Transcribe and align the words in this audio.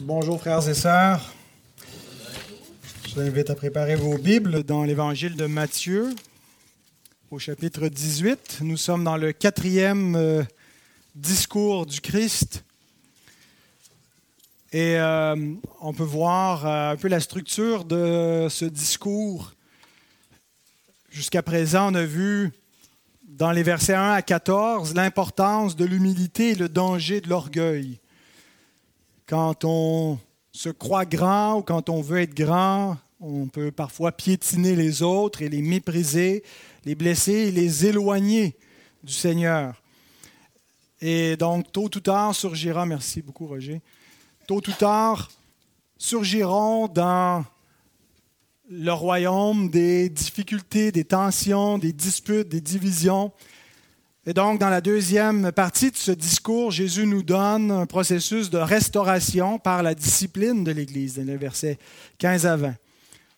Bonjour 0.00 0.38
frères 0.38 0.68
et 0.68 0.74
sœurs. 0.74 1.32
Je 3.08 3.14
vous 3.14 3.20
invite 3.20 3.48
à 3.48 3.54
préparer 3.54 3.96
vos 3.96 4.18
Bibles 4.18 4.62
dans 4.62 4.84
l'évangile 4.84 5.36
de 5.36 5.46
Matthieu 5.46 6.14
au 7.30 7.38
chapitre 7.38 7.88
18. 7.88 8.58
Nous 8.60 8.76
sommes 8.76 9.04
dans 9.04 9.16
le 9.16 9.32
quatrième 9.32 10.14
euh, 10.14 10.42
discours 11.14 11.86
du 11.86 12.02
Christ. 12.02 12.62
Et 14.70 14.98
euh, 14.98 15.54
on 15.80 15.94
peut 15.94 16.02
voir 16.02 16.66
euh, 16.66 16.92
un 16.92 16.96
peu 16.96 17.08
la 17.08 17.20
structure 17.20 17.86
de 17.86 18.48
ce 18.50 18.66
discours. 18.66 19.54
Jusqu'à 21.10 21.42
présent, 21.42 21.90
on 21.90 21.94
a 21.94 22.04
vu 22.04 22.52
dans 23.26 23.50
les 23.50 23.62
versets 23.62 23.94
1 23.94 24.12
à 24.12 24.20
14 24.20 24.94
l'importance 24.94 25.74
de 25.74 25.86
l'humilité 25.86 26.50
et 26.50 26.54
le 26.54 26.68
danger 26.68 27.22
de 27.22 27.30
l'orgueil 27.30 27.98
quand 29.26 29.64
on 29.64 30.18
se 30.52 30.68
croit 30.68 31.04
grand 31.04 31.58
ou 31.58 31.62
quand 31.62 31.88
on 31.90 32.00
veut 32.00 32.20
être 32.20 32.34
grand, 32.34 32.96
on 33.20 33.46
peut 33.46 33.70
parfois 33.70 34.12
piétiner 34.12 34.76
les 34.76 35.02
autres 35.02 35.42
et 35.42 35.48
les 35.48 35.62
mépriser, 35.62 36.42
les 36.84 36.94
blesser 36.94 37.32
et 37.32 37.50
les 37.50 37.86
éloigner 37.86 38.56
du 39.02 39.12
Seigneur. 39.12 39.82
Et 41.00 41.36
donc, 41.36 41.70
tôt 41.72 41.90
ou 41.94 42.00
tard 42.00 42.34
surgira, 42.34 42.86
merci 42.86 43.20
beaucoup 43.20 43.46
Roger, 43.46 43.80
tôt 44.46 44.62
ou 44.66 44.72
tard 44.72 45.30
surgiront 45.98 46.88
dans 46.88 47.44
le 48.68 48.92
royaume 48.92 49.68
des 49.70 50.08
difficultés, 50.08 50.92
des 50.92 51.04
tensions, 51.04 51.78
des 51.78 51.92
disputes, 51.92 52.48
des 52.48 52.60
divisions, 52.60 53.32
et 54.28 54.34
donc, 54.34 54.58
dans 54.58 54.70
la 54.70 54.80
deuxième 54.80 55.52
partie 55.52 55.92
de 55.92 55.96
ce 55.96 56.10
discours, 56.10 56.72
Jésus 56.72 57.06
nous 57.06 57.22
donne 57.22 57.70
un 57.70 57.86
processus 57.86 58.50
de 58.50 58.58
restauration 58.58 59.60
par 59.60 59.84
la 59.84 59.94
discipline 59.94 60.64
de 60.64 60.72
l'Église, 60.72 61.14
dans 61.14 61.24
les 61.24 61.36
versets 61.36 61.78
15 62.18 62.44
à 62.44 62.56
20. 62.56 62.74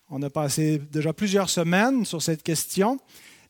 On 0.08 0.22
a 0.22 0.30
passé 0.30 0.80
déjà 0.90 1.12
plusieurs 1.12 1.50
semaines 1.50 2.06
sur 2.06 2.22
cette 2.22 2.42
question 2.42 2.98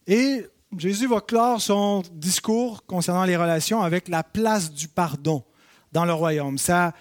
et 0.08 0.44
Jésus 0.76 1.06
va 1.06 1.20
clore 1.20 1.60
son 1.60 2.02
discours 2.12 2.84
concernant 2.86 3.24
les 3.24 3.36
relations 3.36 3.82
avec 3.82 4.08
la 4.08 4.24
place 4.24 4.72
du 4.72 4.88
pardon 4.88 5.44
dans 5.92 6.04
le 6.04 6.12
royaume. 6.12 6.58
Ça 6.58 6.92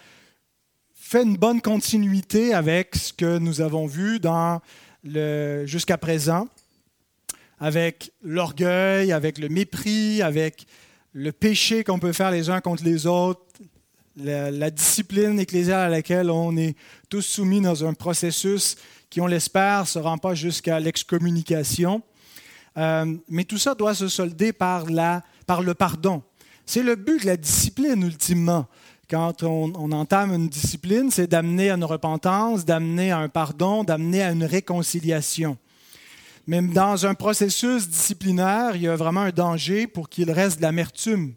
fait 0.94 1.24
une 1.24 1.36
bonne 1.36 1.60
continuité 1.60 2.54
avec 2.54 2.94
ce 2.94 3.12
que 3.12 3.38
nous 3.38 3.60
avons 3.60 3.86
vu 3.86 4.20
jusqu'à 5.64 5.98
présent 5.98 6.46
avec 7.60 8.12
l'orgueil, 8.22 9.12
avec 9.12 9.38
le 9.38 9.48
mépris, 9.48 10.22
avec 10.22 10.66
le 11.12 11.32
péché 11.32 11.84
qu'on 11.84 11.98
peut 11.98 12.12
faire 12.12 12.30
les 12.30 12.50
uns 12.50 12.60
contre 12.60 12.84
les 12.84 13.06
autres, 13.06 13.42
la, 14.16 14.70
discipline 14.70 15.38
ecclésiale 15.38 15.80
à 15.80 15.88
laquelle 15.88 16.30
on 16.30 16.56
est 16.56 16.76
tous 17.08 17.22
soumis 17.22 17.60
dans 17.60 17.84
un 17.84 17.94
processus 17.94 18.76
qui, 19.10 19.20
on 19.20 19.26
l'espère, 19.26 19.82
ne 19.82 19.86
se 19.86 19.98
rend 19.98 20.18
pas 20.18 20.34
jusqu'à 20.34 20.80
l'excommunication. 20.80 22.02
Euh, 22.76 23.16
mais 23.28 23.44
tout 23.44 23.58
ça 23.58 23.74
doit 23.74 23.94
se 23.94 24.08
solder 24.08 24.52
par, 24.52 24.86
la, 24.90 25.22
par 25.46 25.62
le 25.62 25.74
pardon. 25.74 26.22
C'est 26.66 26.82
le 26.82 26.96
but 26.96 27.22
de 27.22 27.26
la 27.26 27.36
discipline, 27.36 28.02
ultimement. 28.02 28.66
Quand 29.08 29.42
on, 29.42 29.72
on 29.74 29.90
entame 29.92 30.34
une 30.34 30.48
discipline, 30.48 31.10
c'est 31.10 31.26
d'amener 31.26 31.70
à 31.70 31.74
une 31.74 31.84
repentance, 31.84 32.64
d'amener 32.64 33.10
à 33.10 33.18
un 33.18 33.28
pardon, 33.28 33.82
d'amener 33.82 34.22
à 34.22 34.32
une 34.32 34.44
réconciliation. 34.44 35.56
Mais 36.48 36.62
dans 36.62 37.04
un 37.04 37.12
processus 37.12 37.90
disciplinaire, 37.90 38.74
il 38.74 38.80
y 38.80 38.88
a 38.88 38.96
vraiment 38.96 39.20
un 39.20 39.30
danger 39.30 39.86
pour 39.86 40.08
qu'il 40.08 40.30
reste 40.30 40.56
de 40.56 40.62
l'amertume. 40.62 41.34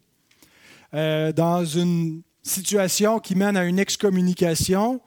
Euh, 0.94 1.34
dans 1.34 1.66
une 1.66 2.22
situation 2.44 3.20
qui 3.20 3.36
mène 3.36 3.58
à 3.58 3.66
une 3.66 3.78
excommunication, 3.78 5.02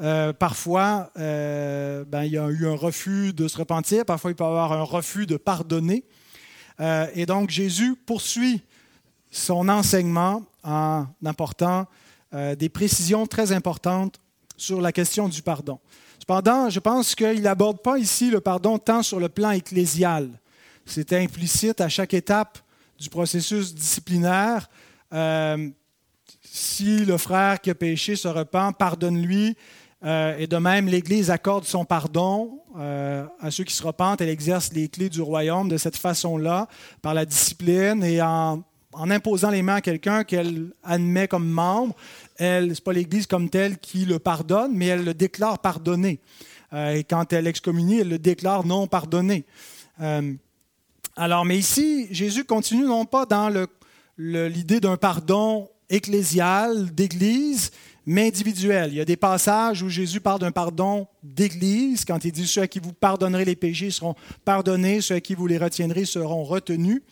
euh, 0.00 0.32
parfois, 0.32 1.12
euh, 1.20 2.04
ben, 2.04 2.24
il 2.24 2.32
y 2.32 2.36
a 2.36 2.48
eu 2.48 2.66
un 2.66 2.74
refus 2.74 3.32
de 3.32 3.46
se 3.46 3.56
repentir, 3.56 4.04
parfois 4.04 4.32
il 4.32 4.34
peut 4.34 4.42
y 4.42 4.46
avoir 4.48 4.72
un 4.72 4.82
refus 4.82 5.24
de 5.24 5.36
pardonner. 5.36 6.02
et 7.14 7.24
donc 7.24 7.50
Jésus 7.50 7.94
poursuit 7.94 8.60
son 9.30 9.68
enseignement 9.68 10.42
en 10.64 11.06
apportant 11.24 11.86
des 12.32 12.68
précisions 12.68 13.28
très 13.28 13.52
importantes 13.52 14.20
sur 14.56 14.80
la 14.80 14.90
question 14.90 15.28
du 15.28 15.42
pardon. 15.42 15.78
Cependant, 16.26 16.70
je 16.70 16.80
pense 16.80 17.14
qu'il 17.14 17.42
n'aborde 17.42 17.82
pas 17.82 17.98
ici 17.98 18.30
le 18.30 18.40
pardon 18.40 18.78
tant 18.78 19.02
sur 19.02 19.20
le 19.20 19.28
plan 19.28 19.50
ecclésial. 19.50 20.30
C'est 20.86 21.12
implicite 21.12 21.82
à 21.82 21.90
chaque 21.90 22.14
étape 22.14 22.60
du 22.98 23.10
processus 23.10 23.74
disciplinaire. 23.74 24.70
Euh, 25.12 25.68
si 26.42 27.04
le 27.04 27.18
frère 27.18 27.60
qui 27.60 27.68
a 27.68 27.74
péché 27.74 28.16
se 28.16 28.26
repent, 28.26 28.72
pardonne-lui. 28.72 29.54
Euh, 30.02 30.38
et 30.38 30.46
de 30.46 30.56
même, 30.56 30.86
l'Église 30.86 31.30
accorde 31.30 31.66
son 31.66 31.84
pardon 31.84 32.58
euh, 32.78 33.26
à 33.38 33.50
ceux 33.50 33.64
qui 33.64 33.74
se 33.74 33.82
repentent. 33.82 34.22
Elle 34.22 34.30
exerce 34.30 34.72
les 34.72 34.88
clés 34.88 35.10
du 35.10 35.20
royaume 35.20 35.68
de 35.68 35.76
cette 35.76 35.98
façon-là, 35.98 36.68
par 37.02 37.12
la 37.12 37.26
discipline 37.26 38.02
et 38.02 38.22
en, 38.22 38.64
en 38.94 39.10
imposant 39.10 39.50
les 39.50 39.60
mains 39.60 39.76
à 39.76 39.80
quelqu'un 39.82 40.24
qu'elle 40.24 40.72
admet 40.84 41.28
comme 41.28 41.50
membre 41.50 41.94
elle, 42.36 42.64
ce 42.64 42.80
n'est 42.80 42.84
pas 42.84 42.92
l'Église 42.92 43.26
comme 43.26 43.48
telle 43.48 43.78
qui 43.78 44.04
le 44.04 44.18
pardonne, 44.18 44.72
mais 44.74 44.86
elle 44.86 45.04
le 45.04 45.14
déclare 45.14 45.58
pardonné. 45.58 46.20
Euh, 46.72 46.94
et 46.94 47.04
quand 47.04 47.32
elle 47.32 47.46
excommunie, 47.46 48.00
elle 48.00 48.08
le 48.08 48.18
déclare 48.18 48.66
non 48.66 48.86
pardonné. 48.86 49.44
Euh, 50.00 50.32
alors, 51.16 51.44
mais 51.44 51.56
ici, 51.56 52.08
Jésus 52.10 52.44
continue 52.44 52.84
non 52.84 53.04
pas 53.04 53.26
dans 53.26 53.52
l'idée 54.18 54.80
d'un 54.80 54.96
pardon 54.96 55.68
ecclésial, 55.88 56.92
d'Église, 56.92 57.70
mais 58.06 58.26
individuel. 58.26 58.90
Il 58.92 58.96
y 58.96 59.00
a 59.00 59.04
des 59.04 59.16
passages 59.16 59.82
où 59.82 59.88
Jésus 59.88 60.20
parle 60.20 60.40
d'un 60.40 60.50
pardon 60.50 61.06
d'Église, 61.22 62.04
quand 62.04 62.24
il 62.24 62.32
dit 62.32 62.46
ceux 62.46 62.62
à 62.62 62.66
qui 62.66 62.80
vous 62.80 62.92
pardonnerez 62.92 63.44
les 63.44 63.56
péchés 63.56 63.90
seront 63.90 64.14
pardonnés, 64.44 65.00
ceux 65.00 65.16
à 65.16 65.20
qui 65.20 65.34
vous 65.34 65.46
les 65.46 65.58
retiendrez 65.58 66.04
seront 66.04 66.42
retenus. 66.42 67.02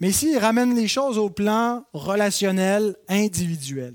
Mais 0.00 0.10
ici, 0.10 0.30
il 0.32 0.38
ramène 0.38 0.76
les 0.76 0.86
choses 0.86 1.18
au 1.18 1.30
plan 1.30 1.84
relationnel, 1.92 2.94
individuel. 3.08 3.94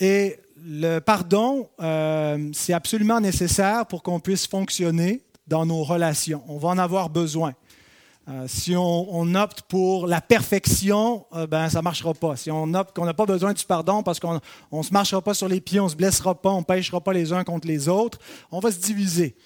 Et 0.00 0.38
le 0.62 0.98
pardon, 0.98 1.68
euh, 1.80 2.50
c'est 2.52 2.72
absolument 2.72 3.20
nécessaire 3.20 3.86
pour 3.86 4.02
qu'on 4.02 4.20
puisse 4.20 4.46
fonctionner 4.46 5.22
dans 5.46 5.64
nos 5.64 5.84
relations. 5.84 6.42
On 6.48 6.58
va 6.58 6.68
en 6.70 6.78
avoir 6.78 7.08
besoin. 7.08 7.54
Euh, 8.28 8.46
si 8.48 8.74
on, 8.76 9.34
opte 9.36 9.62
pour 9.68 10.08
la 10.08 10.20
perfection, 10.20 11.26
euh, 11.32 11.46
ben, 11.46 11.68
ça 11.68 11.78
ne 11.78 11.84
marchera 11.84 12.12
pas. 12.12 12.34
Si 12.34 12.50
on 12.50 12.74
opte 12.74 12.94
qu'on 12.96 13.04
n'a 13.04 13.14
pas 13.14 13.26
besoin 13.26 13.52
du 13.52 13.64
pardon 13.64 14.02
parce 14.02 14.18
qu'on 14.18 14.40
ne 14.72 14.82
se 14.82 14.92
marchera 14.92 15.22
pas 15.22 15.32
sur 15.32 15.48
les 15.48 15.60
pieds, 15.60 15.78
on 15.78 15.84
ne 15.84 15.90
se 15.90 15.96
blessera 15.96 16.34
pas, 16.34 16.50
on 16.50 16.64
pêchera 16.64 17.00
pas 17.00 17.12
les 17.12 17.32
uns 17.32 17.44
contre 17.44 17.68
les 17.68 17.88
autres, 17.88 18.18
on 18.50 18.58
va 18.58 18.72
se 18.72 18.80
diviser. 18.80 19.36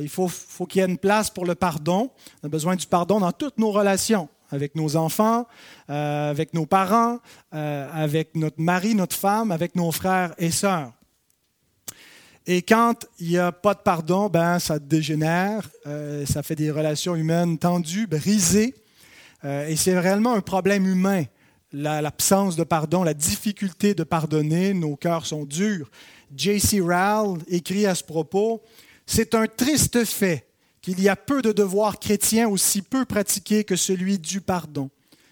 il 0.00 0.08
faut, 0.08 0.28
faut 0.28 0.64
qu'il 0.64 0.80
y 0.80 0.84
ait 0.84 0.88
une 0.88 0.96
place 0.96 1.28
pour 1.28 1.44
le 1.44 1.54
pardon. 1.54 2.10
On 2.42 2.46
a 2.46 2.48
besoin 2.48 2.74
du 2.74 2.86
pardon 2.86 3.20
dans 3.20 3.32
toutes 3.32 3.58
nos 3.58 3.70
relations 3.70 4.30
avec 4.52 4.76
nos 4.76 4.96
enfants, 4.96 5.46
euh, 5.90 6.30
avec 6.30 6.54
nos 6.54 6.66
parents, 6.66 7.18
euh, 7.54 7.88
avec 7.92 8.36
notre 8.36 8.60
mari, 8.60 8.94
notre 8.94 9.16
femme, 9.16 9.50
avec 9.50 9.74
nos 9.74 9.90
frères 9.90 10.34
et 10.38 10.50
sœurs. 10.50 10.92
Et 12.46 12.62
quand 12.62 13.06
il 13.18 13.28
n'y 13.28 13.38
a 13.38 13.50
pas 13.50 13.74
de 13.74 13.80
pardon, 13.80 14.28
ben, 14.28 14.58
ça 14.58 14.78
dégénère, 14.78 15.68
euh, 15.86 16.26
ça 16.26 16.42
fait 16.42 16.56
des 16.56 16.70
relations 16.70 17.16
humaines 17.16 17.58
tendues, 17.58 18.06
brisées. 18.06 18.74
et 19.44 19.74
c'est 19.74 19.98
réellement 19.98 20.34
un 20.34 20.40
problème 20.40 20.86
humain, 20.86 21.24
l'absence 21.72 22.54
de 22.54 22.62
pardon, 22.62 23.02
la 23.02 23.14
difficulté 23.14 23.92
de 23.92 24.04
pardonner. 24.04 24.72
Nos 24.72 24.94
cœurs 24.94 25.26
sont 25.26 25.44
durs. 25.44 25.90
J.C. 26.36 26.78
Rowell 26.80 27.40
écrit 27.48 27.86
à 27.86 27.96
ce 27.96 28.04
propos, 28.04 28.62
C'est 29.04 29.34
un 29.34 29.46
triste 29.48 30.04
fait 30.04 30.46
qu'il 30.82 31.00
y 31.00 31.08
a 31.08 31.16
peu 31.16 31.40
de 31.40 31.52
devoirs 31.52 31.98
chrétiens 31.98 32.48
aussi 32.48 32.82
peu 32.82 33.04
pratiqués 33.04 33.64
que 33.64 33.76
celui 33.76 34.18
du 34.18 34.40
pardon. 34.40 34.90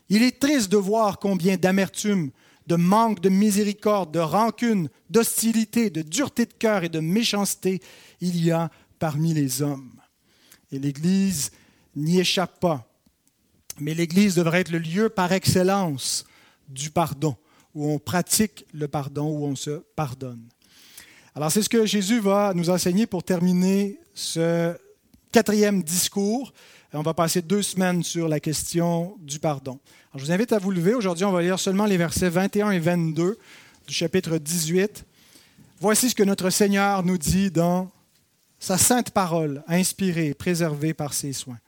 Il 0.09 0.22
est 0.22 0.41
triste 0.41 0.71
de 0.71 0.77
voir 0.77 1.19
combien 1.19 1.56
d'amertume, 1.56 2.31
de 2.66 2.77
manque 2.77 3.21
de 3.21 3.28
miséricorde, 3.28 4.12
de 4.12 4.21
rancune, 4.21 4.88
d'hostilité, 5.11 5.91
de 5.91 6.03
dureté 6.03 6.47
de 6.47 6.52
cœur 6.52 6.85
et 6.85 6.88
de 6.88 7.00
méchanceté 7.00 7.82
il 8.20 8.43
y 8.43 8.52
a 8.52 8.70
parmi 9.00 9.35
les 9.35 9.61
hommes. 9.61 9.91
Et 10.70 10.79
l'Église 10.79 11.50
n'y 11.96 12.20
échappe 12.20 12.61
pas. 12.61 12.87
Mais 13.81 13.94
l'Église 13.94 14.37
devrait 14.37 14.61
être 14.61 14.70
le 14.70 14.79
lieu 14.79 15.08
par 15.08 15.32
excellence 15.32 16.25
du 16.69 16.91
pardon, 16.91 17.37
où 17.75 17.91
on 17.91 17.99
pratique 17.99 18.67
le 18.73 18.87
pardon, 18.87 19.26
où 19.26 19.44
on 19.46 19.56
se 19.56 19.82
pardonne. 19.96 20.46
Alors 21.35 21.50
c'est 21.50 21.62
ce 21.62 21.69
que 21.69 21.87
Jésus 21.87 22.20
va 22.20 22.53
nous 22.55 22.70
enseigner 22.70 23.06
pour 23.06 23.25
terminer 23.25 23.99
ce 24.14 24.76
quatrième 25.32 25.82
discours. 25.82 26.53
On 26.93 27.03
va 27.03 27.15
passer 27.15 27.41
deux 27.41 27.62
semaines 27.62 28.03
sur 28.03 28.29
la 28.29 28.41
question 28.41 29.17
du 29.21 29.38
pardon. 29.38 29.79
je 30.17 30.25
vous 30.25 30.32
invite 30.32 30.53
à 30.53 30.59
vous 30.59 30.73
lever. 30.73 30.94
Aujourd'hui, 30.94 31.25
on 31.25 31.32
va 31.32 31.43
lire 31.43 31.59
seulement 31.59 31.87
les 31.87 31.97
versets 31.97 32.29
21 32.29 32.73
et 32.73 32.81
22 32.81 33.38
du 33.87 33.94
chapitre 33.94 34.38
18. 34.38 35.05
Voici 35.81 36.11
ce 36.11 36.15
que 36.15 36.25
notre 36.25 36.50
Seigneur 36.50 37.05
nous 37.05 37.17
dit 37.17 37.50
dans 37.50 37.91
sa 38.59 38.77
sainte 38.77 39.11
parole, 39.11 39.62
inspirée 39.69 40.35
préservée 40.35 40.94
par 40.94 41.15
ses 41.15 41.32
soins. 41.32 41.59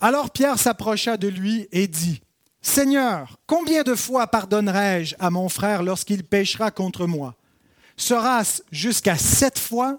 Alors 0.00 0.30
Pierre 0.30 0.58
s'approcha 0.58 1.16
de 1.16 1.28
lui 1.28 1.68
et 1.72 1.88
dit, 1.88 2.22
Seigneur, 2.62 3.38
combien 3.46 3.82
de 3.82 3.96
fois 3.96 4.28
pardonnerai-je 4.28 5.16
à 5.18 5.30
mon 5.30 5.48
frère 5.48 5.82
lorsqu'il 5.82 6.22
péchera 6.22 6.70
contre 6.70 7.06
moi? 7.06 7.34
Sera-ce 7.96 8.62
jusqu'à 8.70 9.18
sept 9.18 9.58
fois 9.58 9.98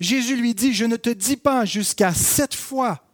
Jésus 0.00 0.36
lui 0.36 0.54
dit, 0.54 0.74
je 0.74 0.84
ne 0.84 0.96
te 0.96 1.10
dis 1.10 1.36
pas 1.36 1.64
jusqu'à 1.64 2.12
sept 2.12 2.54
fois, 2.54 3.04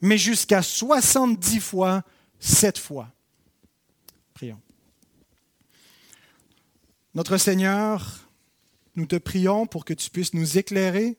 mais 0.00 0.18
jusqu'à 0.18 0.62
soixante-dix 0.62 1.60
fois, 1.60 2.02
sept 2.38 2.78
fois. 2.78 3.10
Prions. 4.34 4.60
Notre 7.14 7.36
Seigneur, 7.38 8.28
nous 8.94 9.06
te 9.06 9.16
prions 9.16 9.66
pour 9.66 9.84
que 9.84 9.94
tu 9.94 10.10
puisses 10.10 10.34
nous 10.34 10.58
éclairer. 10.58 11.16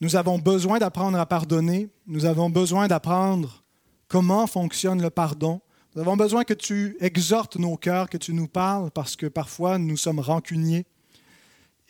Nous 0.00 0.16
avons 0.16 0.38
besoin 0.38 0.78
d'apprendre 0.78 1.18
à 1.18 1.26
pardonner. 1.26 1.90
Nous 2.06 2.24
avons 2.24 2.48
besoin 2.48 2.88
d'apprendre 2.88 3.64
comment 4.08 4.46
fonctionne 4.46 5.02
le 5.02 5.10
pardon. 5.10 5.60
Nous 5.94 6.00
avons 6.00 6.16
besoin 6.16 6.44
que 6.44 6.54
tu 6.54 6.96
exhortes 7.00 7.56
nos 7.56 7.76
cœurs, 7.76 8.08
que 8.08 8.16
tu 8.16 8.32
nous 8.32 8.48
parles, 8.48 8.90
parce 8.92 9.16
que 9.16 9.26
parfois 9.26 9.76
nous 9.76 9.96
sommes 9.96 10.20
rancuniers. 10.20 10.86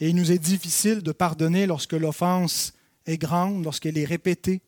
Et 0.00 0.08
il 0.08 0.17
nous 0.17 0.32
est 0.32 0.38
difficile 0.38 1.02
de 1.02 1.12
pardonner 1.12 1.67
lorsque 1.67 1.93
l'offense 1.93 2.73
est 3.06 3.19
grande, 3.19 3.64
lorsqu'elle 3.64 3.99
est 3.99 4.06
répétée. 4.06 4.62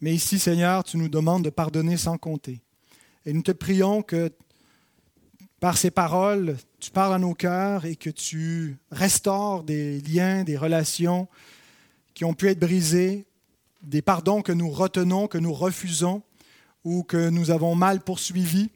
Mais 0.00 0.14
ici, 0.14 0.38
Seigneur, 0.38 0.84
tu 0.84 0.96
nous 0.96 1.08
demandes 1.08 1.44
de 1.44 1.50
pardonner 1.50 1.96
sans 1.96 2.16
compter. 2.16 2.60
Et 3.26 3.32
nous 3.32 3.42
te 3.42 3.50
prions 3.50 4.02
que 4.02 4.32
par 5.58 5.76
ces 5.76 5.90
paroles, 5.90 6.56
tu 6.78 6.90
parles 6.90 7.12
à 7.12 7.18
nos 7.18 7.34
cœurs 7.34 7.84
et 7.84 7.96
que 7.96 8.08
tu 8.08 8.78
restaures 8.90 9.64
des 9.64 10.00
liens, 10.00 10.44
des 10.44 10.56
relations 10.56 11.28
qui 12.14 12.24
ont 12.24 12.32
pu 12.32 12.48
être 12.48 12.60
brisés, 12.60 13.26
des 13.82 14.00
pardons 14.00 14.42
que 14.42 14.52
nous 14.52 14.70
retenons, 14.70 15.26
que 15.26 15.38
nous 15.38 15.52
refusons 15.52 16.22
ou 16.84 17.02
que 17.02 17.28
nous 17.28 17.50
avons 17.50 17.74
mal 17.74 18.00
poursuivis, 18.00 18.70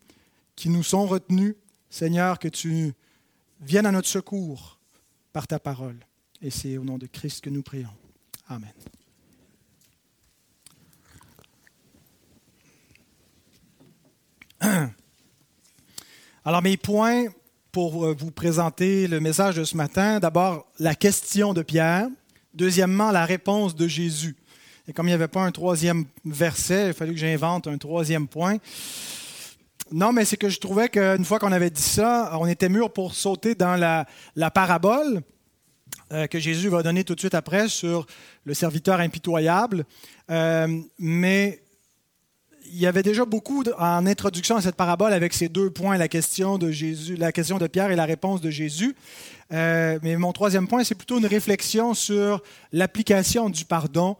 qui 0.56 0.68
nous 0.68 0.82
sont 0.82 1.06
retenus. 1.06 1.54
Seigneur, 1.90 2.38
que 2.38 2.48
tu 2.48 2.92
viennes 3.60 3.86
à 3.86 3.92
notre 3.92 4.08
secours 4.08 4.73
par 5.34 5.46
ta 5.48 5.58
parole. 5.58 5.98
Et 6.40 6.48
c'est 6.48 6.78
au 6.78 6.84
nom 6.84 6.96
de 6.96 7.06
Christ 7.06 7.42
que 7.42 7.50
nous 7.50 7.62
prions. 7.62 7.90
Amen. 8.48 8.72
Alors 16.44 16.62
mes 16.62 16.76
points 16.76 17.24
pour 17.72 18.06
euh, 18.06 18.14
vous 18.16 18.30
présenter 18.30 19.08
le 19.08 19.18
message 19.18 19.56
de 19.56 19.64
ce 19.64 19.76
matin, 19.76 20.20
d'abord 20.20 20.70
la 20.78 20.94
question 20.94 21.52
de 21.52 21.62
Pierre, 21.62 22.06
deuxièmement 22.54 23.10
la 23.10 23.26
réponse 23.26 23.74
de 23.74 23.88
Jésus. 23.88 24.36
Et 24.86 24.92
comme 24.92 25.06
il 25.06 25.10
n'y 25.10 25.14
avait 25.14 25.26
pas 25.26 25.42
un 25.42 25.50
troisième 25.50 26.04
verset, 26.24 26.86
il 26.86 26.90
a 26.90 26.92
fallu 26.92 27.12
que 27.12 27.18
j'invente 27.18 27.66
un 27.66 27.78
troisième 27.78 28.28
point. 28.28 28.58
Non, 29.92 30.12
mais 30.12 30.24
c'est 30.24 30.36
que 30.36 30.48
je 30.48 30.58
trouvais 30.58 30.88
qu'une 30.88 31.24
fois 31.24 31.38
qu'on 31.38 31.52
avait 31.52 31.70
dit 31.70 31.82
ça, 31.82 32.36
on 32.40 32.46
était 32.46 32.68
mûr 32.68 32.92
pour 32.92 33.14
sauter 33.14 33.54
dans 33.54 33.76
la, 33.76 34.50
parabole 34.50 35.22
euh, 36.12 36.26
que 36.26 36.38
Jésus 36.38 36.68
va 36.68 36.82
donner 36.82 37.04
tout 37.04 37.14
de 37.14 37.20
suite 37.20 37.34
après 37.34 37.68
sur 37.68 38.06
le 38.44 38.54
serviteur 38.54 39.00
impitoyable. 39.00 39.84
Euh, 40.30 40.80
mais 40.98 41.62
il 42.66 42.78
y 42.78 42.86
avait 42.86 43.02
déjà 43.02 43.24
beaucoup 43.26 43.62
en 43.78 44.06
introduction 44.06 44.56
à 44.56 44.62
cette 44.62 44.74
parabole 44.74 45.12
avec 45.12 45.34
ces 45.34 45.48
deux 45.48 45.70
points, 45.70 45.98
la 45.98 46.08
question 46.08 46.56
de 46.56 46.70
Jésus, 46.70 47.16
la 47.16 47.30
question 47.30 47.58
de 47.58 47.66
Pierre 47.66 47.90
et 47.90 47.96
la 47.96 48.06
réponse 48.06 48.40
de 48.40 48.50
Jésus. 48.50 48.96
Euh, 49.52 49.98
mais 50.02 50.16
mon 50.16 50.32
troisième 50.32 50.66
point, 50.66 50.82
c'est 50.82 50.94
plutôt 50.94 51.18
une 51.18 51.26
réflexion 51.26 51.92
sur 51.92 52.42
l'application 52.72 53.50
du 53.50 53.64
pardon 53.64 54.16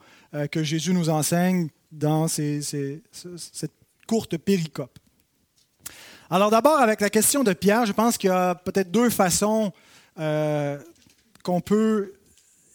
que 0.51 0.63
Jésus 0.63 0.93
nous 0.93 1.09
enseigne 1.09 1.69
dans 1.93 2.27
cette 2.27 3.01
courte 4.05 4.35
péricope. 4.37 4.99
Alors 6.31 6.49
d'abord, 6.49 6.79
avec 6.79 7.01
la 7.01 7.11
question 7.11 7.43
de 7.43 7.53
Pierre, 7.53 7.85
je 7.85 7.91
pense 7.91 8.17
qu'il 8.17 8.29
y 8.31 8.33
a 8.33 8.55
peut-être 8.55 8.89
deux 8.89 9.11
façons 9.11 9.71
euh, 10.19 10.79
qu'on 11.43 11.61
peut 11.61 12.13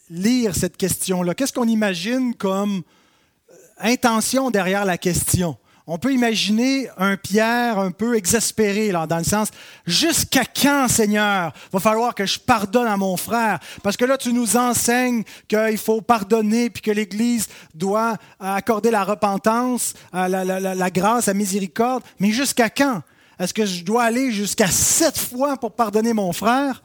lire 0.09 0.55
cette 0.55 0.77
question-là. 0.77 1.33
Qu'est-ce 1.33 1.51
qu'on 1.51 1.67
imagine 1.67 2.33
comme 2.33 2.81
euh, 3.51 3.55
intention 3.79 4.51
derrière 4.51 4.85
la 4.85 4.97
question? 4.97 5.57
On 5.85 5.97
peut 5.97 6.13
imaginer 6.13 6.87
un 6.95 7.17
Pierre 7.17 7.77
un 7.77 7.91
peu 7.91 8.15
exaspéré, 8.15 8.91
dans 8.91 9.17
le 9.17 9.25
sens, 9.25 9.49
jusqu'à 9.85 10.45
quand, 10.45 10.87
Seigneur, 10.87 11.51
va 11.73 11.79
falloir 11.81 12.15
que 12.15 12.25
je 12.25 12.39
pardonne 12.39 12.87
à 12.87 12.95
mon 12.95 13.17
frère? 13.17 13.59
Parce 13.83 13.97
que 13.97 14.05
là, 14.05 14.17
tu 14.17 14.31
nous 14.31 14.55
enseignes 14.55 15.23
qu'il 15.49 15.77
faut 15.77 15.99
pardonner, 15.99 16.69
puis 16.69 16.81
que 16.81 16.91
l'Église 16.91 17.49
doit 17.73 18.15
accorder 18.39 18.91
la 18.91 19.03
repentance, 19.03 19.93
la 20.13 20.89
grâce, 20.91 21.25
la 21.25 21.33
miséricorde. 21.33 22.03
Mais 22.19 22.31
jusqu'à 22.31 22.69
quand? 22.69 23.01
Est-ce 23.39 23.53
que 23.53 23.65
je 23.65 23.83
dois 23.83 24.03
aller 24.03 24.31
jusqu'à 24.31 24.67
sept 24.67 25.17
fois 25.17 25.57
pour 25.57 25.73
pardonner 25.73 26.13
mon 26.13 26.31
frère? 26.33 26.81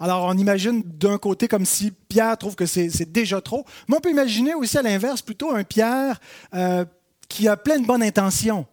Alors, 0.00 0.24
on 0.24 0.36
imagine 0.36 0.82
d'un 0.84 1.18
côté 1.18 1.48
comme 1.48 1.64
si 1.64 1.90
Pierre 1.90 2.36
trouve 2.36 2.56
que 2.56 2.66
c'est 2.66 3.10
déjà 3.10 3.40
trop. 3.40 3.64
Mais 3.88 3.96
on 3.96 4.00
peut 4.00 4.10
imaginer 4.10 4.54
aussi 4.54 4.76
à 4.76 4.82
l'inverse 4.82 5.22
plutôt 5.22 5.52
un 5.52 5.64
Pierre 5.64 6.20
euh, 6.54 6.84
qui 7.28 7.48
a 7.48 7.56
plein 7.56 7.78
de 7.78 7.86
bonnes 7.86 8.02
intentions. 8.02 8.66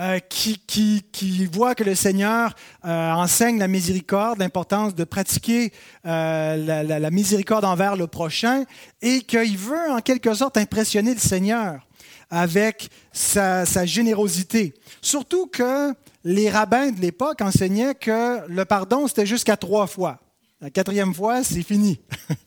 Euh, 0.00 0.18
qui, 0.18 1.48
voit 1.52 1.76
que 1.76 1.84
le 1.84 1.94
Seigneur 1.94 2.56
euh, 2.84 3.12
enseigne 3.12 3.60
la 3.60 3.68
miséricorde, 3.68 4.40
l'importance 4.40 4.92
de 4.92 5.04
pratiquer 5.04 5.72
la, 6.02 7.10
miséricorde 7.10 7.64
envers 7.64 7.94
le 7.94 8.08
prochain, 8.08 8.64
et 9.02 9.20
qu'il 9.20 9.56
veut 9.56 9.90
en 9.90 10.00
quelque 10.00 10.34
sorte 10.34 10.56
impressionner 10.56 11.14
le 11.14 11.20
Seigneur 11.20 11.86
avec 12.28 12.88
sa 13.12 13.86
générosité. 13.86 14.74
Surtout 15.00 15.46
que 15.46 15.94
les 16.24 16.48
rabbins 16.48 16.90
de 16.90 17.00
l'époque 17.00 17.42
enseignaient 17.42 17.94
que 17.94 18.40
le 18.48 18.64
pardon, 18.64 19.06
c'était 19.06 19.26
jusqu'à 19.26 19.56
trois 19.56 19.86
fois. 19.86 20.18
La 20.60 20.70
quatrième 20.70 21.14
fois, 21.14 21.44
c'est 21.44 21.62
fini. 21.62 22.00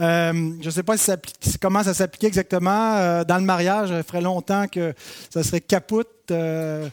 Euh, 0.00 0.32
je 0.60 0.66
ne 0.66 0.70
sais 0.70 0.84
pas 0.84 0.94
comment 1.60 1.82
ça 1.82 1.92
s'appliquait 1.92 2.28
exactement. 2.28 2.94
Euh, 2.96 3.24
dans 3.24 3.38
le 3.38 3.44
mariage, 3.44 3.90
il 3.90 4.02
ferait 4.04 4.20
longtemps 4.20 4.66
que 4.68 4.94
ça 5.28 5.42
serait 5.42 5.60
capote. 5.60 6.30
Euh, 6.30 6.88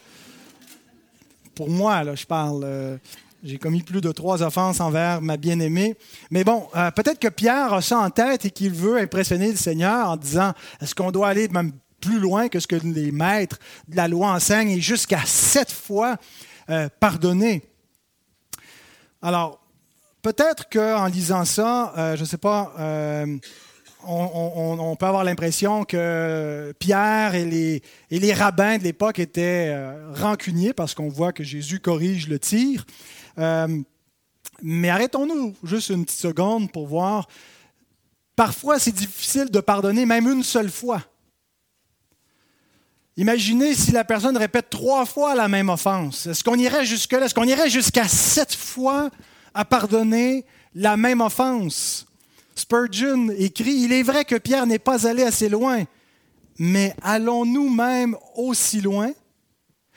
pour 1.54 1.70
moi, 1.70 2.04
là, 2.04 2.16
je 2.16 2.26
parle. 2.26 3.00
j'ai 3.44 3.60
commis 3.60 3.84
plus 3.84 4.02
de 4.02 4.12
trois 4.12 4.42
offenses 4.42 4.82
envers 4.82 5.22
ma 5.22 5.38
bien-aimée. 5.38 5.96
Mais 6.32 6.44
bon, 6.44 6.68
peut-être 6.96 7.20
que 7.20 7.28
Pierre 7.28 7.72
a 7.72 7.82
ça 7.84 8.00
en 8.00 8.10
tête 8.10 8.46
et 8.46 8.50
qu'il 8.50 8.74
veut 8.74 8.98
impressionner 8.98 9.52
le 9.52 9.58
Seigneur 9.58 10.10
en 10.10 10.18
disant, 10.18 10.54
est-ce 10.82 10.96
qu'on 10.96 11.12
doit 11.12 11.28
aller 11.28 11.48
même 11.50 11.74
plus 12.02 12.20
loin 12.20 12.48
que 12.50 12.60
ce 12.60 12.68
que 12.68 12.76
les 12.76 13.12
maîtres 13.12 13.60
de 13.88 13.96
la 13.96 14.08
loi 14.08 14.32
enseignent 14.32 14.72
et 14.72 14.82
jusqu'à 14.82 15.22
sept 15.26 15.72
fois 15.72 16.18
euh, 16.70 16.90
pardonner. 17.00 17.64
Alors, 19.22 19.60
peut-être 20.22 20.70
qu'en 20.70 21.08
lisant 21.08 21.46
ça, 21.46 21.94
euh, 21.98 22.16
je 22.16 22.22
ne 22.22 22.28
sais 22.28 22.38
pas, 22.38 22.74
euh, 22.80 23.38
on, 24.06 24.96
peut 25.00 25.06
avoir 25.06 25.24
l'impression 25.24 25.84
que 25.84 26.74
Pierre 26.80 27.36
et 27.36 27.46
les, 27.46 27.82
et 28.12 28.20
les 28.20 28.34
rabbins 28.34 28.78
de 28.78 28.84
l'époque 28.84 29.20
étaient 29.20 29.76
rancuniers 30.14 30.74
parce 30.74 30.94
qu'on 30.94 31.10
voit 31.10 31.34
que 31.34 31.44
Jésus 31.44 31.80
corrige 31.80 32.28
le 32.28 32.40
tir. 32.40 32.86
mais 34.62 34.90
arrêtons-nous 34.90 35.56
juste 35.64 35.90
une 35.90 36.06
petite 36.06 36.20
seconde 36.20 36.72
pour 36.72 36.88
voir. 36.88 37.28
Parfois, 38.38 38.80
c'est 38.80 38.92
difficile 38.92 39.50
de 39.50 39.60
pardonner 39.60 40.06
même 40.06 40.28
une 40.28 40.44
seule 40.44 40.70
fois. 40.70 41.02
Imaginez 43.18 43.74
si 43.74 43.92
la 43.92 44.04
personne 44.04 44.38
répète 44.38 44.70
trois 44.70 45.04
fois 45.06 45.34
la 45.34 45.48
même 45.48 45.70
offense. 45.70 46.28
Est-ce 46.28 46.44
qu'on 46.44 46.56
irait 46.56 46.86
jusque-là? 46.86 47.26
Est-ce 47.26 47.34
qu'on 47.34 47.44
irait 47.44 47.70
jusqu'à 47.70 48.08
sept 48.08 48.54
fois 48.54 49.10
à 49.56 49.66
pardonner 49.66 50.46
la 50.76 50.98
même 50.98 51.22
offense? 51.22 52.06
Spurgeon 52.54 53.30
écrit, 53.36 53.74
Il 53.74 53.92
est 53.92 54.04
vrai 54.04 54.24
que 54.24 54.36
Pierre 54.36 54.68
n'est 54.68 54.78
pas 54.78 55.08
allé 55.08 55.24
assez 55.24 55.50
loin, 55.50 55.84
mais 56.60 56.96
allons-nous 57.02 57.70
même 57.70 58.16
aussi 58.36 58.82
loin? 58.82 59.12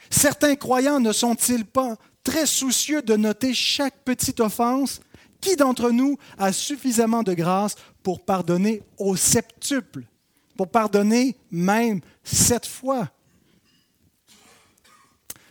Certains 0.09 0.55
croyants 0.55 0.99
ne 0.99 1.11
sont-ils 1.11 1.65
pas 1.65 1.97
très 2.23 2.47
soucieux 2.47 3.03
de 3.03 3.15
noter 3.15 3.53
chaque 3.53 4.03
petite 4.03 4.39
offense? 4.39 4.99
Qui 5.39 5.55
d'entre 5.55 5.91
nous 5.91 6.17
a 6.39 6.51
suffisamment 6.51 7.21
de 7.21 7.33
grâce 7.33 7.75
pour 8.01 8.25
pardonner 8.25 8.81
au 8.97 9.15
septuple? 9.15 10.03
Pour 10.55 10.69
pardonner 10.69 11.35
même 11.49 12.01
sept 12.23 12.65
fois. 12.65 13.09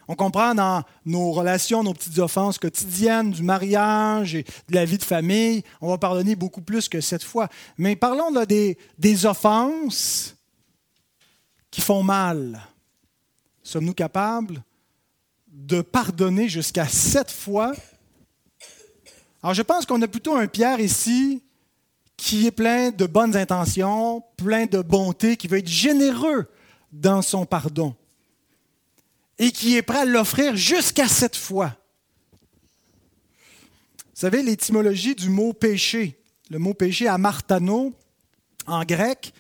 On 0.09 0.17
comprend 0.17 0.57
dans 0.57 0.83
nos 1.07 1.31
relations, 1.31 1.85
nos 1.85 1.95
petites 1.95 2.19
offenses 2.19 2.59
quotidiennes, 2.59 3.31
du 3.31 3.45
mariage 3.45 4.35
et 4.35 4.43
de 4.43 4.75
la 4.75 4.85
vie 4.85 4.99
de 4.99 5.05
famille, 5.05 5.63
on 5.81 5.89
va 5.89 5.99
pardonner 5.99 6.35
beaucoup 6.35 6.63
plus 6.63 6.89
que 6.89 7.01
sept 7.01 7.23
fois. 7.23 7.49
Mais 7.79 7.95
parlons 7.95 8.33
des, 8.45 8.77
des 8.99 9.25
offenses 9.25 10.35
qui 11.71 11.81
font 11.81 12.03
mal. 12.03 12.61
Sommes-nous 13.63 13.95
capables 13.95 14.65
de 15.47 15.81
pardonner 15.81 16.49
jusqu'à 16.49 16.89
sept 16.89 17.31
fois? 17.31 17.73
Alors 19.45 19.55
je 19.55 19.63
pense 19.63 19.87
qu'on 19.87 20.03
a 20.03 20.09
plutôt 20.09 20.35
un 20.35 20.49
Pierre 20.49 20.81
ici 20.81 21.41
qui 22.21 22.47
est 22.47 22.51
plein 22.51 22.91
de 22.91 23.07
bonnes 23.07 23.35
intentions, 23.35 24.23
plein 24.37 24.67
de 24.67 24.83
bonté, 24.83 25.39
qui 25.39 25.49
veut 25.49 25.57
être 25.57 25.67
généreux 25.67 26.47
dans 26.93 27.23
son 27.23 27.47
pardon. 27.47 27.97
et 29.39 29.51
qui 29.53 29.79
est 29.79 29.83
prêt 29.83 30.01
à 30.01 30.05
l'offrir 30.05 30.55
jusqu'à 30.55 31.09
cette 31.09 31.35
fois. 31.37 31.75
Vous 33.99 34.21
savez, 34.27 34.43
l'étymologie 34.43 35.15
du 35.15 35.31
mot 35.31 35.55
péché, 35.55 36.21
le 36.51 36.59
mot 36.59 36.75
péché 36.75 37.09
amartano 37.09 37.95
en 38.67 38.85
grec, 38.85 39.33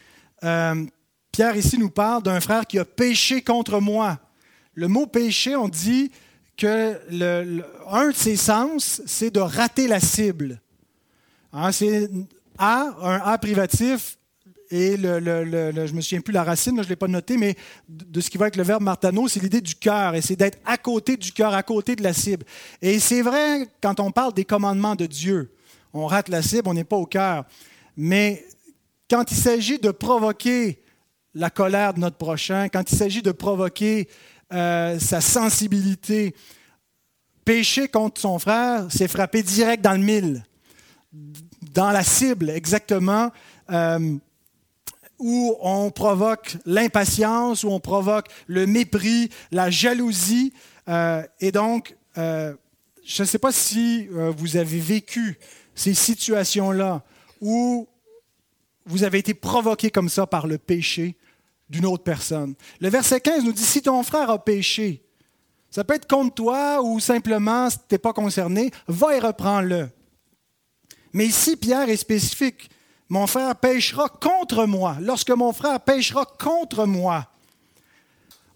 euh, 0.42 0.86
Pierre 1.32 1.56
ici 1.56 1.76
nous 1.76 1.90
parle 1.90 2.22
d'un 2.22 2.40
frère 2.40 2.66
qui 2.66 2.78
a 2.78 2.86
péché 2.86 3.42
contre 3.42 3.78
moi. 3.78 4.18
Le 4.72 4.88
mot 4.88 5.06
péché, 5.06 5.54
on 5.54 5.68
dit 5.68 6.10
que 6.56 6.98
un 7.90 8.08
de 8.08 8.14
ses 8.14 8.36
sens, 8.36 9.02
c'est 9.04 9.30
de 9.30 9.40
rater 9.40 9.86
la 9.86 10.00
cible. 10.00 10.62
Hein, 11.52 11.72
c'est 11.72 12.08
A, 12.60 12.94
un 13.02 13.16
A 13.24 13.38
privatif, 13.38 14.18
et 14.70 14.96
je 14.96 15.06
ne 15.08 15.92
me 15.92 16.00
souviens 16.00 16.20
plus 16.20 16.32
la 16.32 16.44
racine, 16.44 16.76
je 16.76 16.82
ne 16.82 16.88
l'ai 16.88 16.96
pas 16.96 17.08
noté, 17.08 17.36
mais 17.36 17.56
de 17.88 18.20
ce 18.20 18.30
qui 18.30 18.38
va 18.38 18.44
avec 18.44 18.56
le 18.56 18.62
verbe 18.62 18.82
martano, 18.82 19.26
c'est 19.26 19.40
l'idée 19.40 19.60
du 19.60 19.74
cœur, 19.74 20.14
et 20.14 20.22
c'est 20.22 20.36
d'être 20.36 20.58
à 20.64 20.76
côté 20.76 21.16
du 21.16 21.32
cœur, 21.32 21.54
à 21.54 21.62
côté 21.62 21.96
de 21.96 22.02
la 22.02 22.12
cible. 22.12 22.44
Et 22.80 23.00
c'est 23.00 23.22
vrai 23.22 23.66
quand 23.80 23.98
on 23.98 24.12
parle 24.12 24.32
des 24.32 24.44
commandements 24.44 24.94
de 24.94 25.06
Dieu. 25.06 25.52
On 25.92 26.06
rate 26.06 26.28
la 26.28 26.42
cible, 26.42 26.68
on 26.68 26.74
n'est 26.74 26.84
pas 26.84 26.96
au 26.96 27.06
cœur. 27.06 27.44
Mais 27.96 28.44
quand 29.08 29.32
il 29.32 29.36
s'agit 29.36 29.78
de 29.78 29.90
provoquer 29.90 30.82
la 31.34 31.50
colère 31.50 31.94
de 31.94 32.00
notre 32.00 32.16
prochain, 32.16 32.68
quand 32.68 32.92
il 32.92 32.96
s'agit 32.96 33.22
de 33.22 33.32
provoquer 33.32 34.08
euh, 34.52 34.98
sa 35.00 35.20
sensibilité, 35.20 36.34
pécher 37.44 37.88
contre 37.88 38.20
son 38.20 38.38
frère, 38.38 38.86
c'est 38.90 39.08
frapper 39.08 39.42
direct 39.42 39.82
dans 39.82 39.92
le 39.92 40.04
mille, 40.04 40.44
dans 41.72 41.90
la 41.90 42.02
cible 42.02 42.50
exactement. 42.50 43.30
Euh, 43.70 44.16
où 45.18 45.54
on 45.60 45.90
provoque 45.90 46.56
l'impatience, 46.64 47.62
où 47.62 47.68
on 47.68 47.78
provoque 47.78 48.28
le 48.46 48.66
mépris, 48.66 49.28
la 49.52 49.68
jalousie. 49.68 50.54
Euh, 50.88 51.22
et 51.40 51.52
donc, 51.52 51.94
euh, 52.16 52.54
je 53.04 53.22
ne 53.22 53.26
sais 53.26 53.38
pas 53.38 53.52
si 53.52 54.08
vous 54.08 54.56
avez 54.56 54.80
vécu 54.80 55.38
ces 55.74 55.92
situations-là 55.92 57.02
où 57.42 57.86
vous 58.86 59.04
avez 59.04 59.18
été 59.18 59.34
provoqué 59.34 59.90
comme 59.90 60.08
ça 60.08 60.26
par 60.26 60.46
le 60.46 60.56
péché 60.56 61.16
d'une 61.68 61.84
autre 61.84 62.02
personne. 62.02 62.54
Le 62.80 62.88
verset 62.88 63.20
15 63.20 63.44
nous 63.44 63.52
dit, 63.52 63.62
si 63.62 63.82
ton 63.82 64.02
frère 64.02 64.30
a 64.30 64.42
péché, 64.42 65.02
ça 65.70 65.84
peut 65.84 65.94
être 65.94 66.08
contre 66.08 66.34
toi 66.34 66.82
ou 66.82 66.98
simplement 66.98 67.68
si 67.68 67.76
tu 67.76 67.84
n'es 67.92 67.98
pas 67.98 68.14
concerné, 68.14 68.70
va 68.88 69.16
et 69.16 69.20
reprends-le. 69.20 69.90
Mais 71.12 71.26
ici, 71.26 71.56
Pierre 71.56 71.88
est 71.88 71.96
spécifique 71.96 72.70
mon 73.10 73.26
frère 73.26 73.56
péchera 73.56 74.08
contre 74.08 74.66
moi. 74.66 74.96
Lorsque 75.00 75.30
mon 75.30 75.52
frère 75.52 75.80
péchera 75.80 76.24
contre 76.24 76.86
moi. 76.86 77.26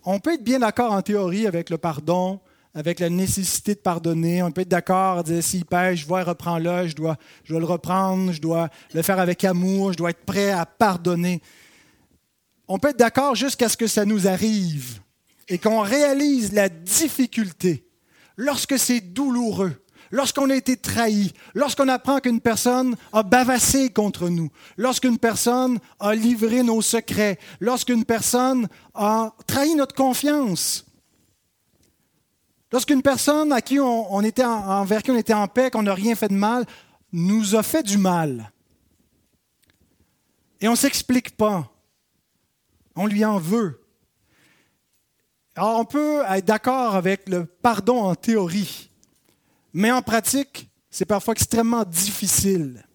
On 0.05 0.21
peut 0.21 0.35
être 0.35 0.45
bien 0.45 0.61
d'accord 0.61 0.93
en 0.93 1.03
théorie 1.03 1.49
avec 1.49 1.71
le 1.71 1.77
pardon, 1.77 2.39
avec 2.73 3.01
la 3.01 3.11
nécessité 3.11 3.75
de 3.75 3.81
pardonner. 3.81 4.45
On 4.45 4.53
peut 4.53 4.61
être 4.61 4.69
d'accord, 4.69 5.25
dire 5.25 5.43
s'il 5.43 5.65
pêche, 5.65 6.03
je 6.03 6.07
vois, 6.07 6.23
reprends-le, 6.23 6.87
je 6.87 6.95
dois, 6.95 7.17
je 7.43 7.53
dois 7.53 7.61
le 7.61 7.67
reprendre, 7.67 8.31
je 8.33 8.41
dois 8.41 8.69
le 8.93 9.03
faire 9.03 9.19
avec 9.19 9.43
amour, 9.43 9.93
je 9.93 9.99
dois 9.99 10.11
être 10.11 10.25
prêt 10.25 10.51
à 10.51 10.65
pardonner. 10.65 11.43
On 12.69 12.79
peut 12.79 12.91
être 12.91 12.99
d'accord 12.99 13.35
jusqu'à 13.35 13.69
ce 13.69 13.77
que 13.77 13.89
ça 13.89 14.05
nous 14.05 14.29
arrive 14.29 15.01
et 15.49 15.59
qu'on 15.59 15.81
réalise 15.81 16.53
la 16.53 16.69
difficulté 16.69 17.89
lorsque 18.37 18.79
c'est 18.79 19.01
douloureux 19.01 19.84
lorsqu'on 20.11 20.51
a 20.51 20.55
été 20.55 20.77
trahi, 20.77 21.33
lorsqu'on 21.55 21.89
apprend 21.89 22.21
qu'une 22.21 22.41
personne 22.41 22.97
a 23.13 23.23
bavassé 23.23 23.91
contre 23.91 24.29
nous, 24.29 24.51
lorsqu'une 24.77 25.19
personne 25.19 25.79
a 26.01 26.15
livré 26.15 26.63
nos 26.63 26.83
secrets, 26.83 27.39
lorsqu'une 27.61 28.05
personne 28.05 28.69
a 28.95 29.35
trahi 29.47 29.75
notre 29.75 29.95
confiance, 29.95 30.85
lorsqu'une 32.73 33.03
personne 33.03 33.53
à 33.53 33.61
qui 33.61 33.79
on, 33.81 34.21
était 34.23 34.45
envers 34.45 35.03
qui 35.03 35.11
on 35.11 35.17
était 35.17 35.35
en 35.35 35.49
paix, 35.49 35.71
qu'on 35.71 35.83
n'a 35.83 35.95
rien 35.95 36.15
fait 36.15 36.29
de 36.29 36.35
mal, 36.35 36.65
nous 37.13 37.55
a 37.55 37.63
fait 37.63 37.83
du 37.83 37.99
mal. 37.99 38.51
Et 40.61 40.69
on 40.69 40.73
ne 40.73 40.77
s'explique 40.77 41.37
pas. 41.37 41.71
On 42.97 43.07
lui 43.07 43.25
en 43.25 43.39
veut. 43.39 43.81
Alors 45.57 45.79
on 45.79 45.85
peut 45.85 46.23
être 46.29 46.45
d'accord 46.45 46.97
avec 46.97 47.29
le 47.29 47.45
pardon 47.45 48.01
en 48.03 48.15
théorie. 48.15 48.91
Mais 49.75 49.91
en 49.91 50.03
pratique, 50.03 50.71
c'est 50.89 51.05
parfois 51.05 51.33
extrêmement 51.33 51.85
difficile 51.85 52.87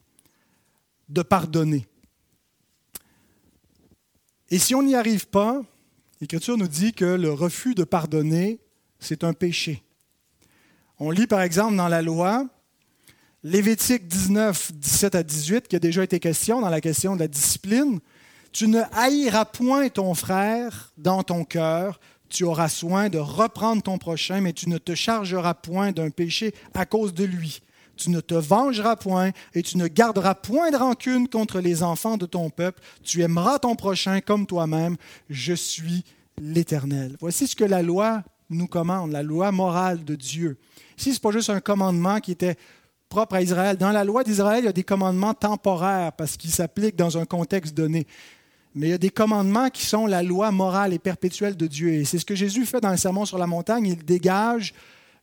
de 1.10 1.22
pardonner. 1.22 1.86
Et 4.50 4.58
si 4.58 4.74
on 4.74 4.82
n'y 4.82 4.96
arrive 4.96 5.28
pas, 5.28 5.62
l'Écriture 6.22 6.58
nous 6.58 6.70
dit 6.70 6.94
que 6.94 7.04
le 7.04 7.34
refus 7.34 7.76
de 7.76 7.84
pardonner, 7.84 8.62
c'est 8.98 9.26
un 9.26 9.34
péché. 9.34 9.84
On 11.00 11.12
lit 11.12 11.28
par 11.28 11.42
exemple 11.42 11.76
dans 11.76 11.90
la 11.90 12.02
loi, 12.02 12.48
Lévitique 13.44 14.08
19, 14.08 14.72
17 14.74 15.16
à 15.16 15.24
18, 15.24 15.68
qui 15.68 15.76
a 15.76 15.80
déjà 15.80 16.04
été 16.04 16.20
question 16.20 16.62
dans 16.62 16.70
la 16.70 16.82
question 16.82 17.16
de 17.16 17.20
la 17.20 17.28
discipline, 17.28 18.00
Tu 18.52 18.68
ne 18.68 18.82
haïras 18.94 19.46
point 19.46 19.90
ton 19.90 20.14
frère 20.14 20.92
dans 20.98 21.24
ton 21.24 21.44
cœur, 21.44 22.00
tu 22.30 22.44
auras 22.44 22.70
soin 22.70 23.10
de 23.10 23.18
reprendre 23.18 23.82
ton 23.82 23.98
prochain, 23.98 24.42
mais 24.42 24.54
tu 24.54 24.70
ne 24.70 24.78
te 24.78 24.96
chargeras 24.96 25.54
point 25.56 25.92
d'un 25.92 26.10
péché 26.10 26.54
à 26.74 26.86
cause 26.86 27.14
de 27.14 27.26
lui. 27.26 27.62
Tu 27.98 28.12
ne 28.12 28.22
te 28.22 28.34
vengeras 28.34 28.96
point 28.96 29.32
et 29.54 29.62
tu 29.62 29.78
ne 29.78 29.88
garderas 29.88 30.36
point 30.36 30.72
de 30.72 30.78
rancune 30.78 31.28
contre 31.28 31.60
les 31.60 31.84
enfants 31.84 32.16
de 32.16 32.26
ton 32.26 32.50
peuple. 32.50 32.82
Tu 33.04 33.22
aimeras 33.24 33.60
ton 33.60 33.76
prochain 33.76 34.22
comme 34.22 34.46
toi-même. 34.46 34.96
Je 35.30 35.54
suis 35.54 36.06
l'Éternel. 36.42 37.18
Voici 37.20 37.46
ce 37.46 37.58
que 37.58 37.66
la 37.66 37.82
loi 37.82 38.24
nous 38.50 38.68
commande, 38.68 39.12
la 39.12 39.22
loi 39.22 39.52
morale 39.52 40.06
de 40.06 40.16
Dieu. 40.16 40.58
Ici, 40.98 41.10
ce 41.12 41.18
n'est 41.18 41.20
pas 41.20 41.32
juste 41.32 41.50
un 41.50 41.60
commandement 41.60 42.20
qui 42.20 42.32
était 42.32 42.56
propre 43.10 43.36
à 43.36 43.42
Israël. 43.42 43.76
Dans 43.76 43.92
la 43.92 44.04
loi 44.04 44.24
d'Israël, 44.24 44.64
il 44.64 44.66
y 44.66 44.70
a 44.70 44.74
des 44.74 44.84
commandements 44.84 45.34
temporaires 45.34 46.14
parce 46.14 46.38
qu'ils 46.38 46.52
s'appliquent 46.52 46.96
dans 46.96 47.18
un 47.18 47.26
contexte 47.26 47.76
donné 47.76 48.08
mais 48.76 48.88
il 48.88 48.90
y 48.92 48.94
a 48.94 49.00
des 49.00 49.10
commandements 49.10 49.70
qui 49.70 49.86
sont 49.86 50.06
la 50.06 50.24
loi 50.24 50.52
morale 50.52 50.94
et 50.94 51.00
perpétuelle 51.00 51.58
de 51.58 51.68
Dieu. 51.68 51.94
Et 51.94 52.06
c'est 52.06 52.20
ce 52.20 52.26
que 52.26 52.36
Jésus 52.36 52.66
fait 52.66 52.82
dans 52.82 52.92
le 52.92 52.98
Sermon 52.98 53.26
sur 53.26 53.38
la 53.38 53.48
montagne. 53.48 53.88
Il 53.88 54.06
dégage 54.06 54.74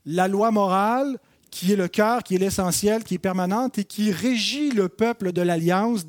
la 0.05 0.29
loi 0.29 0.51
morale 0.51 1.19
qui 1.51 1.73
est 1.73 1.77
le 1.77 1.89
cœur, 1.89 2.23
qui 2.23 2.35
est 2.35 2.39
l'essentiel, 2.39 3.05
qui 3.05 3.15
est 3.15 3.19
permanente 3.19 3.79
et 3.79 3.85
qui 3.85 4.11
régit 4.13 4.71
le 4.71 4.89
peuple 4.89 5.33
de 5.33 5.43
l'Alliance 5.43 6.05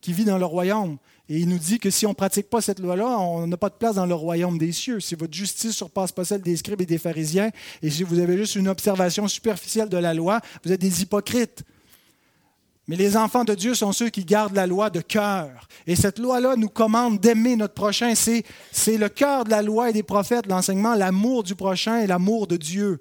qui 0.00 0.12
vit 0.12 0.24
dans 0.24 0.38
le 0.38 0.44
royaume. 0.44 0.98
Et 1.28 1.38
il 1.38 1.48
nous 1.48 1.58
dit 1.58 1.78
que 1.78 1.88
si 1.88 2.04
on 2.04 2.10
ne 2.10 2.14
pratique 2.14 2.50
pas 2.50 2.60
cette 2.60 2.80
loi-là, 2.80 3.06
on 3.18 3.46
n'a 3.46 3.56
pas 3.56 3.70
de 3.70 3.74
place 3.74 3.94
dans 3.94 4.04
le 4.04 4.14
royaume 4.14 4.58
des 4.58 4.72
cieux. 4.72 5.00
Si 5.00 5.14
votre 5.14 5.32
justice 5.32 5.72
surpasse 5.72 6.12
pas 6.12 6.24
celle 6.24 6.42
des 6.42 6.56
scribes 6.56 6.82
et 6.82 6.86
des 6.86 6.98
pharisiens, 6.98 7.50
et 7.80 7.90
si 7.90 8.02
vous 8.02 8.18
avez 8.18 8.36
juste 8.36 8.56
une 8.56 8.68
observation 8.68 9.28
superficielle 9.28 9.88
de 9.88 9.96
la 9.96 10.12
loi, 10.12 10.40
vous 10.64 10.72
êtes 10.72 10.80
des 10.80 11.00
hypocrites. 11.00 11.64
Mais 12.88 12.96
les 12.96 13.16
enfants 13.16 13.44
de 13.44 13.54
Dieu 13.54 13.74
sont 13.74 13.92
ceux 13.92 14.10
qui 14.10 14.24
gardent 14.24 14.56
la 14.56 14.66
loi 14.66 14.90
de 14.90 15.00
cœur. 15.00 15.68
Et 15.86 15.94
cette 15.94 16.18
loi-là 16.18 16.56
nous 16.56 16.68
commande 16.68 17.20
d'aimer 17.20 17.54
notre 17.54 17.74
prochain. 17.74 18.14
C'est, 18.14 18.44
le 18.86 19.08
cœur 19.08 19.44
de 19.44 19.50
la 19.50 19.62
loi 19.62 19.90
et 19.90 19.92
des 19.92 20.02
prophètes, 20.02 20.46
l'enseignement, 20.46 20.94
l'amour 20.94 21.44
du 21.44 21.54
prochain 21.54 22.00
et 22.00 22.06
l'amour 22.06 22.48
de 22.48 22.56
Dieu. 22.56 23.00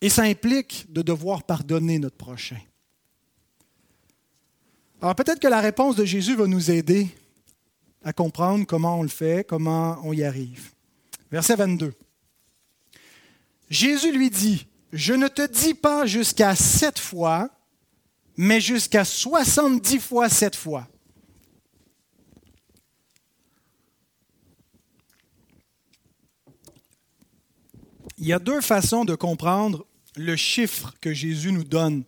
Et 0.00 0.08
ça 0.08 0.22
implique 0.22 0.86
de 0.90 1.02
devoir 1.02 1.42
pardonner 1.42 1.98
notre 1.98 2.16
prochain. 2.16 2.60
Alors 5.02 5.14
peut-être 5.14 5.40
que 5.40 5.48
la 5.48 5.60
réponse 5.60 5.96
de 5.96 6.04
Jésus 6.04 6.36
va 6.36 6.46
nous 6.46 6.70
aider 6.70 7.08
à 8.04 8.12
comprendre 8.12 8.66
comment 8.66 9.00
on 9.00 9.02
le 9.02 9.08
fait, 9.08 9.46
comment 9.46 9.98
on 10.04 10.12
y 10.12 10.22
arrive. 10.22 10.70
Verset 11.30 11.56
22. 11.56 11.92
Jésus 13.68 14.12
lui 14.12 14.30
dit, 14.30 14.66
je 14.92 15.12
ne 15.12 15.28
te 15.28 15.46
dis 15.46 15.74
pas 15.74 16.06
jusqu'à 16.06 16.54
sept 16.54 16.98
fois, 16.98 17.50
mais 18.42 18.58
jusqu'à 18.58 19.04
70 19.04 19.98
fois 19.98 20.30
cette 20.30 20.56
fois. 20.56 20.88
Il 28.16 28.26
y 28.26 28.32
a 28.32 28.38
deux 28.38 28.62
façons 28.62 29.04
de 29.04 29.14
comprendre 29.14 29.84
le 30.16 30.36
chiffre 30.36 30.94
que 31.02 31.12
Jésus 31.12 31.52
nous 31.52 31.64
donne. 31.64 32.02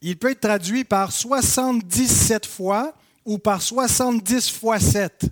Il 0.00 0.16
peut 0.16 0.30
être 0.30 0.40
traduit 0.40 0.84
par 0.84 1.12
77 1.12 2.46
fois 2.46 2.94
ou 3.26 3.36
par 3.36 3.60
70 3.60 4.48
fois 4.48 4.80
7. 4.80 5.26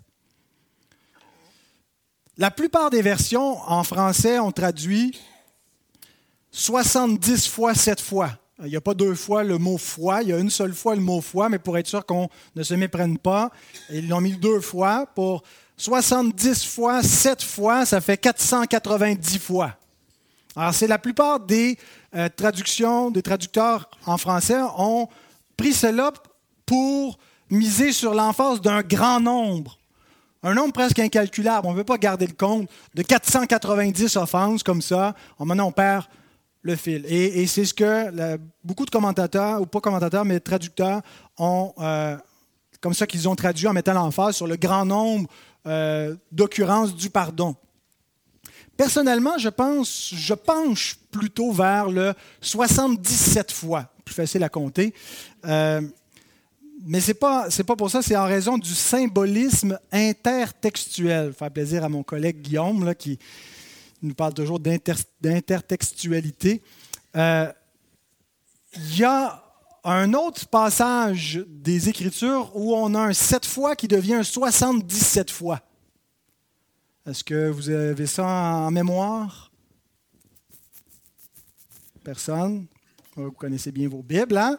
La 2.36 2.50
plupart 2.50 2.90
des 2.90 3.00
versions 3.00 3.58
en 3.62 3.84
français 3.84 4.38
ont 4.38 4.52
traduit 4.52 5.18
70 6.50 7.48
fois 7.48 7.74
7 7.74 8.02
fois. 8.02 8.38
Il 8.64 8.70
n'y 8.70 8.76
a 8.76 8.80
pas 8.80 8.94
deux 8.94 9.14
fois 9.14 9.44
le 9.44 9.58
mot 9.58 9.76
foi, 9.76 10.22
il 10.22 10.28
y 10.28 10.32
a 10.32 10.38
une 10.38 10.48
seule 10.48 10.72
fois 10.72 10.94
le 10.94 11.02
mot 11.02 11.20
foi, 11.20 11.50
mais 11.50 11.58
pour 11.58 11.76
être 11.76 11.86
sûr 11.86 12.06
qu'on 12.06 12.30
ne 12.54 12.62
se 12.62 12.72
méprenne 12.72 13.18
pas, 13.18 13.50
ils 13.90 14.08
l'ont 14.08 14.22
mis 14.22 14.32
deux 14.36 14.60
fois. 14.60 15.06
Pour 15.14 15.42
70 15.76 16.64
fois, 16.64 17.02
7 17.02 17.42
fois, 17.42 17.84
ça 17.84 18.00
fait 18.00 18.16
490 18.16 19.38
fois. 19.38 19.74
Alors, 20.56 20.72
c'est 20.72 20.86
la 20.86 20.98
plupart 20.98 21.40
des 21.40 21.76
euh, 22.14 22.30
traductions, 22.34 23.10
des 23.10 23.22
traducteurs 23.22 23.90
en 24.06 24.16
français 24.16 24.58
ont 24.78 25.06
pris 25.56 25.74
cela 25.74 26.12
pour 26.64 27.18
miser 27.50 27.92
sur 27.92 28.14
l'emphase 28.14 28.62
d'un 28.62 28.80
grand 28.80 29.20
nombre, 29.20 29.78
un 30.42 30.54
nombre 30.54 30.72
presque 30.72 30.98
incalculable. 30.98 31.66
On 31.66 31.72
ne 31.72 31.76
veut 31.76 31.84
pas 31.84 31.98
garder 31.98 32.26
le 32.26 32.32
compte 32.32 32.70
de 32.94 33.02
490 33.02 34.16
offenses 34.16 34.62
comme 34.62 34.80
ça. 34.80 35.14
Maintenant, 35.38 35.68
on 35.68 35.72
perd 35.72 36.06
le 36.66 36.76
fil. 36.76 37.06
Et, 37.08 37.46
c'est 37.46 37.64
ce 37.64 37.72
que 37.72 38.38
beaucoup 38.62 38.84
de 38.84 38.90
commentateurs, 38.90 39.62
ou 39.62 39.66
pas 39.66 39.80
commentateurs, 39.80 40.24
mais 40.24 40.40
traducteurs, 40.40 41.00
ont, 41.38 41.72
euh, 41.78 42.16
comme 42.80 42.92
ça 42.92 43.06
qu'ils 43.06 43.28
ont 43.28 43.36
traduit 43.36 43.66
en 43.68 43.72
mettant 43.72 43.94
l'emphase 43.94 44.36
sur 44.36 44.46
le 44.46 44.56
grand 44.56 44.84
nombre 44.84 45.30
euh, 45.66 46.14
d'occurrences 46.32 46.94
du 46.94 47.08
pardon. 47.08 47.54
Personnellement, 48.76 49.38
je 49.38 49.48
pense, 49.48 50.12
je 50.14 50.34
penche 50.34 50.98
plutôt 51.10 51.50
vers 51.52 51.88
le 51.88 52.12
77 52.42 53.52
fois, 53.52 53.88
plus 54.04 54.14
facile 54.14 54.42
à 54.44 54.50
compter. 54.50 54.92
Euh, 55.46 55.80
mais 56.84 57.00
ce 57.00 57.08
n'est 57.08 57.14
pas, 57.14 57.48
pas 57.66 57.76
pour 57.76 57.90
ça, 57.90 58.02
c'est 58.02 58.16
en 58.16 58.26
raison 58.26 58.58
du 58.58 58.74
symbolisme 58.74 59.78
intertextuel. 59.90 61.32
Faire 61.32 61.50
plaisir 61.50 61.84
à 61.84 61.88
mon 61.88 62.02
collègue 62.02 62.42
Guillaume, 62.42 62.84
là, 62.84 62.94
qui 62.94 63.18
nous 64.02 64.14
parle 64.14 64.34
toujours 64.34 64.60
d'intertextualité. 64.60 66.62
Euh, 67.16 67.52
il 68.74 68.98
y 68.98 69.04
a 69.04 69.42
un 69.84 70.12
autre 70.14 70.48
passage 70.48 71.44
des 71.48 71.88
Écritures 71.88 72.50
où 72.54 72.74
on 72.74 72.94
a 72.94 73.00
un 73.00 73.12
7 73.12 73.46
fois 73.46 73.76
qui 73.76 73.88
devient 73.88 74.14
un 74.14 74.22
77 74.22 75.30
fois. 75.30 75.60
Est-ce 77.06 77.22
que 77.22 77.50
vous 77.50 77.70
avez 77.70 78.06
ça 78.06 78.26
en 78.26 78.70
mémoire? 78.70 79.50
Personne? 82.02 82.66
Vous 83.14 83.30
connaissez 83.30 83.70
bien 83.70 83.88
vos 83.88 84.02
Bibles, 84.02 84.36
hein? 84.36 84.58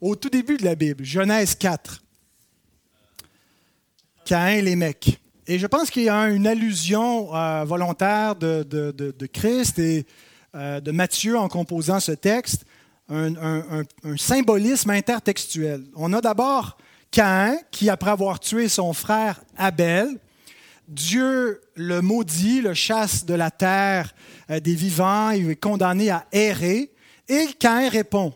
Au 0.00 0.16
tout 0.16 0.28
début 0.28 0.56
de 0.56 0.64
la 0.64 0.74
Bible, 0.74 1.04
Genèse 1.04 1.54
4. 1.54 2.02
Caïn 4.24 4.62
les 4.62 4.76
mecs. 4.76 5.21
Et 5.46 5.58
je 5.58 5.66
pense 5.66 5.90
qu'il 5.90 6.04
y 6.04 6.08
a 6.08 6.28
une 6.28 6.46
allusion 6.46 7.34
euh, 7.34 7.64
volontaire 7.64 8.36
de, 8.36 9.26
Christ 9.32 9.78
et 9.78 10.06
euh, 10.54 10.80
de 10.80 10.90
Matthieu 10.92 11.38
en 11.38 11.48
composant 11.48 12.00
ce 12.00 12.12
texte, 12.12 12.64
un, 13.08 13.34
un 14.04 14.16
symbolisme 14.16 14.90
intertextuel. 14.90 15.84
On 15.96 16.12
a 16.12 16.20
d'abord 16.20 16.78
Caïn 17.10 17.56
qui, 17.70 17.90
après 17.90 18.10
avoir 18.10 18.40
tué 18.40 18.68
son 18.68 18.92
frère 18.92 19.42
Abel, 19.56 20.18
Dieu 20.88 21.60
le 21.74 22.00
maudit, 22.00 22.60
le 22.60 22.74
chasse 22.74 23.24
de 23.24 23.34
la 23.34 23.50
terre 23.50 24.14
euh, 24.50 24.60
des 24.60 24.74
vivants, 24.74 25.30
il 25.30 25.50
est 25.50 25.56
condamné 25.56 26.10
à 26.10 26.26
errer. 26.32 26.90
Et 27.28 27.46
Caïn 27.58 27.88
répond 27.88 28.34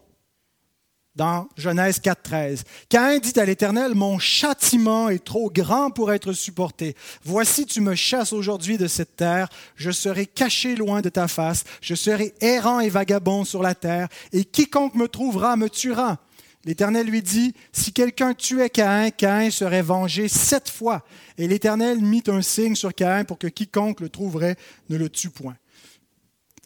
dans 1.17 1.49
Genèse 1.57 1.99
4.13. 2.01 2.63
Caïn 2.89 3.19
dit 3.19 3.39
à 3.41 3.45
l'Éternel, 3.45 3.95
Mon 3.95 4.19
châtiment 4.19 5.09
est 5.09 5.25
trop 5.25 5.51
grand 5.51 5.91
pour 5.91 6.13
être 6.13 6.33
supporté. 6.33 6.95
Voici, 7.25 7.67
tu 7.67 7.81
me 7.81 7.95
chasses 7.95 8.33
aujourd'hui 8.33 8.79
de 8.79 8.87
cette 8.87 9.17
terre, 9.17 9.49
je 9.75 9.91
serai 9.91 10.27
caché 10.27 10.77
loin 10.77 11.01
de 11.01 11.09
ta 11.09 11.27
face, 11.27 11.65
je 11.81 11.95
serai 11.95 12.35
errant 12.41 12.81
et 12.81 12.91
vagabond 12.91 13.45
sur 13.45 13.63
la 13.63 13.75
terre, 13.75 14.09
et 14.33 14.45
quiconque 14.45 14.95
me 14.95 15.09
trouvera 15.09 15.57
me 15.57 15.71
tuera. 15.71 16.19
L'Éternel 16.67 17.07
lui 17.07 17.23
dit, 17.23 17.55
Si 17.73 17.93
quelqu'un 17.93 18.35
tuait 18.35 18.71
Caïn, 18.71 19.11
Caïn 19.11 19.51
serait 19.51 19.83
vengé 19.83 20.27
sept 20.27 20.69
fois. 20.69 21.05
Et 21.39 21.47
l'Éternel 21.47 22.01
mit 22.01 22.25
un 22.27 22.43
signe 22.43 22.75
sur 22.75 22.93
Caïn 22.93 23.25
pour 23.25 23.39
que 23.39 23.47
quiconque 23.47 24.01
le 24.01 24.09
trouverait 24.09 24.57
ne 24.91 24.97
le 24.97 25.09
tue 25.09 25.31
point. 25.31 25.57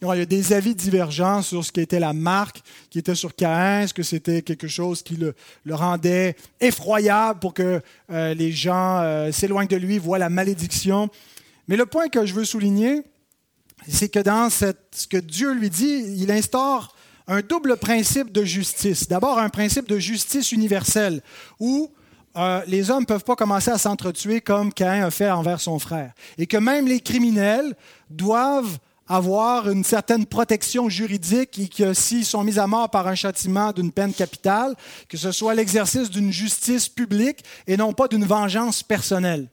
Il 0.03 0.19
y 0.19 0.23
a 0.23 0.27
des 0.27 0.53
avis 0.53 0.75
divergents 0.75 1.43
sur 1.43 1.65
ce 1.65 1.73
qui 1.73 1.81
était 1.81 2.01
la 2.01 2.13
marque 2.13 2.63
qui 2.89 2.99
était 2.99 3.15
sur 3.15 3.35
Caïn. 3.35 3.83
Est-ce 3.83 3.95
que 3.95 4.03
c'était 4.03 4.43
quelque 4.43 4.67
chose 4.67 5.03
qui 5.03 5.17
le, 5.17 5.35
rendait 5.71 6.37
effroyable 6.61 7.39
pour 7.39 7.53
que 7.53 7.81
euh, 8.11 8.35
les 8.35 8.51
gens 8.51 9.01
euh, 9.01 9.31
s'éloignent 9.31 9.69
de 9.69 9.77
lui, 9.77 9.99
voient 9.99 10.19
la 10.19 10.31
malédiction? 10.31 11.11
Mais 11.69 11.77
le 11.77 11.87
point 11.87 12.09
que 12.09 12.25
je 12.25 12.33
veux 12.33 12.45
souligner, 12.45 13.03
c'est 13.89 14.09
que 14.09 14.21
dans 14.21 14.49
ce 14.51 15.07
que 15.07 15.19
Dieu 15.19 15.53
lui 15.53 15.71
dit, 15.71 16.05
il 16.17 16.31
instaure 16.31 16.95
un 17.27 17.43
double 17.43 17.77
principe 17.77 18.33
de 18.33 18.43
justice. 18.43 19.07
D'abord, 19.07 19.39
un 19.39 19.51
principe 19.51 19.89
de 19.89 19.99
justice 19.99 20.51
universelle, 20.51 21.23
où 21.61 21.91
euh, 22.37 22.63
les 22.67 22.91
hommes 22.91 23.03
ne 23.03 23.07
peuvent 23.07 23.25
pas 23.25 23.37
commencer 23.37 23.71
à 23.71 23.79
s'entretuer 23.79 24.41
comme 24.41 24.73
Caïn 24.73 25.05
a 25.05 25.11
fait 25.11 25.31
envers 25.31 25.61
son 25.61 25.79
frère. 25.79 26.13
Et 26.39 26.47
que 26.47 26.57
même 26.57 26.87
les 26.87 27.01
criminels 27.01 27.75
doivent 28.09 28.79
avoir 29.11 29.69
une 29.69 29.83
certaine 29.83 30.25
protection 30.25 30.89
juridique 30.89 31.59
et 31.59 31.69
que 31.69 31.93
s'ils 31.95 32.25
sont 32.25 32.45
mis 32.45 32.61
à 32.61 32.69
mort 32.69 32.89
par 32.91 33.09
un 33.09 33.17
châtiment 33.17 33.73
d'une 33.73 33.91
peine 33.91 34.15
capitale, 34.15 34.77
que 35.09 35.17
ce 35.17 35.33
soit 35.33 35.55
l'exercice 35.55 36.11
d'une 36.11 36.31
justice 36.31 36.89
publique 36.89 37.45
et 37.67 37.77
non 37.77 37.93
pas 37.93 38.07
d'une 38.07 38.25
vengeance 38.25 38.85
personnelle. 38.85 39.49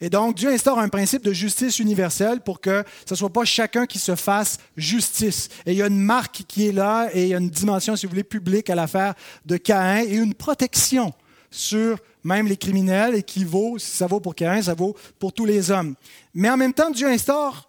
Et 0.00 0.08
donc, 0.08 0.36
Dieu 0.36 0.50
instaure 0.50 0.78
un 0.78 0.88
principe 0.88 1.24
de 1.24 1.32
justice 1.32 1.80
universelle 1.80 2.42
pour 2.42 2.60
que 2.60 2.84
ce 3.06 3.14
ne 3.14 3.16
soit 3.16 3.32
pas 3.32 3.44
chacun 3.44 3.86
qui 3.86 3.98
se 3.98 4.14
fasse 4.14 4.58
justice. 4.76 5.48
Et 5.64 5.72
il 5.72 5.78
y 5.78 5.82
a 5.82 5.88
une 5.88 5.98
marque 5.98 6.44
qui 6.46 6.68
est 6.68 6.72
là 6.72 7.08
et 7.12 7.24
il 7.24 7.28
y 7.30 7.34
a 7.34 7.38
une 7.38 7.50
dimension, 7.50 7.96
si 7.96 8.06
vous 8.06 8.10
voulez, 8.10 8.22
publique 8.22 8.70
à 8.70 8.76
l'affaire 8.76 9.14
de 9.46 9.56
Caïn 9.56 10.04
et 10.04 10.14
une 10.14 10.34
protection 10.34 11.12
sur 11.50 11.98
même 12.22 12.46
les 12.46 12.56
criminels 12.56 13.16
et 13.16 13.22
qui 13.22 13.44
vaut, 13.44 13.78
si 13.78 13.90
ça 13.96 14.06
vaut 14.06 14.20
pour 14.20 14.36
Caïn, 14.36 14.62
ça 14.62 14.74
vaut 14.74 14.94
pour 15.18 15.32
tous 15.32 15.46
les 15.46 15.72
hommes. 15.72 15.94
Mais 16.34 16.50
en 16.50 16.56
même 16.56 16.74
temps, 16.74 16.90
Dieu 16.90 17.08
instaure 17.08 17.65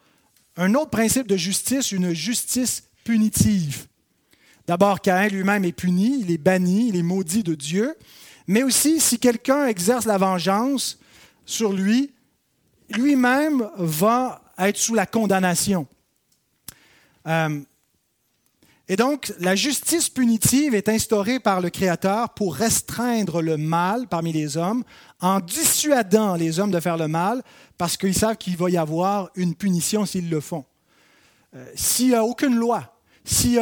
un 0.58 0.74
autre 0.74 0.90
principe 0.90 1.28
de 1.28 1.38
justice, 1.38 1.92
une 1.92 2.14
justice 2.14 2.84
punitive. 3.04 3.86
D'abord, 4.68 5.00
Caïn 5.00 5.30
lui-même 5.30 5.64
est 5.64 5.72
puni, 5.72 6.20
il 6.22 6.32
est 6.32 6.38
banni, 6.38 6.90
il 6.90 6.98
est 6.98 7.04
maudit 7.04 7.44
de 7.44 7.56
Dieu. 7.56 7.96
Mais 8.48 8.64
aussi, 8.64 9.00
si 9.00 9.20
quelqu'un 9.20 9.68
exerce 9.68 10.06
la 10.06 10.18
vengeance 10.18 11.00
sur 11.46 11.72
lui, 11.72 12.12
lui-même 12.90 13.70
va 13.78 14.42
être 14.58 14.78
sous 14.78 14.96
la 14.96 15.06
condamnation. 15.06 15.88
Euh, 17.28 17.62
et 18.90 18.96
donc, 18.96 19.34
la 19.40 19.56
justice 19.56 20.08
punitive 20.08 20.74
est 20.74 20.88
instaurée 20.88 21.42
par 21.42 21.60
le 21.60 21.70
Créateur 21.70 22.34
pour 22.34 22.56
restreindre 22.56 23.42
le 23.42 23.58
mal 23.58 24.08
parmi 24.08 24.32
les 24.32 24.56
hommes, 24.56 24.84
en 25.20 25.40
dissuadant 25.40 26.36
les 26.36 26.60
hommes 26.60 26.72
de 26.72 26.80
faire 26.80 26.98
le 26.98 27.08
mal, 27.08 27.42
parce 27.78 27.98
qu'ils 27.98 28.14
savent 28.14 28.38
qu'il 28.38 28.58
va 28.58 28.70
y 28.70 28.78
avoir 28.78 29.30
une 29.36 29.56
punition 29.56 30.06
s'ils 30.06 30.30
le 30.30 30.40
font. 30.40 30.66
Euh, 31.56 31.66
s'il 31.76 32.10
n'y 32.10 32.16
a 32.16 32.24
aucune 32.24 32.56
loi, 32.56 33.00
s'il 33.24 33.60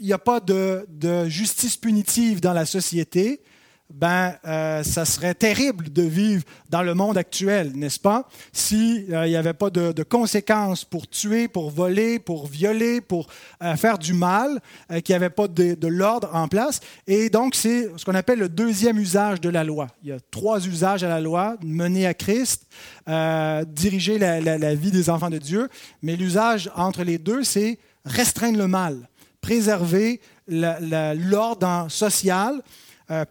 n'y 0.00 0.12
a, 0.12 0.18
pas 0.18 0.40
de, 0.40 0.86
justice 1.28 1.76
punitive 1.76 2.40
dans 2.40 2.52
la 2.52 2.66
société, 2.66 3.42
ben, 3.90 4.34
euh, 4.46 4.82
ça 4.82 5.06
serait 5.06 5.34
terrible 5.34 5.90
de 5.90 6.02
vivre 6.02 6.44
dans 6.68 6.82
le 6.82 6.92
monde 6.92 7.16
actuel, 7.16 7.72
n'est-ce 7.74 7.98
pas? 7.98 8.28
S'il 8.52 9.12
euh, 9.14 9.26
n'y 9.26 9.34
avait 9.34 9.54
pas 9.54 9.70
de, 9.70 10.02
conséquences 10.02 10.84
pour 10.84 11.08
tuer, 11.08 11.48
pour 11.48 11.70
voler, 11.70 12.18
pour 12.18 12.46
violer, 12.46 13.00
pour 13.00 13.28
euh, 13.62 13.76
faire 13.76 13.98
du 13.98 14.12
mal, 14.12 14.60
qu'il 14.88 15.12
n'y 15.12 15.14
avait 15.14 15.30
pas 15.30 15.48
de, 15.48 15.86
l'ordre 15.86 16.28
en 16.34 16.48
place. 16.48 16.80
Et 17.06 17.30
donc, 17.30 17.54
c'est 17.54 17.90
ce 17.96 18.04
qu'on 18.04 18.14
appelle 18.14 18.38
le 18.38 18.50
deuxième 18.50 18.98
usage 18.98 19.40
de 19.40 19.48
la 19.48 19.64
loi. 19.64 19.88
Il 20.02 20.10
y 20.10 20.12
a 20.12 20.18
trois 20.30 20.66
usages 20.66 21.02
à 21.02 21.08
la 21.08 21.20
loi, 21.20 21.56
mener 21.64 22.06
à 22.06 22.14
Christ, 22.14 22.66
diriger 23.06 24.18
la, 24.18 24.74
vie 24.74 24.90
des 24.90 25.08
enfants 25.08 25.30
de 25.30 25.38
Dieu, 25.38 25.68
mais 26.02 26.16
l'usage 26.16 26.70
entre 26.76 27.04
les 27.04 27.18
deux, 27.18 27.42
c'est 27.42 27.78
restreindre 28.04 28.58
le 28.58 28.68
mal, 28.68 29.08
préserver 29.40 30.20
l'ordre 30.46 31.86
social 31.88 32.56
euh, 32.56 32.62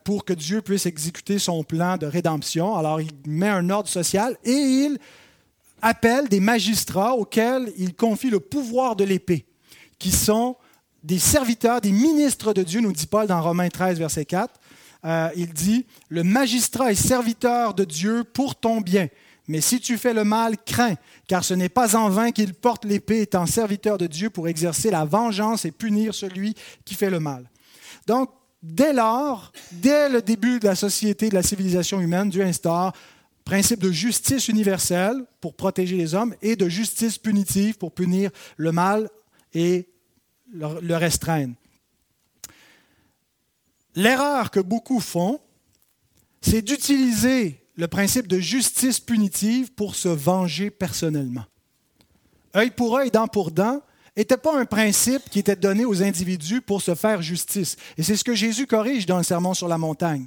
pour 0.03 0.25
que 0.25 0.33
Dieu 0.33 0.61
puisse 0.61 0.85
exécuter 0.85 1.37
son 1.37 1.63
plan 1.63 1.97
de 1.97 2.07
rédemption. 2.07 2.75
Alors 2.75 2.99
il 2.99 3.11
met 3.27 3.49
un 3.49 3.69
ordre 3.69 3.89
social 3.89 4.35
et 4.43 4.51
il 4.51 4.97
appelle 5.81 6.27
des 6.27 6.39
magistrats 6.39 7.13
auxquels 7.15 7.71
il 7.77 7.93
confie 7.95 8.29
le 8.29 8.39
pouvoir 8.39 8.95
de 8.95 9.03
l'épée, 9.03 9.45
qui 9.99 10.11
sont 10.11 10.55
des 11.03 11.19
serviteurs, 11.19 11.81
des 11.81 11.91
ministres 11.91 12.53
de 12.53 12.63
Dieu, 12.63 12.81
nous 12.81 12.91
dit 12.91 13.07
Paul 13.07 13.27
dans 13.27 13.41
Romains 13.41 13.69
13, 13.69 13.97
verset 13.97 14.25
4. 14.25 14.53
Euh, 15.05 15.29
il 15.35 15.53
dit, 15.53 15.85
le 16.09 16.23
magistrat 16.23 16.91
est 16.91 16.95
serviteur 16.95 17.73
de 17.73 17.85
Dieu 17.85 18.23
pour 18.23 18.55
ton 18.55 18.81
bien. 18.81 19.07
Mais 19.47 19.61
si 19.61 19.79
tu 19.79 19.97
fais 19.97 20.13
le 20.13 20.25
mal, 20.25 20.57
crains, 20.57 20.95
car 21.27 21.43
ce 21.45 21.53
n'est 21.53 21.69
pas 21.69 21.95
en 21.95 22.09
vain 22.09 22.31
qu'il 22.31 22.53
porte 22.53 22.83
l'épée 22.83 23.21
étant 23.21 23.45
serviteur 23.45 23.97
de 23.97 24.07
Dieu 24.07 24.29
pour 24.29 24.49
exercer 24.49 24.91
la 24.91 25.05
vengeance 25.05 25.63
et 25.63 25.71
punir 25.71 26.13
celui 26.13 26.55
qui 26.83 26.95
fait 26.95 27.09
le 27.09 27.21
mal. 27.21 27.49
Donc, 28.05 28.29
dès 28.61 28.93
lors, 28.93 29.51
dès 29.71 30.09
le 30.09 30.21
début 30.21 30.59
de 30.59 30.65
la 30.65 30.75
société, 30.75 31.29
de 31.29 31.35
la 31.35 31.43
civilisation 31.43 31.99
humaine, 31.99 32.29
Dieu 32.29 32.43
instaure 32.43 32.93
principe 33.47 33.79
de 33.79 33.91
justice 33.91 34.49
universelle 34.49 35.23
pour 35.39 35.55
protéger 35.55 35.95
les 35.95 36.13
hommes 36.13 36.35
et 36.41 36.57
de 36.57 36.67
justice 36.67 37.17
punitive 37.17 37.77
pour 37.77 37.93
punir 37.93 38.29
le 38.57 38.73
mal 38.73 39.09
et 39.53 39.87
le 40.51 40.95
restreindre. 40.95 41.55
L'erreur 43.95 44.51
que 44.51 44.59
beaucoup 44.59 44.99
font, 44.99 45.39
c'est 46.41 46.61
d'utiliser 46.61 47.65
le 47.75 47.87
principe 47.87 48.27
de 48.27 48.39
justice 48.39 48.99
punitive 48.99 49.71
pour 49.73 49.95
se 49.95 50.09
venger 50.09 50.69
personnellement. 50.69 51.45
Œil 52.55 52.71
pour 52.71 52.97
œil, 52.97 53.11
dent 53.11 53.27
pour 53.27 53.51
dent, 53.51 53.81
n'était 54.17 54.37
pas 54.37 54.59
un 54.59 54.65
principe 54.65 55.29
qui 55.29 55.39
était 55.39 55.55
donné 55.55 55.85
aux 55.85 56.01
individus 56.01 56.61
pour 56.61 56.81
se 56.81 56.95
faire 56.95 57.21
justice. 57.21 57.77
Et 57.97 58.03
c'est 58.03 58.15
ce 58.15 58.23
que 58.23 58.35
Jésus 58.35 58.65
corrige 58.65 59.05
dans 59.05 59.17
le 59.17 59.23
Sermon 59.23 59.53
sur 59.53 59.67
la 59.67 59.77
montagne. 59.77 60.25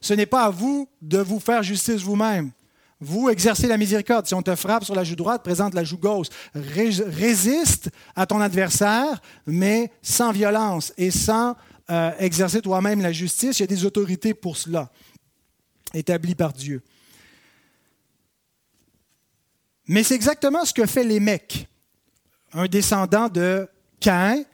Ce 0.00 0.14
n'est 0.14 0.26
pas 0.26 0.44
à 0.44 0.50
vous 0.50 0.88
de 1.00 1.18
vous 1.18 1.40
faire 1.40 1.62
justice 1.62 2.02
vous-même. 2.02 2.52
Vous 3.00 3.28
exercez 3.30 3.66
la 3.66 3.76
miséricorde. 3.76 4.26
Si 4.26 4.34
on 4.34 4.42
te 4.42 4.54
frappe 4.54 4.84
sur 4.84 4.94
la 4.94 5.02
joue 5.02 5.16
droite, 5.16 5.42
présente 5.42 5.74
la 5.74 5.82
joue 5.82 5.98
gauche. 5.98 6.28
Résiste 6.54 7.90
à 8.14 8.26
ton 8.26 8.40
adversaire, 8.40 9.20
mais 9.44 9.90
sans 10.02 10.30
violence 10.30 10.92
et 10.96 11.10
sans 11.10 11.56
euh, 11.90 12.12
exercer 12.20 12.62
toi-même 12.62 13.00
la 13.00 13.10
justice. 13.10 13.58
Il 13.58 13.62
y 13.62 13.64
a 13.64 13.66
des 13.66 13.84
autorités 13.84 14.34
pour 14.34 14.56
cela, 14.56 14.88
établies 15.92 16.36
par 16.36 16.52
Dieu. 16.52 16.80
Mais 19.88 20.04
c'est 20.04 20.14
exactement 20.14 20.64
ce 20.64 20.72
que 20.72 20.86
fait 20.86 21.02
Lémec, 21.02 21.66
un 22.52 22.66
descendant 22.66 23.28
de 23.28 23.68
Caïn, 24.00 24.44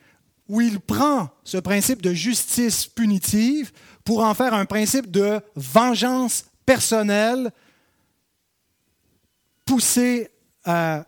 où 0.49 0.61
il 0.61 0.81
prend 0.81 1.29
ce 1.45 1.59
principe 1.59 2.03
de 2.03 2.13
justice 2.13 2.87
punitive 2.87 3.73
pour 4.05 4.25
en 4.25 4.35
faire 4.35 4.55
un 4.55 4.65
principe 4.65 5.11
de 5.11 5.41
vengeance 5.55 6.47
personnelle 6.65 7.51
poussé, 9.67 10.31
à 10.65 11.05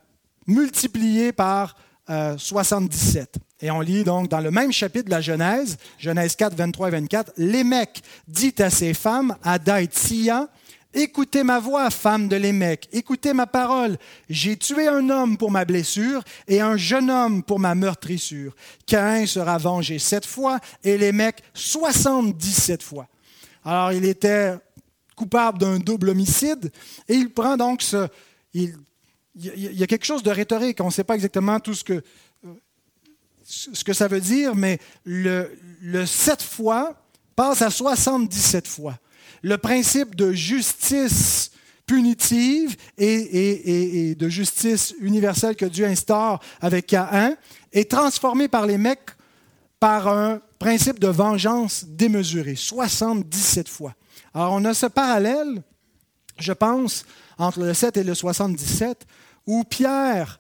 multiplié 0.47 1.33
par 1.33 1.77
77. 2.09 3.37
Euh, 3.37 3.41
et 3.63 3.71
on 3.71 3.81
lit 3.81 4.05
donc 4.05 4.29
dans 4.29 4.41
le 4.41 4.51
même 4.51 4.73
chapitre 4.73 5.05
de 5.07 5.11
la 5.11 5.21
Genèse, 5.21 5.77
Genèse 5.99 6.35
4, 6.35 6.55
23 6.55 6.89
et 6.89 6.91
24, 6.93 7.33
Lémec 7.37 8.03
dit 8.27 8.55
à 8.59 8.71
ses 8.71 8.95
femmes, 8.95 9.37
Ada 9.43 9.83
et 9.83 9.89
Tia, 9.89 10.49
Écoutez 10.93 11.45
ma 11.45 11.61
voix, 11.61 11.89
femme 11.91 12.27
de 12.27 12.35
Lémec, 12.35 12.89
écoutez 12.93 13.33
ma 13.33 13.47
parole. 13.47 13.97
J'ai 14.29 14.57
tué 14.57 14.89
un 14.89 15.09
homme 15.09 15.37
pour 15.37 15.53
ma 15.53 15.65
blessure 15.65 16.25
et 16.49 16.61
un 16.61 16.77
jeune 16.77 17.11
homme 17.11 17.45
pour 17.45 17.61
ma 17.61 17.77
meurtrissure. 17.77 18.57
Caïn 18.87 19.25
sera 19.27 19.57
vengé 19.57 20.01
sept 20.01 20.27
fois 20.27 20.59
et 20.83 20.99
Lémec 20.99 21.45
soixante-dix-sept 21.55 22.83
fois. 22.83 23.07
Alors 23.65 23.93
il 23.93 24.05
était 24.05 24.55
coupable 25.15 25.59
d'un 25.59 25.79
double 25.79 26.09
homicide 26.09 26.73
et 27.07 27.15
il 27.15 27.31
prend 27.31 27.57
donc 27.57 27.83
ce, 27.83 28.09
il, 28.53 28.75
y 29.37 29.83
a 29.83 29.87
quelque 29.87 30.07
chose 30.07 30.25
de 30.25 30.31
rhétorique. 30.31 30.81
On 30.81 30.87
ne 30.87 30.91
sait 30.91 31.05
pas 31.05 31.15
exactement 31.15 31.61
tout 31.61 31.75
ce 31.75 31.85
que, 31.85 32.03
ce 33.45 33.85
que 33.85 33.93
ça 33.93 34.09
veut 34.09 34.21
dire, 34.21 34.57
mais 34.57 34.81
le, 35.05 35.51
7 36.05 36.43
fois 36.43 36.97
passe 37.37 37.63
à 37.63 37.71
77 37.71 38.67
fois. 38.67 38.99
Le 39.43 39.57
principe 39.57 40.15
de 40.15 40.33
justice 40.33 41.51
punitive 41.87 42.77
et, 42.99 44.15
de 44.15 44.29
justice 44.29 44.95
universelle 45.01 45.57
que 45.57 45.65
Dieu 45.65 45.87
instaure 45.87 46.41
avec 46.61 46.87
Caïn 46.87 47.37
est 47.73 47.91
transformé 47.91 48.47
par 48.47 48.67
les 48.67 48.79
mecs 48.79 49.11
par 49.81 50.07
un 50.07 50.41
principe 50.59 51.01
de 51.01 51.09
vengeance 51.09 51.85
démesuré, 51.89 52.55
77 52.55 53.69
fois. 53.69 53.95
Alors 54.35 54.53
on 54.53 54.65
a 54.67 54.75
ce 54.75 54.87
parallèle, 54.87 55.63
je 56.39 56.53
pense, 56.53 57.05
entre 57.39 57.61
le 57.61 57.75
7 57.75 57.97
et 57.97 58.05
le 58.05 58.15
77, 58.15 59.07
où 59.47 59.65
Pierre 59.65 60.39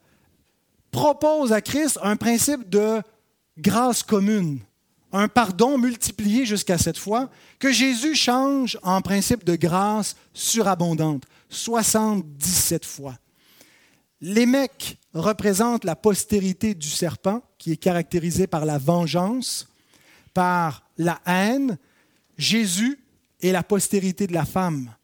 propose 0.90 1.52
à 1.52 1.60
Christ 1.60 1.98
un 2.02 2.16
principe 2.16 2.68
de 2.68 3.02
grâce 3.58 4.02
commune, 4.02 4.60
un 5.12 5.29
pardon 5.29 5.79
multiplié 5.79 6.46
jusqu'à 6.46 6.79
cette 6.79 6.99
fois, 6.99 7.31
que 7.59 7.73
Jésus 7.73 8.14
change 8.14 8.79
en 8.83 9.01
principe 9.03 9.44
de 9.44 9.57
grâce 9.57 10.16
surabondante, 10.33 11.25
77 11.49 12.85
fois. 12.85 13.16
Les 14.20 14.46
mecs 14.46 14.99
représentent 15.14 15.85
la 15.85 15.96
postérité 15.96 16.75
du 16.75 16.88
serpent, 16.88 17.42
qui 17.59 17.73
est 17.73 17.77
caractérisée 17.77 18.46
par 18.46 18.64
la 18.64 18.79
vengeance, 18.79 19.68
par 20.35 20.85
la 20.99 21.20
haine. 21.27 21.79
Jésus 22.37 23.01
est 23.42 23.53
la 23.53 23.62
postérité 23.62 24.27
de 24.27 24.35
la 24.35 24.44
femme, 24.44 24.94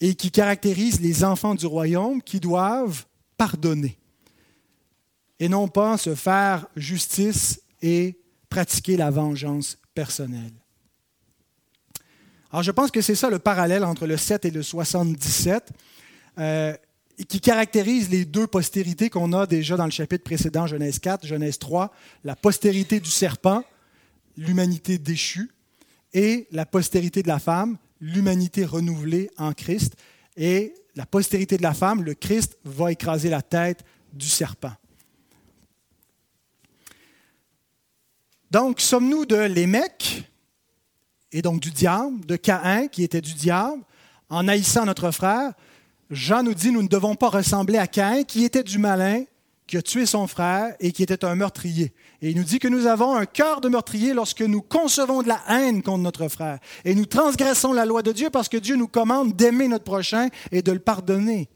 et 0.00 0.14
qui 0.14 0.30
caractérise 0.30 1.00
les 1.00 1.22
enfants 1.24 1.54
du 1.54 1.66
royaume 1.66 2.22
qui 2.22 2.40
doivent 2.40 3.04
pardonner 3.36 4.00
et 5.40 5.48
non 5.48 5.66
pas 5.66 5.96
se 5.96 6.14
faire 6.14 6.66
justice 6.76 7.62
et 7.80 8.19
pratiquer 8.50 8.96
la 8.96 9.10
vengeance 9.10 9.78
personnelle. 9.94 10.52
Alors 12.52 12.64
je 12.64 12.72
pense 12.72 12.90
que 12.90 13.00
c'est 13.00 13.14
ça 13.14 13.30
le 13.30 13.38
parallèle 13.38 13.84
entre 13.84 14.06
le 14.06 14.16
7 14.16 14.44
et 14.44 14.50
le 14.50 14.62
77, 14.62 15.70
euh, 16.38 16.74
qui 17.28 17.40
caractérise 17.40 18.10
les 18.10 18.24
deux 18.24 18.46
postérités 18.46 19.08
qu'on 19.08 19.32
a 19.32 19.46
déjà 19.46 19.76
dans 19.76 19.84
le 19.84 19.90
chapitre 19.90 20.24
précédent, 20.24 20.66
Genèse 20.66 20.98
4, 20.98 21.26
Genèse 21.26 21.58
3, 21.58 21.92
la 22.24 22.34
postérité 22.34 22.98
du 22.98 23.10
serpent, 23.10 23.62
l'humanité 24.36 24.98
déchue, 24.98 25.50
et 26.12 26.48
la 26.50 26.66
postérité 26.66 27.22
de 27.22 27.28
la 27.28 27.38
femme, 27.38 27.78
l'humanité 28.00 28.64
renouvelée 28.64 29.30
en 29.38 29.52
Christ, 29.52 29.94
et 30.36 30.74
la 30.96 31.06
postérité 31.06 31.56
de 31.56 31.62
la 31.62 31.74
femme, 31.74 32.02
le 32.02 32.14
Christ, 32.14 32.58
va 32.64 32.90
écraser 32.90 33.30
la 33.30 33.42
tête 33.42 33.84
du 34.12 34.26
serpent. 34.26 34.72
Donc, 38.50 38.80
sommes-nous 38.80 39.26
de 39.26 39.36
l'Émec, 39.36 40.24
et 41.32 41.42
donc 41.42 41.60
du 41.60 41.70
diable, 41.70 42.24
de 42.26 42.36
Caïn, 42.36 42.88
qui 42.88 43.04
était 43.04 43.20
du 43.20 43.34
diable, 43.34 43.82
en 44.28 44.48
haïssant 44.48 44.84
notre 44.84 45.10
frère? 45.10 45.52
Jean 46.10 46.42
nous 46.42 46.54
dit, 46.54 46.72
nous 46.72 46.82
ne 46.82 46.88
devons 46.88 47.14
pas 47.14 47.28
ressembler 47.28 47.78
à 47.78 47.86
Caïn, 47.86 48.24
qui 48.24 48.44
était 48.44 48.64
du 48.64 48.78
malin, 48.78 49.22
qui 49.70 49.76
a 49.76 49.82
tué 49.82 50.04
son 50.04 50.26
frère 50.26 50.74
et 50.80 50.90
qui 50.90 51.04
était 51.04 51.24
un 51.24 51.36
meurtrier. 51.36 51.92
Et 52.20 52.30
il 52.30 52.36
nous 52.36 52.42
dit 52.42 52.58
que 52.58 52.66
nous 52.66 52.86
avons 52.86 53.14
un 53.14 53.24
cœur 53.24 53.60
de 53.60 53.68
meurtrier 53.68 54.12
lorsque 54.14 54.42
nous 54.42 54.62
concevons 54.62 55.22
de 55.22 55.28
la 55.28 55.40
haine 55.48 55.84
contre 55.84 56.02
notre 56.02 56.26
frère. 56.26 56.58
Et 56.84 56.96
nous 56.96 57.06
transgressons 57.06 57.72
la 57.72 57.86
loi 57.86 58.02
de 58.02 58.10
Dieu 58.10 58.30
parce 58.30 58.48
que 58.48 58.56
Dieu 58.56 58.74
nous 58.74 58.88
commande 58.88 59.36
d'aimer 59.36 59.68
notre 59.68 59.84
prochain 59.84 60.28
et 60.50 60.62
de 60.62 60.72
le 60.72 60.80
pardonner. 60.80 61.48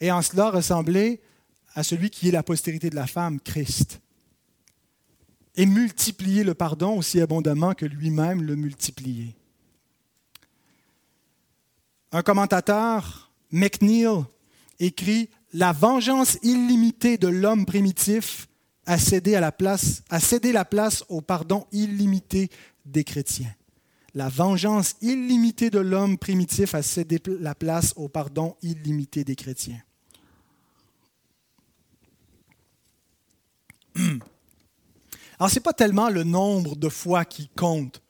Et 0.00 0.10
en 0.10 0.22
cela 0.22 0.48
ressembler 0.48 1.20
à 1.74 1.82
celui 1.82 2.08
qui 2.08 2.28
est 2.28 2.32
la 2.32 2.42
postérité 2.42 2.88
de 2.88 2.96
la 2.96 3.06
femme, 3.06 3.38
Christ. 3.38 4.00
Et 5.56 5.66
multiplier 5.66 6.42
le 6.42 6.54
pardon 6.54 6.98
aussi 6.98 7.20
abondamment 7.20 7.74
que 7.74 7.86
lui-même 7.86 8.42
le 8.42 8.56
multiplié. 8.56 9.36
Un 12.10 12.22
commentateur, 12.22 13.30
McNeil, 13.50 14.24
écrit 14.80 15.30
la 15.52 15.72
vengeance 15.72 16.38
illimitée 16.42 17.18
de 17.18 17.28
l'homme 17.28 17.66
primitif 17.66 18.48
a 18.86 18.98
cédé, 18.98 19.36
a 19.36 20.20
cédé 20.20 20.52
la 20.52 20.64
place 20.64 21.04
au 21.08 21.20
pardon 21.20 21.66
illimité 21.72 22.50
des 22.84 23.04
chrétiens. 23.04 23.54
La 24.14 24.28
vengeance 24.28 24.96
illimitée 25.00 25.70
de 25.70 25.78
l'homme 25.78 26.18
primitif 26.18 26.74
a 26.74 26.82
cédé 26.82 27.20
la 27.40 27.54
place 27.54 27.94
au 27.96 28.08
pardon 28.08 28.56
illimité 28.62 29.24
des 29.24 29.36
chrétiens. 29.36 29.80
Alors, 35.44 35.50
ce 35.50 35.56
n'est 35.56 35.62
pas 35.62 35.74
tellement 35.74 36.08
le 36.08 36.24
nombre 36.24 36.74
de 36.74 36.88
fois 36.88 37.26
qui 37.26 37.48
compte. 37.48 38.00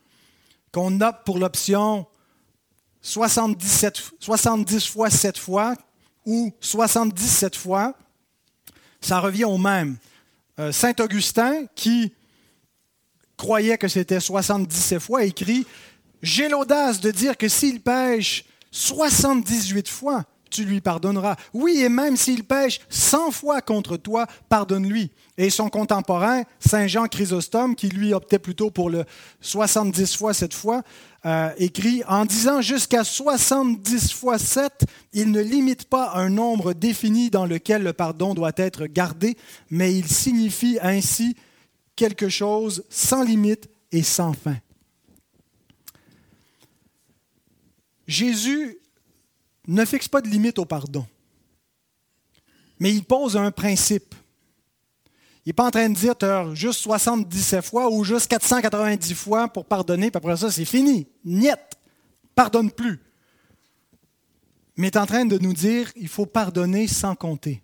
Qu'on 0.71 1.01
opte 1.01 1.27
pour 1.27 1.41
l'option 1.41 2.07
77, 3.03 4.13
70 4.21 4.87
fois 4.87 5.11
7 5.11 5.37
fois, 5.37 5.75
ou 6.25 6.53
77 6.61 7.57
fois, 7.57 7.95
ça 9.01 9.19
revient 9.19 9.47
au 9.47 9.59
même. 9.59 9.97
Euh, 10.61 10.71
Saint 10.71 10.95
Augustin, 11.01 11.67
qui 11.75 12.13
croyait 13.37 13.79
que 13.79 13.89
c'était 13.89 14.21
77 14.21 15.01
fois, 15.01 15.25
écrit 15.25 15.67
J'ai 16.23 16.49
l'audace 16.49 17.01
de 17.01 17.11
dire 17.11 17.37
que 17.37 17.49
s'il 17.49 17.81
pêche 17.81 18.45
78 18.71 19.89
fois, 19.89 20.25
tu 20.55 20.65
lui 20.65 20.81
pardonneras. 20.81 21.35
Oui, 21.53 21.83
et 21.83 21.89
même 21.89 22.17
s'il 22.17 22.45
pêche 22.45 22.81
100 22.89 23.33
fois 23.33 23.61
contre 23.61 23.97
toi, 23.97 24.27
pardonne-lui. 24.49 25.11
Et 25.37 25.51
son 25.51 25.69
contemporain, 25.69 26.45
Saint 26.61 26.87
Jean 26.87 27.09
Chrysostome, 27.09 27.75
qui 27.75 27.89
lui 27.89 28.15
optait 28.15 28.39
plutôt 28.39 28.71
pour 28.71 28.89
le 28.89 29.05
70 29.41 30.17
fois 30.17 30.33
cette 30.33 30.55
fois, 30.55 30.83
euh, 31.27 31.51
écrit 31.59 32.03
En 32.07 32.25
disant 32.25 32.61
jusqu'à 32.61 33.03
70 33.03 34.13
fois 34.13 34.39
7, 34.39 34.85
il 35.13 35.33
ne 35.33 35.41
limite 35.41 35.87
pas 35.87 36.13
un 36.15 36.29
nombre 36.29 36.73
défini 36.73 37.31
dans 37.31 37.47
lequel 37.47 37.83
le 37.83 37.93
pardon 37.93 38.33
doit 38.33 38.53
être 38.57 38.87
gardé, 38.87 39.37
mais 39.71 39.93
il 39.93 40.07
signifie 40.07 40.79
ainsi 40.81 41.35
quelque 41.97 42.29
chose 42.29 42.85
sans 42.91 43.25
limite 43.25 43.69
et 43.91 44.05
sans 44.05 44.35
fin. 44.35 44.57
Jésus 48.07 48.79
ne 49.67 49.85
fixe 49.85 50.09
pas 50.09 50.21
de 50.21 50.29
limite 50.29 50.59
au 50.59 50.65
pardon, 50.65 51.07
mais 52.79 52.93
il 52.93 53.05
pose 53.05 53.37
un 53.37 53.51
principe. 53.51 54.15
Il 55.45 55.51
n'est 55.51 55.55
pas 55.55 55.67
en 55.67 55.71
train 55.71 55.89
de 55.89 55.95
dire 55.95 56.55
juste 56.55 56.81
77 56.81 57.65
fois 57.65 57.91
ou 57.91 58.03
juste 58.03 58.29
490 58.29 59.15
fois 59.15 59.49
pour 59.49 59.67
pardonner, 59.67 60.11
puis 60.11 60.17
après 60.17 60.37
ça, 60.37 60.51
c'est 60.51 60.65
fini. 60.65 61.07
Niet. 61.25 61.59
Pardonne 62.35 62.71
plus. 62.71 63.01
Mais 64.77 64.89
il 64.89 64.91
est 64.91 64.99
en 64.99 65.07
train 65.07 65.25
de 65.25 65.39
nous 65.39 65.53
dire 65.53 65.93
il 65.97 66.09
faut 66.09 66.27
pardonner 66.27 66.89
sans 66.89 67.15
compter. 67.15 67.63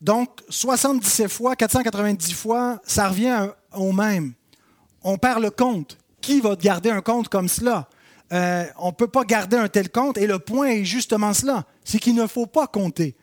Donc, 0.00 0.40
77 0.48 1.28
fois, 1.28 1.56
490 1.56 2.32
fois, 2.32 2.80
ça 2.84 3.08
revient 3.08 3.50
au 3.72 3.92
même. 3.92 4.34
On 5.02 5.18
perd 5.18 5.42
le 5.42 5.50
compte 5.50 5.98
qui 6.28 6.42
va 6.42 6.56
garder 6.56 6.90
un 6.90 7.00
compte 7.00 7.30
comme 7.30 7.48
cela? 7.48 7.88
Euh, 8.34 8.66
on 8.78 8.88
ne 8.88 8.92
peut 8.92 9.08
pas 9.08 9.24
garder 9.24 9.56
un 9.56 9.68
tel 9.68 9.88
compte 9.88 10.18
et 10.18 10.26
le 10.26 10.38
point 10.38 10.68
est 10.68 10.84
justement 10.84 11.32
cela, 11.32 11.64
c'est 11.84 11.98
qu'il 11.98 12.14
ne 12.14 12.26
faut 12.26 12.44
pas 12.44 12.66
compter. 12.66 13.16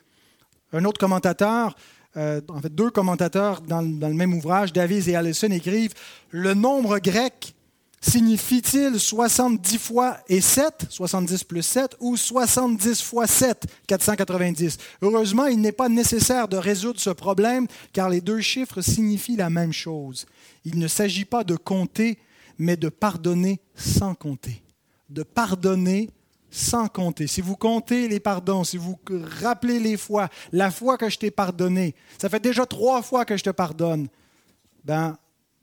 Un 0.74 0.84
autre 0.86 1.00
commentateur, 1.00 1.76
euh, 2.18 2.42
en 2.50 2.60
fait 2.60 2.74
deux 2.74 2.90
commentateurs 2.90 3.62
dans, 3.62 3.84
dans, 3.84 4.08
le 4.08 4.16
même 4.16 4.34
ouvrage, 4.34 4.74
Davies 4.74 5.08
et 5.08 5.16
Allison, 5.16 5.52
écrivent 5.52 5.94
Le 6.32 6.56
nombre 6.56 6.98
grec 6.98 7.54
signifie-t-il 8.02 9.00
70 9.00 9.78
fois 9.78 10.18
et 10.28 10.42
7, 10.42 10.88
70 10.90 11.44
plus 11.44 11.62
7, 11.62 11.98
ou 12.00 12.18
70 12.18 13.04
fois 13.04 13.28
7, 13.28 13.66
490 13.86 14.78
Heureusement, 15.04 15.46
il 15.46 15.62
n'est 15.62 15.72
pas 15.72 15.90
nécessaire 15.90 16.48
de 16.48 16.58
résoudre 16.58 17.00
ce 17.00 17.12
problème 17.12 17.68
car 17.94 18.10
les 18.10 18.22
deux 18.22 18.42
chiffres 18.42 18.82
signifient 18.82 19.36
la 19.36 19.52
même 19.52 19.74
chose. 19.74 20.26
Il 20.64 20.80
ne 20.80 20.88
s'agit 20.88 21.26
pas 21.26 21.44
de 21.44 21.56
compter, 21.56 22.18
mais 22.58 22.78
de 22.78 22.90
pardonner 22.90 23.60
sans 23.76 24.16
compter. 24.16 24.64
De 25.10 25.24
pardonner 25.24 26.10
sans 26.50 26.88
compter. 26.88 27.28
Si 27.28 27.42
vous 27.42 27.56
comptez 27.56 28.08
les 28.08 28.20
pardons, 28.20 28.64
si 28.64 28.78
vous 28.78 28.98
rappelez 29.42 29.80
les 29.80 29.98
fois, 29.98 30.30
la 30.52 30.72
fois 30.72 30.98
que 30.98 31.10
je 31.10 31.18
t'ai 31.20 31.32
pardonné, 31.32 31.96
ça 32.18 32.30
fait 32.30 32.40
déjà 32.40 32.66
trois 32.66 33.02
fois 33.02 33.26
que 33.26 33.36
je 33.36 33.44
te 33.44 33.50
pardonne, 33.50 34.08
ben, 34.84 35.18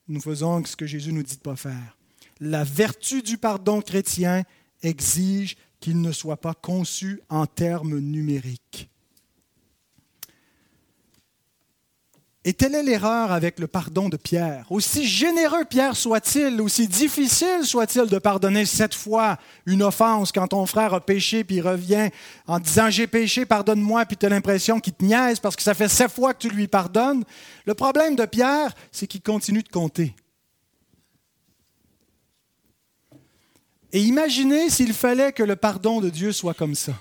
nous 0.09 0.20
faisons 0.20 0.64
ce 0.64 0.76
que 0.76 0.87
Jésus 0.87 1.12
nous 1.12 1.22
dit 1.22 1.37
de 1.37 1.40
ne 1.40 1.55
pas 1.55 1.57
faire 1.57 1.96
la 2.42 2.64
vertu 2.64 3.22
du 3.22 3.38
pardon 3.38 3.81
chrétien 3.81 4.42
exige 4.83 5.57
qu'il 5.78 6.00
ne 6.00 6.11
soit 6.11 6.40
pas 6.40 6.55
conçu 6.55 7.20
en 7.28 7.46
termes 7.46 8.00
numériques. 8.00 8.90
Et 12.44 12.55
telle 12.55 12.74
est 12.74 12.83
l'erreur 12.83 13.31
avec 13.31 13.61
le 13.61 13.68
pardon 13.68 14.09
de 14.09 14.16
Pierre. 14.16 14.66
Aussi 14.68 15.07
généreux 15.07 15.64
Pierre 15.64 15.94
soit-il, 15.94 16.61
aussi 16.61 16.88
difficile 16.88 17.64
soit-il 17.64 18.07
de 18.07 18.18
pardonner 18.18 18.66
sept 18.66 18.94
fois 18.94 19.38
une 19.64 19.83
offense 19.83 20.33
quand 20.33 20.48
ton 20.48 20.66
frère 20.66 20.92
a 20.92 21.00
péché, 21.00 21.44
puis 21.44 21.57
il 21.57 21.61
revient 21.61 22.11
en 22.48 22.59
disant 22.59 22.90
j'ai 22.90 23.07
péché, 23.07 23.46
pardonne-moi, 23.46 24.05
puis 24.07 24.16
tu 24.16 24.26
as 24.26 24.28
l'impression 24.28 24.81
qu'il 24.81 24.92
te 24.92 25.05
niaise 25.05 25.38
parce 25.38 25.55
que 25.55 25.62
ça 25.62 25.74
fait 25.74 25.88
sept 25.88 26.11
fois 26.11 26.35
que 26.35 26.40
tu 26.40 26.48
lui 26.48 26.66
pardonnes. 26.66 27.22
Le 27.64 27.74
problème 27.74 28.16
de 28.16 28.24
Pierre, 28.24 28.74
c'est 28.90 29.07
qu'il 29.07 29.22
continue 29.22 29.62
de 29.62 29.68
compter. 29.68 30.12
Et 33.92 34.00
imaginez 34.00 34.68
s'il 34.68 34.94
fallait 34.94 35.33
que 35.33 35.44
le 35.44 35.55
pardon 35.55 36.00
de 36.00 36.09
Dieu 36.09 36.33
soit 36.33 36.55
comme 36.55 36.74
ça. 36.74 36.94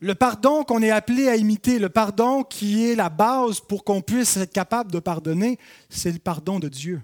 Le 0.00 0.14
pardon 0.14 0.64
qu'on 0.64 0.82
est 0.82 0.90
appelé 0.90 1.28
à 1.28 1.36
imiter, 1.36 1.78
le 1.78 1.90
pardon 1.90 2.42
qui 2.42 2.88
est 2.88 2.94
la 2.94 3.10
base 3.10 3.60
pour 3.60 3.84
qu'on 3.84 4.00
puisse 4.00 4.36
être 4.38 4.52
capable 4.52 4.90
de 4.90 4.98
pardonner, 4.98 5.58
c'est 5.90 6.10
le 6.10 6.18
pardon 6.18 6.58
de 6.58 6.68
Dieu. 6.68 7.02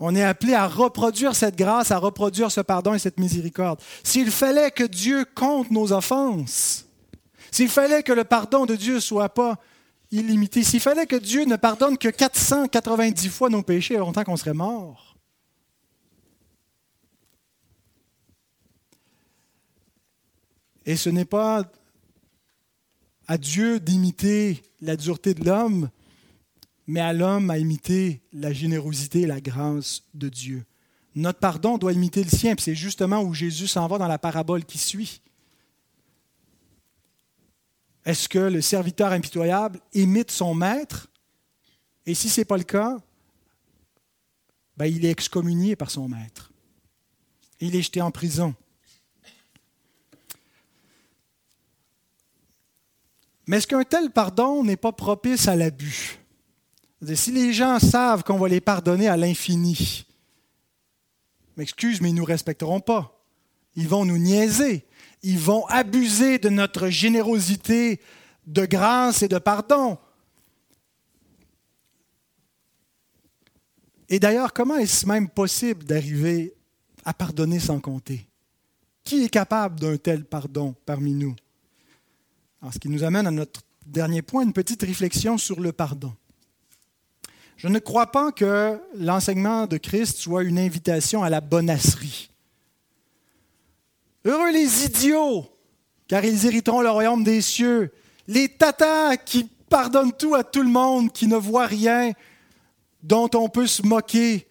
On 0.00 0.16
est 0.16 0.24
appelé 0.24 0.54
à 0.54 0.66
reproduire 0.66 1.36
cette 1.36 1.56
grâce, 1.56 1.90
à 1.90 1.98
reproduire 1.98 2.50
ce 2.50 2.60
pardon 2.60 2.94
et 2.94 2.98
cette 2.98 3.20
miséricorde. 3.20 3.80
S'il 4.02 4.30
fallait 4.30 4.70
que 4.70 4.84
Dieu 4.84 5.24
compte 5.34 5.70
nos 5.70 5.92
offenses, 5.92 6.86
s'il 7.52 7.68
fallait 7.68 8.02
que 8.02 8.12
le 8.12 8.24
pardon 8.24 8.66
de 8.66 8.74
Dieu 8.74 8.98
soit 8.98 9.28
pas 9.28 9.58
illimité. 10.10 10.62
S'il 10.62 10.80
fallait 10.80 11.06
que 11.06 11.16
Dieu 11.16 11.44
ne 11.44 11.56
pardonne 11.56 11.96
que 11.96 12.08
490 12.08 13.28
fois 13.28 13.48
nos 13.48 13.62
péchés, 13.62 13.96
longtemps 13.96 14.24
qu'on 14.24 14.36
serait 14.36 14.54
mort. 14.54 15.09
Et 20.86 20.96
ce 20.96 21.10
n'est 21.10 21.24
pas 21.24 21.70
à 23.26 23.38
Dieu 23.38 23.78
d'imiter 23.78 24.62
la 24.80 24.96
dureté 24.96 25.34
de 25.34 25.44
l'homme, 25.44 25.90
mais 26.86 27.00
à 27.00 27.12
l'homme 27.12 27.50
à 27.50 27.58
imiter 27.58 28.22
la 28.32 28.52
générosité 28.52 29.22
et 29.22 29.26
la 29.26 29.40
grâce 29.40 30.02
de 30.14 30.28
Dieu. 30.28 30.64
Notre 31.14 31.38
pardon 31.38 31.78
doit 31.78 31.92
imiter 31.92 32.24
le 32.24 32.30
sien, 32.30 32.54
c'est 32.58 32.74
justement 32.74 33.22
où 33.22 33.34
Jésus 33.34 33.68
s'en 33.68 33.86
va 33.86 33.98
dans 33.98 34.08
la 34.08 34.18
parabole 34.18 34.64
qui 34.64 34.78
suit. 34.78 35.20
Est-ce 38.04 38.28
que 38.28 38.38
le 38.38 38.60
serviteur 38.60 39.12
impitoyable 39.12 39.80
imite 39.92 40.30
son 40.30 40.54
maître? 40.54 41.08
Et 42.06 42.14
si 42.14 42.28
ce 42.28 42.40
n'est 42.40 42.44
pas 42.44 42.56
le 42.56 42.64
cas, 42.64 42.96
ben, 44.76 44.86
il 44.86 45.04
est 45.04 45.10
excommunié 45.10 45.76
par 45.76 45.90
son 45.90 46.08
maître. 46.08 46.50
Il 47.60 47.76
est 47.76 47.82
jeté 47.82 48.00
en 48.00 48.10
prison. 48.10 48.54
Mais 53.50 53.56
est-ce 53.56 53.66
qu'un 53.66 53.82
tel 53.82 54.10
pardon 54.10 54.62
n'est 54.62 54.76
pas 54.76 54.92
propice 54.92 55.48
à 55.48 55.56
l'abus? 55.56 56.20
Si 57.14 57.32
les 57.32 57.52
gens 57.52 57.80
savent 57.80 58.22
qu'on 58.22 58.38
va 58.38 58.46
les 58.48 58.60
pardonner 58.60 59.08
à 59.08 59.16
l'infini, 59.16 60.06
m'excuse, 61.56 62.00
mais 62.00 62.10
ils 62.10 62.14
ne 62.14 62.20
nous 62.20 62.24
respecteront 62.24 62.78
pas. 62.78 63.20
Ils 63.74 63.88
vont 63.88 64.04
nous 64.04 64.18
niaiser 64.18 64.86
ils 65.22 65.38
vont 65.38 65.66
abuser 65.66 66.38
de 66.38 66.48
notre 66.48 66.88
générosité 66.88 68.00
de 68.46 68.64
grâce 68.64 69.22
et 69.22 69.28
de 69.28 69.38
pardon. 69.38 69.98
Et 74.08 74.18
d'ailleurs, 74.18 74.52
comment 74.52 74.76
est-ce 74.76 75.06
même 75.06 75.28
possible 75.28 75.84
d'arriver 75.84 76.54
à 77.04 77.12
pardonner 77.12 77.60
sans 77.60 77.80
compter? 77.80 78.26
Qui 79.04 79.24
est 79.24 79.28
capable 79.28 79.78
d'un 79.78 79.96
tel 79.96 80.24
pardon 80.24 80.74
parmi 80.86 81.12
nous? 81.12 81.34
Ce 82.72 82.78
qui 82.78 82.88
nous 82.88 83.04
amène 83.04 83.26
à 83.26 83.30
notre 83.30 83.62
dernier 83.86 84.22
point, 84.22 84.42
une 84.42 84.52
petite 84.52 84.82
réflexion 84.82 85.38
sur 85.38 85.60
le 85.60 85.72
pardon. 85.72 86.12
Je 87.56 87.68
ne 87.68 87.78
crois 87.78 88.10
pas 88.10 88.32
que 88.32 88.78
l'enseignement 88.94 89.66
de 89.66 89.76
Christ 89.76 90.18
soit 90.18 90.44
une 90.44 90.58
invitation 90.58 91.22
à 91.22 91.30
la 91.30 91.40
bonasserie. 91.40 92.30
Heureux 94.24 94.52
les 94.52 94.84
idiots, 94.84 95.46
car 96.06 96.24
ils 96.24 96.46
hériteront 96.46 96.82
le 96.82 96.90
royaume 96.90 97.24
des 97.24 97.40
cieux. 97.40 97.92
Les 98.28 98.48
tatas 98.48 99.16
qui 99.16 99.44
pardonnent 99.44 100.12
tout 100.12 100.34
à 100.34 100.44
tout 100.44 100.62
le 100.62 100.68
monde, 100.68 101.12
qui 101.12 101.26
ne 101.26 101.36
voient 101.36 101.66
rien 101.66 102.12
dont 103.02 103.30
on 103.34 103.48
peut 103.48 103.66
se 103.66 103.82
moquer. 103.82 104.46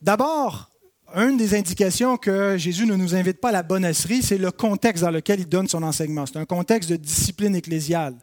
D'abord, 0.00 0.70
une 1.14 1.36
des 1.36 1.54
indications 1.54 2.16
que 2.16 2.56
Jésus 2.58 2.86
ne 2.86 2.94
nous 2.94 3.14
invite 3.14 3.40
pas 3.40 3.48
à 3.48 3.52
la 3.52 3.62
bonasserie, 3.62 4.22
c'est 4.22 4.38
le 4.38 4.50
contexte 4.50 5.02
dans 5.02 5.10
lequel 5.10 5.40
il 5.40 5.48
donne 5.48 5.68
son 5.68 5.82
enseignement. 5.82 6.26
C'est 6.26 6.38
un 6.38 6.44
contexte 6.44 6.90
de 6.90 6.96
discipline 6.96 7.54
ecclésiale. 7.56 8.14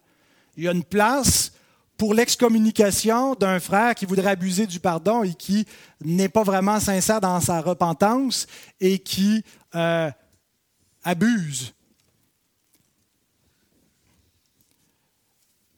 Il 0.57 0.63
y 0.63 0.67
a 0.67 0.71
une 0.71 0.83
place 0.83 1.51
pour 1.97 2.13
l'excommunication 2.13 3.35
d'un 3.35 3.59
frère 3.59 3.95
qui 3.95 4.05
voudrait 4.05 4.31
abuser 4.31 4.67
du 4.67 4.79
pardon 4.79 5.23
et 5.23 5.33
qui 5.33 5.65
n'est 6.03 6.29
pas 6.29 6.43
vraiment 6.43 6.79
sincère 6.79 7.21
dans 7.21 7.39
sa 7.39 7.61
repentance 7.61 8.47
et 8.79 8.99
qui 8.99 9.43
euh, 9.75 10.11
abuse. 11.03 11.73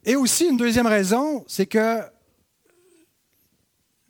Et 0.04 0.16
aussi, 0.16 0.46
une 0.46 0.58
deuxième 0.58 0.88
raison, 0.88 1.44
c'est 1.48 1.66
que 1.66 2.02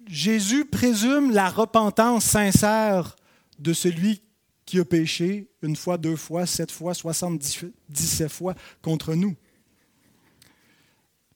Jésus 0.07 0.65
présume 0.65 1.31
la 1.31 1.49
repentance 1.49 2.25
sincère 2.25 3.15
de 3.59 3.73
celui 3.73 4.21
qui 4.65 4.79
a 4.79 4.85
péché 4.85 5.49
une 5.61 5.75
fois, 5.75 5.97
deux 5.97 6.15
fois, 6.15 6.45
sept 6.45 6.71
fois, 6.71 6.93
soixante-dix-sept 6.93 8.29
fois 8.29 8.53
contre 8.81 9.15
nous. 9.15 9.35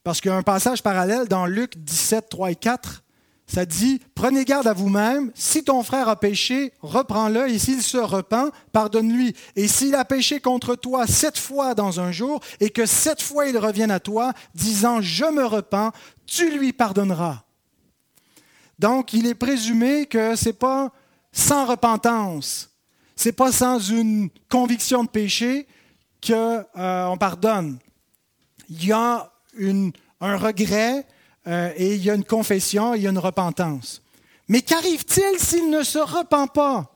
Parce 0.04 0.20
qu'il 0.20 0.30
y 0.30 0.34
a 0.34 0.36
un 0.36 0.42
passage 0.42 0.82
parallèle 0.82 1.28
dans 1.28 1.46
Luc 1.46 1.76
17, 1.78 2.28
3 2.28 2.50
et 2.52 2.56
4. 2.56 3.04
Ça 3.46 3.66
dit, 3.66 4.00
prenez 4.14 4.44
garde 4.44 4.66
à 4.66 4.72
vous-même, 4.72 5.30
si 5.34 5.62
ton 5.62 5.82
frère 5.82 6.08
a 6.08 6.18
péché, 6.18 6.72
reprends-le, 6.80 7.50
et 7.50 7.58
s'il 7.58 7.82
se 7.82 7.98
repent, 7.98 8.50
pardonne-lui. 8.72 9.34
Et 9.56 9.68
s'il 9.68 9.94
a 9.94 10.04
péché 10.04 10.40
contre 10.40 10.74
toi 10.74 11.06
sept 11.06 11.38
fois 11.38 11.74
dans 11.74 12.00
un 12.00 12.12
jour, 12.12 12.40
et 12.60 12.70
que 12.70 12.86
sept 12.86 13.20
fois 13.20 13.46
il 13.46 13.58
revienne 13.58 13.90
à 13.90 14.00
toi, 14.00 14.32
disant, 14.54 15.00
je 15.02 15.24
me 15.24 15.44
repens, 15.44 15.92
tu 16.26 16.56
lui 16.56 16.72
pardonneras. 16.72 17.44
Donc, 18.82 19.12
il 19.12 19.28
est 19.28 19.36
présumé 19.36 20.06
que 20.06 20.34
ce 20.34 20.46
n'est 20.46 20.54
pas 20.54 20.90
sans 21.30 21.66
repentance, 21.66 22.68
ce 23.14 23.28
n'est 23.28 23.32
pas 23.32 23.52
sans 23.52 23.78
une 23.78 24.28
conviction 24.50 25.04
de 25.04 25.08
péché 25.08 25.68
qu'on 26.20 26.64
euh, 26.76 27.16
pardonne. 27.16 27.78
Il 28.68 28.84
y 28.84 28.90
a 28.90 29.32
un 30.20 30.36
regret 30.36 31.06
euh, 31.46 31.72
et 31.76 31.94
il 31.94 32.02
y 32.02 32.10
a 32.10 32.14
une 32.14 32.24
confession, 32.24 32.94
il 32.94 33.02
y 33.02 33.06
a 33.06 33.10
une 33.10 33.18
repentance. 33.20 34.02
Mais 34.48 34.62
qu'arrive-t-il 34.62 35.38
s'il 35.38 35.70
ne 35.70 35.84
se 35.84 36.00
repent 36.00 36.52
pas? 36.52 36.92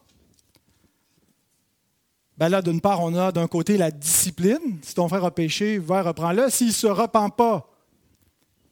Ben 2.37 2.49
là, 2.49 2.63
d'une 2.63 2.81
part, 2.81 3.01
on 3.01 3.15
a 3.15 3.31
d'un 3.31 3.47
côté 3.47 3.77
la 3.77 3.93
discipline. 3.93 4.81
Si 4.83 4.93
ton 4.93 5.09
frère 5.09 5.25
a 5.25 5.31
péché, 5.31 5.79
va, 5.79 6.03
reprends-le. 6.03 6.51
S'il 6.51 6.67
ne 6.67 6.73
se 6.73 6.89
repent 6.89 7.31
pas, 7.37 7.76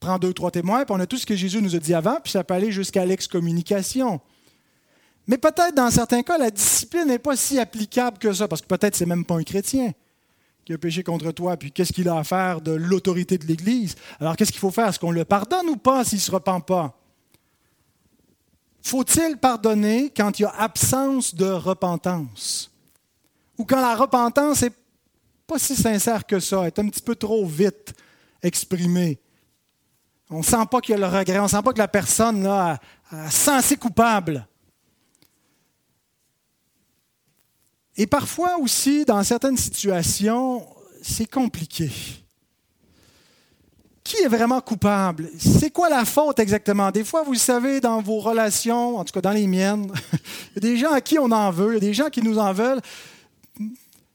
prends 0.05 0.19
deux, 0.19 0.35
trois 0.35 0.51
témoins, 0.51 0.85
puis 0.85 0.95
on 0.95 1.01
a 1.01 1.07
tout 1.07 1.17
ce 1.17 1.25
que 1.25 1.35
Jésus 1.35 1.63
nous 1.63 1.75
a 1.75 1.79
dit 1.79 1.95
avant, 1.95 2.19
puis 2.23 2.31
ça 2.31 2.45
peut 2.45 2.55
aller 2.55 2.71
jusqu'à 2.71 3.07
l'excommunication. 3.07 4.21
Mais 5.27 5.39
peut-être 5.39 5.75
dans 5.75 5.91
certains 5.91 6.23
cas, 6.23 6.37
la 6.37 6.51
discipline 6.51 7.07
n'est 7.07 7.19
pas 7.19 7.37
si 7.37 7.59
applicable 7.59 8.19
que 8.19 8.33
ça, 8.33 8.47
parce 8.47 8.61
que 8.61 8.67
peut-être 8.67 8.95
c'est 8.95 9.07
même 9.07 9.25
pas 9.25 9.37
un 9.37 9.43
chrétien 9.43 9.93
qui 10.65 10.75
a 10.75 10.79
péché 10.79 11.03
contre 11.03 11.33
toi, 11.33 11.57
puis 11.57 11.73
qu'est-ce 11.73 11.93
qu'il 11.93 12.09
a 12.09 12.19
à 12.19 12.25
faire 12.25 12.61
de 12.61 12.73
l'autorité 12.73 13.39
de 13.39 13.47
l'Église? 13.47 13.97
Alors 14.21 14.37
qu'est-ce 14.37 14.53
qu'il 14.53 14.61
faut 14.61 14.71
faire? 14.71 14.89
Est-ce 14.89 14.99
qu'on 14.99 15.11
le 15.11 15.25
pardonne 15.25 15.69
ou 15.69 15.77
pas 15.77 16.05
s'il 16.05 16.19
ne 16.19 16.23
se 16.23 16.31
repent 16.31 16.61
pas? 16.67 16.99
Faut-il 18.83 19.39
pardonner 19.39 20.13
quand 20.15 20.39
il 20.39 20.43
y 20.43 20.45
a 20.45 20.51
absence 20.51 21.35
de 21.35 21.47
repentance? 21.47 22.71
Ou 23.57 23.65
quand 23.65 23.81
la 23.81 23.95
repentance 23.95 24.63
n'est 24.63 24.73
pas 25.47 25.59
si 25.59 25.75
sincère 25.75 26.27
que 26.27 26.41
ça, 26.41 26.67
est 26.67 26.79
un 26.79 26.89
petit 26.89 27.03
peu 27.03 27.15
trop 27.15 27.47
vite 27.47 27.95
exprimée? 28.43 29.19
On 30.35 30.39
ne 30.39 30.43
sent 30.43 30.67
pas 30.69 30.81
qu'il 30.81 30.93
y 30.93 30.97
a 30.97 30.99
le 30.99 31.07
regret, 31.07 31.39
on 31.39 31.45
ne 31.45 31.49
sent 31.49 31.63
pas 31.65 31.73
que 31.73 31.79
la 31.79 31.87
personne 31.87 32.43
là, 32.43 32.81
a, 33.13 33.25
a 33.25 33.31
sensé 33.31 33.77
coupable. 33.77 34.45
Et 37.97 38.09
parfois 38.09 38.59
aussi, 38.59 39.05
dans 39.05 39.23
certaines 39.23 39.57
situations, 39.57 40.67
c'est 41.01 41.31
compliqué. 41.31 41.89
Qui 44.03 44.17
est 44.17 44.29
vraiment 44.29 44.61
coupable? 44.61 45.31
C'est 45.39 45.71
quoi 45.71 45.89
la 45.89 46.05
faute 46.05 46.41
exactement? 46.41 46.91
Des 46.91 47.05
fois, 47.05 47.23
vous 47.23 47.37
savez, 47.37 47.81
dans 47.81 48.03
vos 48.03 48.19
relations, 48.19 48.99
en 48.99 49.05
tout 49.05 49.13
cas 49.13 49.21
dans 49.21 49.31
les 49.31 49.47
miennes, 49.47 49.87
il 50.13 50.55
y 50.57 50.59
a 50.59 50.61
des 50.61 50.77
gens 50.77 50.91
à 50.91 51.01
qui 51.01 51.17
on 51.17 51.31
en 51.31 51.53
veut, 51.53 51.71
il 51.71 51.75
y 51.75 51.77
a 51.77 51.81
des 51.81 51.95
gens 51.95 52.11
qui 52.11 52.23
nous 52.23 52.39
en 52.39 52.53
veulent. 52.53 52.81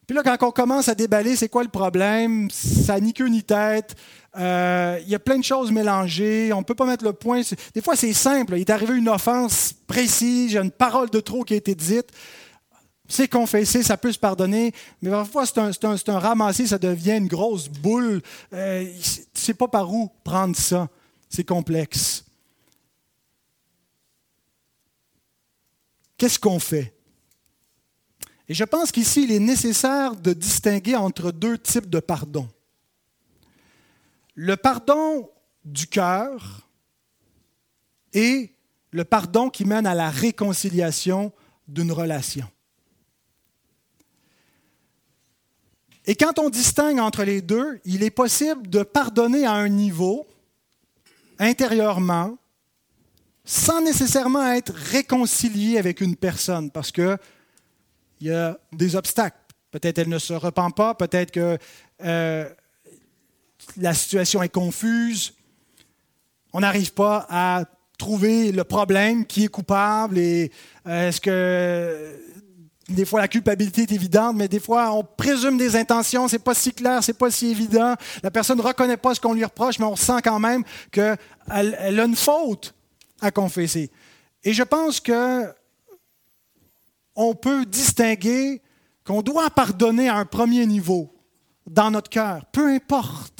Puis 0.06 0.16
là, 0.16 0.22
quand 0.22 0.48
on 0.48 0.50
commence 0.50 0.88
à 0.88 0.94
déballer, 0.94 1.34
c'est 1.36 1.48
quoi 1.48 1.62
le 1.62 1.68
problème? 1.70 2.50
Ça 2.50 3.00
ni 3.00 3.14
queue 3.14 3.28
ni 3.28 3.42
tête. 3.42 3.94
Euh, 4.38 4.98
il 5.02 5.08
y 5.08 5.14
a 5.14 5.18
plein 5.18 5.38
de 5.38 5.44
choses 5.44 5.72
mélangées. 5.72 6.52
On 6.52 6.58
ne 6.58 6.64
peut 6.64 6.74
pas 6.74 6.86
mettre 6.86 7.04
le 7.04 7.12
point. 7.12 7.42
Des 7.74 7.82
fois, 7.82 7.96
c'est 7.96 8.12
simple. 8.12 8.54
Il 8.56 8.60
est 8.60 8.70
arrivé 8.70 8.96
une 8.96 9.08
offense 9.08 9.74
précise, 9.86 10.52
il 10.52 10.54
y 10.54 10.58
a 10.58 10.62
une 10.62 10.70
parole 10.70 11.10
de 11.10 11.20
trop 11.20 11.44
qui 11.44 11.54
a 11.54 11.56
été 11.56 11.74
dite 11.74 12.10
c'est 13.10 13.28
confessé, 13.28 13.82
ça 13.82 13.96
peut 13.96 14.12
se 14.12 14.18
pardonner, 14.18 14.72
mais 15.02 15.10
parfois 15.10 15.44
c'est 15.44 15.58
un, 15.58 15.70
un, 15.70 16.52
ça 16.52 16.78
devient 16.78 17.16
une 17.16 17.26
grosse 17.26 17.68
boule. 17.68 18.22
Euh, 18.52 18.84
tu 18.84 19.20
ne 19.20 19.24
sais 19.34 19.54
pas 19.54 19.68
par 19.68 19.92
où 19.92 20.10
prendre 20.22 20.56
ça. 20.56 20.88
C'est 21.28 21.44
complexe. 21.44 22.24
Qu'est-ce 26.16 26.38
qu'on 26.38 26.58
fait? 26.58 26.94
Et 28.48 28.54
je 28.54 28.64
pense 28.64 28.90
qu'ici, 28.92 29.24
il 29.24 29.32
est 29.32 29.38
nécessaire 29.40 30.14
de 30.16 30.32
distinguer 30.32 30.96
entre 30.96 31.30
deux 31.30 31.56
types 31.56 31.88
de 31.88 32.00
pardon. 32.00 32.48
Le 34.42 34.56
pardon 34.56 35.30
du 35.66 35.86
cœur 35.86 36.66
et 38.14 38.54
le 38.90 39.04
pardon 39.04 39.50
qui 39.50 39.66
mène 39.66 39.84
à 39.84 39.94
la 39.94 40.08
réconciliation 40.08 41.30
d'une 41.68 41.92
relation. 41.92 42.48
Et 46.06 46.14
quand 46.14 46.38
on 46.38 46.48
distingue 46.48 47.00
entre 47.00 47.22
les 47.22 47.42
deux, 47.42 47.80
il 47.84 48.02
est 48.02 48.10
possible 48.10 48.66
de 48.70 48.82
pardonner 48.82 49.44
à 49.44 49.52
un 49.52 49.68
niveau, 49.68 50.26
intérieurement, 51.38 52.38
sans 53.44 53.82
nécessairement 53.82 54.54
être 54.54 54.72
réconcilié 54.72 55.76
avec 55.76 56.00
une 56.00 56.16
personne, 56.16 56.70
parce 56.70 56.90
qu'il 56.90 57.18
y 58.22 58.30
a 58.30 58.58
des 58.72 58.96
obstacles. 58.96 59.36
Peut-être 59.70 59.98
elle 59.98 60.08
ne 60.08 60.18
se 60.18 60.32
repent 60.32 60.72
pas, 60.74 60.94
peut-être 60.94 61.30
que 61.30 61.58
euh, 62.02 62.48
la 63.76 63.94
situation 63.94 64.42
est 64.42 64.48
confuse, 64.48 65.34
on 66.52 66.60
n'arrive 66.60 66.92
pas 66.92 67.26
à 67.28 67.64
trouver 67.98 68.50
le 68.52 68.64
problème, 68.64 69.26
qui 69.26 69.44
est 69.44 69.48
coupable, 69.48 70.18
et 70.18 70.50
euh, 70.86 71.08
est-ce 71.08 71.20
que 71.20 72.20
des 72.88 73.04
fois, 73.04 73.20
la 73.20 73.28
culpabilité 73.28 73.82
est 73.82 73.92
évidente, 73.92 74.36
mais 74.36 74.48
des 74.48 74.58
fois, 74.58 74.92
on 74.92 75.04
présume 75.04 75.56
des 75.56 75.76
intentions, 75.76 76.26
c'est 76.26 76.40
pas 76.40 76.54
si 76.54 76.72
clair, 76.72 77.02
c'est 77.04 77.16
pas 77.16 77.30
si 77.30 77.48
évident. 77.48 77.94
La 78.22 78.30
personne 78.30 78.58
ne 78.58 78.62
reconnaît 78.62 78.96
pas 78.96 79.14
ce 79.14 79.20
qu'on 79.20 79.32
lui 79.32 79.44
reproche, 79.44 79.78
mais 79.78 79.84
on 79.84 79.96
sent 79.96 80.20
quand 80.24 80.40
même 80.40 80.64
qu'elle 80.90 81.16
elle 81.52 82.00
a 82.00 82.04
une 82.04 82.16
faute 82.16 82.74
à 83.20 83.30
confesser. 83.30 83.90
Et 84.42 84.52
je 84.52 84.62
pense 84.62 84.98
que 85.00 85.52
on 87.14 87.34
peut 87.34 87.64
distinguer 87.64 88.60
qu'on 89.04 89.22
doit 89.22 89.50
pardonner 89.50 90.08
à 90.08 90.16
un 90.16 90.24
premier 90.24 90.66
niveau 90.66 91.14
dans 91.66 91.90
notre 91.90 92.10
cœur, 92.10 92.44
peu 92.46 92.68
importe, 92.68 93.39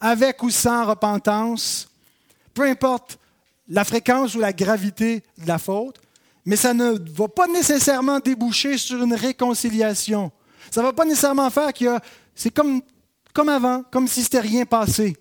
avec 0.00 0.42
ou 0.42 0.50
sans 0.50 0.86
repentance, 0.86 1.88
peu 2.54 2.62
importe 2.62 3.18
la 3.68 3.84
fréquence 3.84 4.34
ou 4.34 4.40
la 4.40 4.52
gravité 4.52 5.22
de 5.38 5.46
la 5.46 5.58
faute, 5.58 6.00
mais 6.44 6.56
ça 6.56 6.72
ne 6.72 6.98
va 7.12 7.28
pas 7.28 7.46
nécessairement 7.46 8.20
déboucher 8.20 8.78
sur 8.78 9.02
une 9.02 9.14
réconciliation. 9.14 10.32
Ça 10.70 10.80
ne 10.80 10.86
va 10.86 10.92
pas 10.92 11.04
nécessairement 11.04 11.50
faire 11.50 11.72
que 11.72 11.98
c'est 12.34 12.50
comme, 12.50 12.80
comme 13.34 13.48
avant, 13.48 13.82
comme 13.90 14.08
si 14.08 14.22
c'était 14.22 14.40
rien 14.40 14.64
passé. 14.64 15.16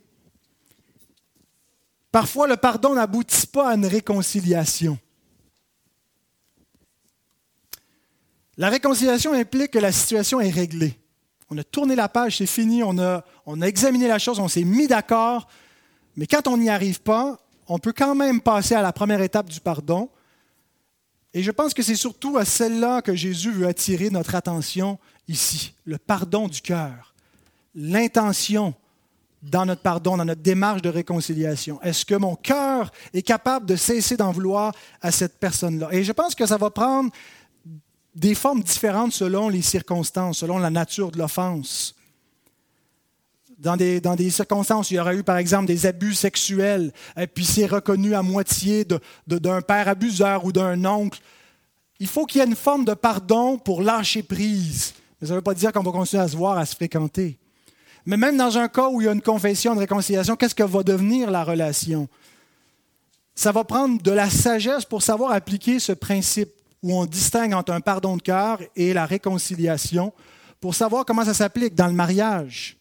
Parfois, 2.11 2.47
le 2.47 2.55
pardon 2.55 2.95
n'aboutit 2.95 3.47
pas 3.47 3.69
à 3.69 3.75
une 3.75 3.85
réconciliation. 3.85 4.97
La 8.57 8.69
réconciliation 8.69 9.33
implique 9.33 9.71
que 9.71 9.79
la 9.79 9.91
situation 9.91 10.41
est 10.41 10.49
réglée. 10.49 10.97
On 11.49 11.57
a 11.57 11.63
tourné 11.63 11.95
la 11.95 12.10
page, 12.10 12.38
c'est 12.38 12.45
fini, 12.45 12.83
on 12.83 12.97
a, 12.99 13.23
examiné 13.63 14.07
la 14.07 14.19
chose, 14.19 14.39
on 14.39 14.47
s'est 14.47 14.63
mis 14.63 14.88
d'accord, 14.88 15.47
mais 16.15 16.27
quand 16.27 16.47
on 16.47 16.57
n'y 16.57 16.69
arrive 16.69 17.01
pas, 17.01 17.39
on 17.67 17.79
peut 17.79 17.93
quand 17.93 18.15
même 18.15 18.41
passer 18.41 18.75
à 18.75 18.81
la 18.81 18.91
première 18.91 19.21
étape 19.21 19.49
du 19.49 19.60
pardon, 19.60 20.10
et 21.33 21.43
je 21.43 21.51
pense 21.51 21.73
que 21.73 21.83
c'est 21.83 21.95
surtout 21.95 22.38
à 22.38 22.45
celle-là 22.45 23.01
que 23.01 23.15
Jésus 23.15 23.51
veut 23.51 23.67
attirer 23.67 24.10
notre 24.10 24.36
attention 24.36 24.97
ici, 25.27 25.73
le 25.86 25.97
pardon 25.97 26.47
du 26.47 26.62
cœur, 26.62 27.13
l'intention 27.75 28.73
dans 29.43 29.65
notre 29.65 29.81
pardon, 29.81 30.17
dans 30.17 30.25
notre 30.25 30.41
démarche 30.41 30.81
de 30.81 30.89
réconciliation. 30.89 31.81
Est-ce 31.81 32.05
que 32.05 32.15
mon 32.15 32.36
cœur 32.36 32.91
est 33.13 33.21
capable 33.21 33.65
de 33.65 33.75
cesser 33.75 34.17
d'en 34.17 34.31
vouloir 34.31 34.73
à 35.01 35.12
cette 35.12 35.39
personne-là? 35.39 35.89
Et 35.91 36.03
je 36.03 36.12
pense 36.12 36.36
que 36.36 36.45
ça 36.45 36.57
va 36.57 36.69
prendre 36.69 37.12
des 38.17 38.34
formes 38.34 38.63
différentes 38.63 39.13
selon 39.13 39.47
les 39.47 39.62
circonstances, 39.62 40.39
selon 40.39 40.58
la 40.58 40.71
nature 40.71 41.12
de 41.12 41.19
l'offense. 41.19 41.93
Dans 43.60 43.77
des, 43.77 44.01
dans 44.01 44.15
des, 44.15 44.32
circonstances, 44.32 44.89
il 44.89 44.95
y 44.95 44.99
aurait 44.99 45.17
eu, 45.17 45.23
par 45.23 45.38
exemple, 45.38 45.67
des 45.67 45.86
abus 45.86 46.15
sexuels, 46.15 46.91
et 47.15 47.27
puis 47.27 47.45
c'est 47.45 47.67
reconnu 47.67 48.15
à 48.15 48.23
moitié 48.23 48.86
d'un 49.27 49.62
père 49.62 49.88
abuseur 49.88 50.45
ou 50.45 50.51
d'un 50.51 50.84
oncle. 50.86 51.19
Il 51.99 52.08
faut 52.08 52.25
qu'il 52.25 52.39
y 52.39 52.43
ait 52.43 52.47
une 52.47 52.56
forme 52.56 52.86
de 52.86 52.95
pardon 52.95 53.60
pour 53.60 53.84
lâcher 53.84 54.23
prise. 54.23 54.93
Mais 55.21 55.27
ça 55.27 55.34
ne 55.34 55.38
veut 55.38 55.43
pas 55.43 55.53
dire 55.53 55.71
qu'on 55.71 55.84
va 55.84 55.91
continuer 55.91 56.21
à 56.21 56.27
se 56.27 56.36
voir, 56.36 56.58
à 56.58 56.65
se 56.65 56.75
fréquenter. 56.75 57.38
Mais 58.06 58.17
même 58.17 58.38
dans 58.38 58.58
un 58.58 58.67
cas 58.67 58.89
où 58.89 59.01
il 59.01 59.06
y 59.06 59.08
a 59.08 59.13
une 59.13 59.21
confession 59.21 59.75
de 59.75 59.80
réconciliation, 59.80 60.36
qu'est-ce 60.36 60.56
que 60.56 60.63
va 60.63 60.82
devenir 60.82 61.30
la 61.30 61.43
relation? 61.43 62.08
Ça 63.36 63.51
va 63.51 63.63
prendre 63.63 64.01
de 64.01 64.12
la 64.12 64.30
sagesse 64.30 64.86
pour 64.86 65.03
savoir 65.03 65.32
appliquer 65.32 65.80
ce 65.80 65.91
principe 65.91 66.57
où 66.88 66.97
on 66.97 67.06
distingue 67.06 67.54
entre 67.54 67.73
un 67.73 67.82
pardon 67.82 68.15
de 68.15 68.21
cœur 68.21 68.62
et 68.78 68.93
la 68.93 69.06
réconciliation, 69.06 70.13
pour 70.62 70.73
savoir 70.73 71.04
comment 71.04 71.26
ça 71.26 71.34
s'applique 71.34 71.76
dans 71.76 71.88
le 71.88 71.93
mariage. 71.93 72.78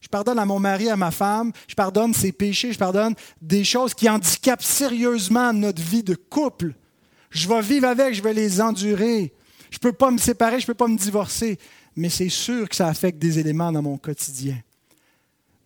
Je 0.00 0.08
pardonne 0.08 0.38
à 0.38 0.44
mon 0.44 0.58
mari, 0.58 0.90
à 0.90 0.96
ma 0.96 1.10
femme, 1.10 1.50
je 1.66 1.74
pardonne 1.74 2.12
ses 2.12 2.32
péchés, 2.32 2.72
je 2.72 2.78
pardonne 2.78 3.14
des 3.40 3.64
choses 3.64 3.94
qui 3.94 4.06
handicapent 4.10 4.62
sérieusement 4.62 5.54
notre 5.54 5.80
vie 5.80 6.02
de 6.02 6.14
couple. 6.14 6.74
Je 7.30 7.48
vais 7.48 7.62
vivre 7.62 7.88
avec, 7.88 8.14
je 8.14 8.22
vais 8.22 8.34
les 8.34 8.60
endurer. 8.60 9.32
Je 9.70 9.78
ne 9.78 9.80
peux 9.80 9.92
pas 9.92 10.10
me 10.10 10.18
séparer, 10.18 10.60
je 10.60 10.64
ne 10.64 10.66
peux 10.66 10.74
pas 10.74 10.88
me 10.88 10.98
divorcer. 10.98 11.58
Mais 11.96 12.10
c'est 12.10 12.28
sûr 12.28 12.68
que 12.68 12.76
ça 12.76 12.88
affecte 12.88 13.18
des 13.18 13.38
éléments 13.38 13.72
dans 13.72 13.80
mon 13.80 13.96
quotidien. 13.96 14.58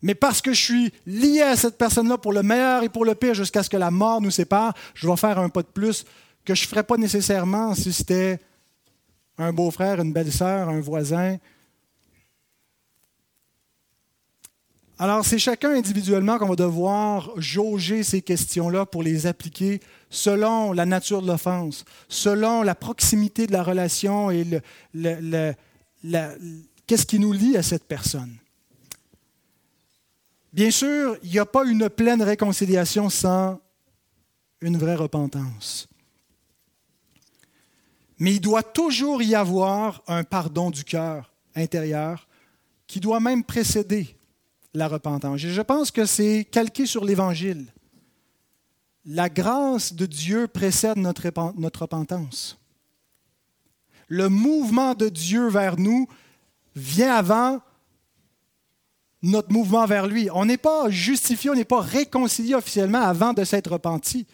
Mais 0.02 0.14
parce 0.14 0.40
que 0.40 0.52
je 0.52 0.62
suis 0.62 0.92
lié 1.04 1.42
à 1.42 1.56
cette 1.56 1.78
personne-là 1.78 2.16
pour 2.18 2.32
le 2.32 2.44
meilleur 2.44 2.84
et 2.84 2.88
pour 2.88 3.04
le 3.04 3.16
pire 3.16 3.34
jusqu'à 3.34 3.64
ce 3.64 3.70
que 3.70 3.76
la 3.76 3.90
mort 3.90 4.20
nous 4.20 4.30
sépare, 4.30 4.72
je 4.94 5.08
vais 5.08 5.16
faire 5.16 5.40
un 5.40 5.48
pas 5.48 5.62
de 5.62 5.66
plus 5.66 6.04
que 6.46 6.54
je 6.54 6.62
ne 6.64 6.68
ferais 6.68 6.84
pas 6.84 6.96
nécessairement 6.96 7.74
si 7.74 7.92
c'était 7.92 8.38
un 9.36 9.52
beau-frère, 9.52 10.00
une 10.00 10.12
belle-sœur, 10.12 10.68
un 10.68 10.80
voisin. 10.80 11.36
Alors, 14.98 15.26
c'est 15.26 15.38
chacun 15.38 15.72
individuellement 15.72 16.38
qu'on 16.38 16.48
va 16.48 16.56
devoir 16.56 17.30
jauger 17.36 18.02
ces 18.02 18.22
questions-là 18.22 18.86
pour 18.86 19.02
les 19.02 19.26
appliquer 19.26 19.80
selon 20.08 20.72
la 20.72 20.86
nature 20.86 21.20
de 21.20 21.26
l'offense, 21.26 21.84
selon 22.08 22.62
la 22.62 22.74
proximité 22.74 23.46
de 23.46 23.52
la 23.52 23.62
relation 23.62 24.30
et 24.30 24.46
qu'est-ce 26.86 27.06
qui 27.06 27.18
nous 27.18 27.32
lie 27.32 27.56
à 27.58 27.62
cette 27.62 27.84
personne. 27.84 28.36
Bien 30.52 30.70
sûr, 30.70 31.18
il 31.22 31.30
n'y 31.30 31.38
a 31.40 31.44
pas 31.44 31.66
une 31.66 31.90
pleine 31.90 32.22
réconciliation 32.22 33.10
sans 33.10 33.60
une 34.62 34.78
vraie 34.78 34.94
repentance. 34.94 35.88
Mais 38.18 38.34
il 38.34 38.40
doit 38.40 38.62
toujours 38.62 39.22
y 39.22 39.34
avoir 39.34 40.02
un 40.06 40.24
pardon 40.24 40.70
du 40.70 40.84
cœur 40.84 41.32
intérieur 41.54 42.28
qui 42.86 43.00
doit 43.00 43.20
même 43.20 43.44
précéder 43.44 44.16
la 44.74 44.88
repentance. 44.88 45.42
Et 45.44 45.50
je 45.50 45.62
pense 45.62 45.90
que 45.90 46.04
c'est 46.06 46.46
calqué 46.50 46.86
sur 46.86 47.04
l'Évangile 47.04 47.66
la 49.06 49.28
grâce 49.28 49.94
de 49.94 50.04
Dieu 50.04 50.48
précède 50.48 50.98
notre, 50.98 51.22
repentance. 51.80 52.58
Le 54.08 54.28
mouvement 54.28 54.94
de 54.94 55.08
Dieu 55.08 55.48
vers 55.48 55.78
nous 55.78 56.08
vient 56.74 57.14
avant 57.14 57.60
notre 59.22 59.52
mouvement 59.52 59.86
vers 59.86 60.06
lui. 60.06 60.28
On 60.32 60.44
n'est 60.44 60.56
pas 60.56 60.90
justifié, 60.90 61.50
on 61.50 61.54
n'est 61.54 61.64
pas 61.64 61.80
réconcilié 61.80 62.54
officiellement 62.54 63.00
avant 63.00 63.32
de 63.32 63.44
s'être 63.44 63.72
repenti. 63.72 64.26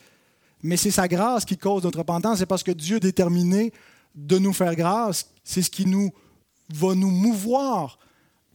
Mais 0.63 0.77
c'est 0.77 0.91
sa 0.91 1.09
grâce 1.09 1.45
qui 1.45 1.59
cause 1.59 1.83
notre 1.83 1.99
repentance. 1.99 2.39
C'est 2.39 2.47
parce 2.47 2.63
que 2.63 2.71
Dieu 2.71 2.97
a 2.97 3.01
déterminé 3.01 3.73
de 4.15 4.39
nous 4.39 4.53
faire 4.53 4.75
grâce. 4.77 5.27
C'est 5.43 5.63
ce 5.63 5.71
qui 5.71 5.85
va 5.85 6.95
nous 6.95 7.11
mouvoir 7.11 7.99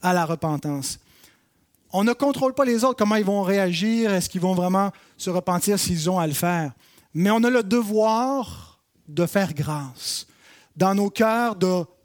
à 0.02 0.12
la 0.12 0.24
repentance. 0.24 0.98
On 1.92 2.04
ne 2.04 2.12
contrôle 2.12 2.54
pas 2.54 2.64
les 2.64 2.84
autres, 2.84 2.96
comment 2.96 3.16
ils 3.16 3.24
vont 3.24 3.42
réagir, 3.42 4.12
est-ce 4.12 4.28
qu'ils 4.28 4.40
vont 4.40 4.54
vraiment 4.54 4.90
se 5.16 5.30
repentir 5.30 5.78
s'ils 5.78 6.10
ont 6.10 6.18
à 6.18 6.26
le 6.26 6.34
faire. 6.34 6.72
Mais 7.14 7.30
on 7.30 7.42
a 7.44 7.50
le 7.50 7.62
devoir 7.62 8.78
de 9.08 9.24
faire 9.24 9.54
grâce. 9.54 10.26
Dans 10.76 10.94
nos 10.94 11.10
cœurs, 11.10 11.56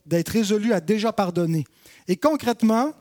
d'être 0.06 0.30
résolus 0.30 0.74
à 0.74 0.80
déjà 0.80 1.12
pardonner. 1.12 1.66
Et 2.08 2.16
concrètement, 2.16 2.94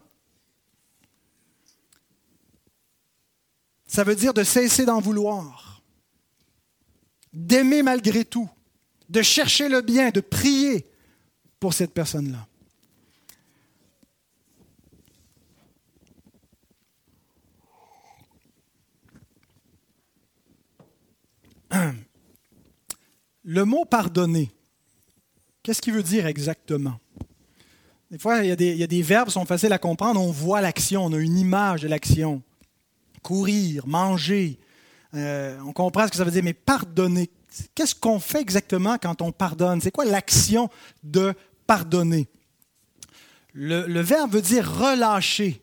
ça 3.86 4.04
veut 4.04 4.16
dire 4.16 4.34
de 4.34 4.42
cesser 4.42 4.84
d'en 4.84 5.00
vouloir, 5.00 5.61
d'aimer 7.32 7.82
malgré 7.82 8.24
tout, 8.24 8.48
de 9.08 9.22
chercher 9.22 9.68
le 9.68 9.80
bien, 9.80 10.10
de 10.10 10.20
prier 10.20 10.86
pour 11.60 11.74
cette 11.74 11.92
personne-là. 11.92 12.46
Le 23.44 23.64
mot 23.64 23.84
pardonner, 23.84 24.52
qu'est-ce 25.62 25.82
qu'il 25.82 25.94
veut 25.94 26.02
dire 26.02 26.26
exactement? 26.26 27.00
Des 28.12 28.18
fois, 28.18 28.44
il 28.44 28.48
y, 28.48 28.82
a 28.82 28.86
des, 28.86 29.02
verbes 29.02 29.28
qui 29.28 29.32
sont 29.32 29.46
faciles 29.46 29.72
à 29.72 29.78
comprendre. 29.78 30.20
On 30.20 30.30
voit 30.30 30.60
l'action, 30.60 31.06
on 31.06 31.12
a 31.14 31.16
une 31.16 31.38
image 31.38 31.80
de 31.80 31.88
l'action. 31.88 32.42
Courir, 33.22 33.86
manger. 33.86 34.58
Euh, 35.14 35.58
on 35.66 35.72
comprend 35.72 36.06
ce 36.06 36.10
que 36.10 36.16
ça 36.16 36.24
veut 36.24 36.30
dire. 36.30 36.44
Mais 36.44 36.54
pardonner, 36.54 37.30
qu'est-ce 37.74 37.94
qu'on 37.94 38.20
fait 38.20 38.40
exactement 38.40 38.96
quand 38.98 39.22
on 39.22 39.32
pardonne? 39.32 39.80
C'est 39.80 39.90
quoi 39.90 40.04
l'action 40.04 40.70
de 41.02 41.34
pardonner? 41.66 42.28
le 43.54 44.00
verbe 44.00 44.32
veut 44.32 44.40
dire 44.40 44.66
relâcher, 44.66 45.60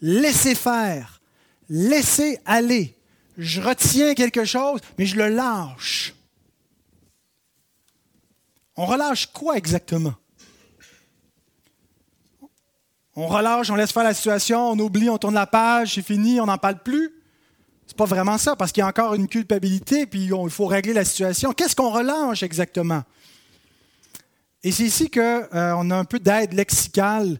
laisser 0.00 0.56
faire, 0.56 1.20
laisser 1.68 2.40
aller 2.44 3.00
je 3.40 3.60
retiens 3.60 4.14
quelque 4.14 4.44
chose, 4.44 4.80
mais 4.98 5.06
je 5.06 5.16
le 5.16 5.28
lâche. 5.28 6.14
On 8.76 8.86
relâche 8.86 9.26
quoi 9.26 9.56
exactement? 9.56 10.14
On 13.16 13.26
relâche, 13.26 13.70
on 13.70 13.74
laisse 13.74 13.92
faire 13.92 14.04
la 14.04 14.14
situation, 14.14 14.70
on 14.70 14.78
oublie, 14.78 15.10
on 15.10 15.18
tourne 15.18 15.34
la 15.34 15.46
page, 15.46 15.94
c'est 15.94 16.02
fini, 16.02 16.40
on 16.40 16.46
n'en 16.46 16.58
parle 16.58 16.82
plus. 16.82 17.10
Pas 18.00 18.06
vraiment 18.06 18.38
ça, 18.38 18.56
parce 18.56 18.72
qu'il 18.72 18.80
y 18.80 18.84
a 18.84 18.86
encore 18.86 19.12
une 19.12 19.28
culpabilité, 19.28 20.06
puis 20.06 20.30
il 20.32 20.50
faut 20.50 20.64
régler 20.64 20.94
la 20.94 21.04
situation. 21.04 21.52
Qu'est-ce 21.52 21.76
qu'on 21.76 21.90
relâche 21.90 22.42
exactement? 22.42 23.02
Et 24.64 24.72
c'est 24.72 24.84
ici 24.84 25.10
qu'on 25.10 25.20
euh, 25.20 25.46
a 25.52 25.94
un 25.98 26.04
peu 26.06 26.18
d'aide 26.18 26.54
lexicale 26.54 27.38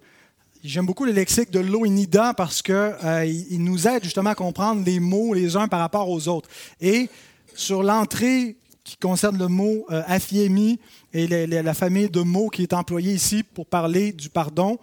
J'aime 0.63 0.85
beaucoup 0.85 1.07
le 1.07 1.13
lexique 1.13 1.51
de 1.51 1.61
l'Oinida 1.61 2.35
parce 2.35 2.61
qu'il 2.61 2.75
euh, 2.75 3.33
nous 3.53 3.89
aide 3.89 4.05
justement 4.05 4.29
à 4.29 4.35
comprendre 4.35 4.85
les 4.85 5.01
mots 5.01 5.33
les 5.33 5.57
uns 5.57 5.67
par 5.67 5.81
rapport 5.81 6.11
aux 6.11 6.29
autres. 6.29 6.51
Et 6.79 7.09
sur 7.55 7.83
l'entrée 7.83 8.59
qui 8.85 8.99
concerne 8.99 9.39
le 9.39 9.49
mot 9.49 9.87
euh, 9.91 10.03
et 11.15 11.27
la 11.27 11.73
famille 11.73 12.11
de 12.11 12.21
mots 12.21 12.51
qui 12.51 12.65
est 12.65 12.75
employée 12.75 13.15
ici 13.15 13.45
pour 13.45 13.65
parler 13.65 14.13
du 14.13 14.29
pardon, 14.29 14.79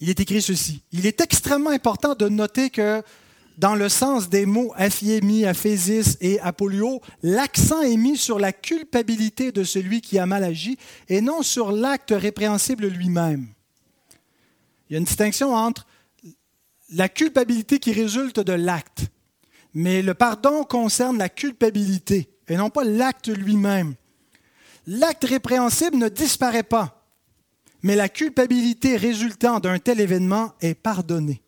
il 0.00 0.10
est 0.10 0.18
écrit 0.18 0.42
ceci. 0.42 0.82
Il 0.90 1.06
est 1.06 1.20
extrêmement 1.20 1.70
important 1.70 2.16
de 2.16 2.28
noter 2.28 2.70
que 2.70 3.00
dans 3.58 3.74
le 3.74 3.88
sens 3.88 4.28
des 4.28 4.46
mots 4.46 4.72
afiemi, 4.76 5.44
aphésis 5.44 6.16
et 6.20 6.38
apolio, 6.40 7.02
l'accent 7.22 7.82
est 7.82 7.96
mis 7.96 8.16
sur 8.16 8.38
la 8.38 8.52
culpabilité 8.52 9.50
de 9.50 9.64
celui 9.64 10.00
qui 10.00 10.16
a 10.18 10.26
mal 10.26 10.44
agi 10.44 10.78
et 11.08 11.20
non 11.20 11.42
sur 11.42 11.72
l'acte 11.72 12.14
répréhensible 12.16 12.86
lui-même. 12.86 13.48
Il 14.88 14.92
y 14.92 14.96
a 14.96 14.98
une 15.00 15.04
distinction 15.04 15.54
entre 15.54 15.86
la 16.90 17.08
culpabilité 17.08 17.80
qui 17.80 17.92
résulte 17.92 18.38
de 18.38 18.52
l'acte, 18.52 19.06
mais 19.74 20.02
le 20.02 20.14
pardon 20.14 20.62
concerne 20.62 21.18
la 21.18 21.28
culpabilité 21.28 22.30
et 22.46 22.56
non 22.56 22.70
pas 22.70 22.84
l'acte 22.84 23.28
lui-même. 23.28 23.96
L'acte 24.86 25.24
répréhensible 25.24 25.96
ne 25.96 26.08
disparaît 26.08 26.62
pas, 26.62 27.04
mais 27.82 27.96
la 27.96 28.08
culpabilité 28.08 28.96
résultant 28.96 29.58
d'un 29.58 29.80
tel 29.80 30.00
événement 30.00 30.52
est 30.60 30.74
pardonnée. 30.74 31.42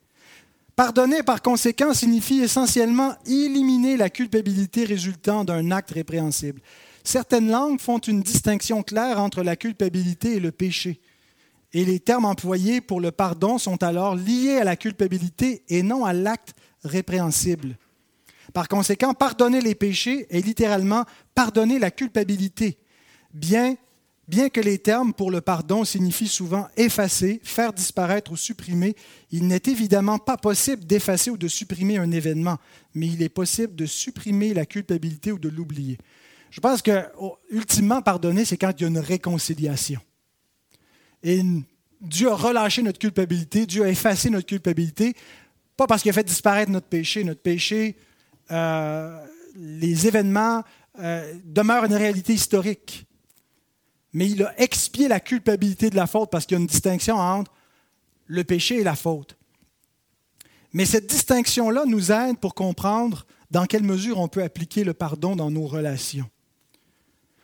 Pardonner, 0.80 1.22
par 1.22 1.42
conséquent, 1.42 1.92
signifie 1.92 2.40
essentiellement 2.40 3.14
éliminer 3.26 3.98
la 3.98 4.08
culpabilité 4.08 4.86
résultant 4.86 5.44
d'un 5.44 5.72
acte 5.72 5.90
répréhensible. 5.90 6.62
Certaines 7.04 7.50
langues 7.50 7.78
font 7.78 7.98
une 7.98 8.22
distinction 8.22 8.82
claire 8.82 9.20
entre 9.20 9.42
la 9.42 9.56
culpabilité 9.56 10.36
et 10.36 10.40
le 10.40 10.52
péché 10.52 10.98
et 11.74 11.84
les 11.84 12.00
termes 12.00 12.24
employés 12.24 12.80
pour 12.80 13.02
le 13.02 13.10
pardon 13.10 13.58
sont 13.58 13.82
alors 13.82 14.14
liés 14.14 14.56
à 14.56 14.64
la 14.64 14.74
culpabilité 14.74 15.64
et 15.68 15.82
non 15.82 16.06
à 16.06 16.14
l'acte 16.14 16.54
répréhensible. 16.82 17.76
Par 18.54 18.66
conséquent, 18.66 19.12
pardonner 19.12 19.60
les 19.60 19.74
péchés 19.74 20.28
est 20.30 20.40
littéralement 20.40 21.04
pardonner 21.34 21.78
la 21.78 21.90
culpabilité, 21.90 22.78
bien, 23.34 23.76
bien 24.30 24.48
que 24.48 24.60
les 24.60 24.78
termes 24.78 25.12
pour 25.12 25.32
le 25.32 25.40
pardon 25.40 25.84
signifient 25.84 26.28
souvent 26.28 26.68
effacer, 26.76 27.40
faire 27.42 27.72
disparaître 27.72 28.30
ou 28.30 28.36
supprimer, 28.36 28.94
il 29.32 29.48
n'est 29.48 29.62
évidemment 29.66 30.18
pas 30.18 30.36
possible 30.36 30.84
d'effacer 30.84 31.30
ou 31.30 31.36
de 31.36 31.48
supprimer 31.48 31.98
un 31.98 32.12
événement, 32.12 32.56
mais 32.94 33.08
il 33.08 33.22
est 33.22 33.28
possible 33.28 33.74
de 33.74 33.86
supprimer 33.86 34.54
la 34.54 34.66
culpabilité 34.66 35.32
ou 35.32 35.38
de 35.38 35.48
l'oublier. 35.48 35.98
Je 36.50 36.60
pense 36.60 36.80
que, 36.80 37.04
ultimement, 37.50 38.02
pardonner, 38.02 38.44
c'est 38.44 38.56
quand 38.56 38.72
il 38.78 38.82
y 38.82 38.84
a 38.84 38.88
une 38.88 38.98
réconciliation. 38.98 40.00
Et 41.22 41.42
Dieu 42.00 42.30
a 42.30 42.36
relâché 42.36 42.82
notre 42.82 42.98
culpabilité, 43.00 43.66
Dieu 43.66 43.82
a 43.82 43.88
effacé 43.88 44.30
notre 44.30 44.46
culpabilité, 44.46 45.14
pas 45.76 45.88
parce 45.88 46.02
qu'il 46.02 46.10
a 46.10 46.14
fait 46.14 46.24
disparaître 46.24 46.70
notre 46.70 46.86
péché. 46.86 47.24
Notre 47.24 47.42
péché, 47.42 47.96
euh, 48.50 49.24
les 49.56 50.06
événements 50.06 50.62
euh, 51.00 51.34
demeurent 51.44 51.84
une 51.84 51.94
réalité 51.94 52.32
historique. 52.32 53.06
Mais 54.12 54.28
il 54.28 54.42
a 54.42 54.60
expié 54.60 55.08
la 55.08 55.20
culpabilité 55.20 55.90
de 55.90 55.96
la 55.96 56.06
faute 56.06 56.30
parce 56.30 56.46
qu'il 56.46 56.56
y 56.56 56.58
a 56.58 56.60
une 56.60 56.66
distinction 56.66 57.16
entre 57.16 57.52
le 58.26 58.44
péché 58.44 58.78
et 58.78 58.84
la 58.84 58.96
faute. 58.96 59.36
Mais 60.72 60.84
cette 60.84 61.06
distinction-là 61.08 61.84
nous 61.86 62.12
aide 62.12 62.38
pour 62.38 62.54
comprendre 62.54 63.26
dans 63.50 63.66
quelle 63.66 63.82
mesure 63.82 64.18
on 64.18 64.28
peut 64.28 64.42
appliquer 64.42 64.84
le 64.84 64.94
pardon 64.94 65.34
dans 65.34 65.50
nos 65.50 65.66
relations. 65.66 66.28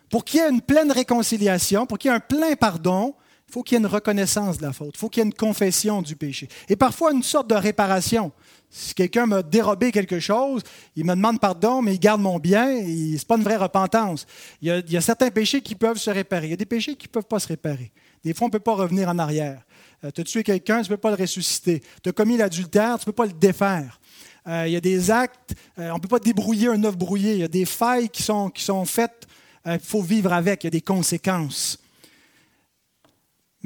Pour 0.09 0.23
qu'il 0.23 0.39
y 0.39 0.43
ait 0.43 0.49
une 0.49 0.61
pleine 0.61 0.91
réconciliation, 0.91 1.85
pour 1.85 1.97
qu'il 1.97 2.09
y 2.09 2.13
ait 2.13 2.17
un 2.17 2.21
plein 2.21 2.55
pardon, 2.55 3.13
il 3.47 3.53
faut 3.53 3.63
qu'il 3.63 3.75
y 3.75 3.77
ait 3.77 3.83
une 3.83 3.91
reconnaissance 3.91 4.57
de 4.57 4.63
la 4.63 4.73
faute. 4.73 4.95
Il 4.95 4.97
faut 4.97 5.09
qu'il 5.09 5.21
y 5.21 5.25
ait 5.25 5.27
une 5.27 5.33
confession 5.33 6.01
du 6.01 6.15
péché. 6.15 6.47
Et 6.69 6.75
parfois 6.75 7.11
une 7.11 7.23
sorte 7.23 7.49
de 7.49 7.55
réparation. 7.55 8.31
Si 8.69 8.93
quelqu'un 8.93 9.25
m'a 9.25 9.41
dérobé 9.43 9.91
quelque 9.91 10.19
chose, 10.19 10.61
il 10.95 11.05
me 11.05 11.15
demande 11.15 11.39
pardon, 11.39 11.81
mais 11.81 11.95
il 11.95 11.99
garde 11.99 12.21
mon 12.21 12.37
bien, 12.37 12.67
ce 12.67 13.13
n'est 13.13 13.19
pas 13.25 13.37
une 13.37 13.43
vraie 13.43 13.55
repentance. 13.55 14.25
Il 14.61 14.83
y, 14.89 14.97
a, 14.97 15.01
certains 15.01 15.31
péchés 15.31 15.61
qui 15.61 15.75
peuvent 15.75 15.97
se 15.97 16.09
réparer. 16.09 16.47
Il 16.47 16.49
y 16.49 16.53
a 16.53 16.57
des 16.57 16.65
péchés 16.65 16.95
qui 16.95 17.07
ne 17.07 17.11
peuvent 17.11 17.27
pas 17.27 17.39
se 17.39 17.47
réparer. 17.47 17.91
Des 18.23 18.33
fois, 18.33 18.45
on 18.45 18.49
ne 18.49 18.51
peut 18.51 18.59
pas 18.59 18.75
revenir 18.75 19.07
en 19.07 19.17
arrière. 19.19 19.61
Euh, 20.03 20.11
tu 20.11 20.21
as 20.21 20.23
tué 20.25 20.43
quelqu'un, 20.43 20.81
tu 20.81 20.91
ne 20.91 20.95
peux 20.95 21.01
pas 21.01 21.11
le 21.11 21.15
ressusciter. 21.15 21.81
Tu 22.03 22.09
as 22.09 22.11
commis 22.11 22.37
l'adultère, 22.37 22.97
tu 22.97 23.03
ne 23.03 23.05
peux 23.05 23.13
pas 23.13 23.25
le 23.25 23.33
défaire. 23.33 23.99
Euh, 24.47 24.67
il 24.67 24.73
y 24.73 24.75
a 24.75 24.81
des 24.81 25.11
actes, 25.11 25.55
euh, 25.79 25.89
on 25.91 25.95
ne 25.95 25.99
peut 25.99 26.07
pas 26.07 26.19
débrouiller 26.19 26.67
un 26.67 26.83
œuf 26.83 26.97
brouillé. 26.97 27.33
Il 27.33 27.39
y 27.39 27.43
a 27.43 27.49
des 27.49 27.65
failles 27.65 28.09
qui 28.09 28.21
sont, 28.21 28.49
qui 28.49 28.63
sont 28.63 28.83
faites, 28.85 29.27
il 29.65 29.79
faut 29.79 30.01
vivre 30.01 30.31
avec, 30.31 30.63
il 30.63 30.67
y 30.67 30.69
a 30.69 30.71
des 30.71 30.81
conséquences. 30.81 31.77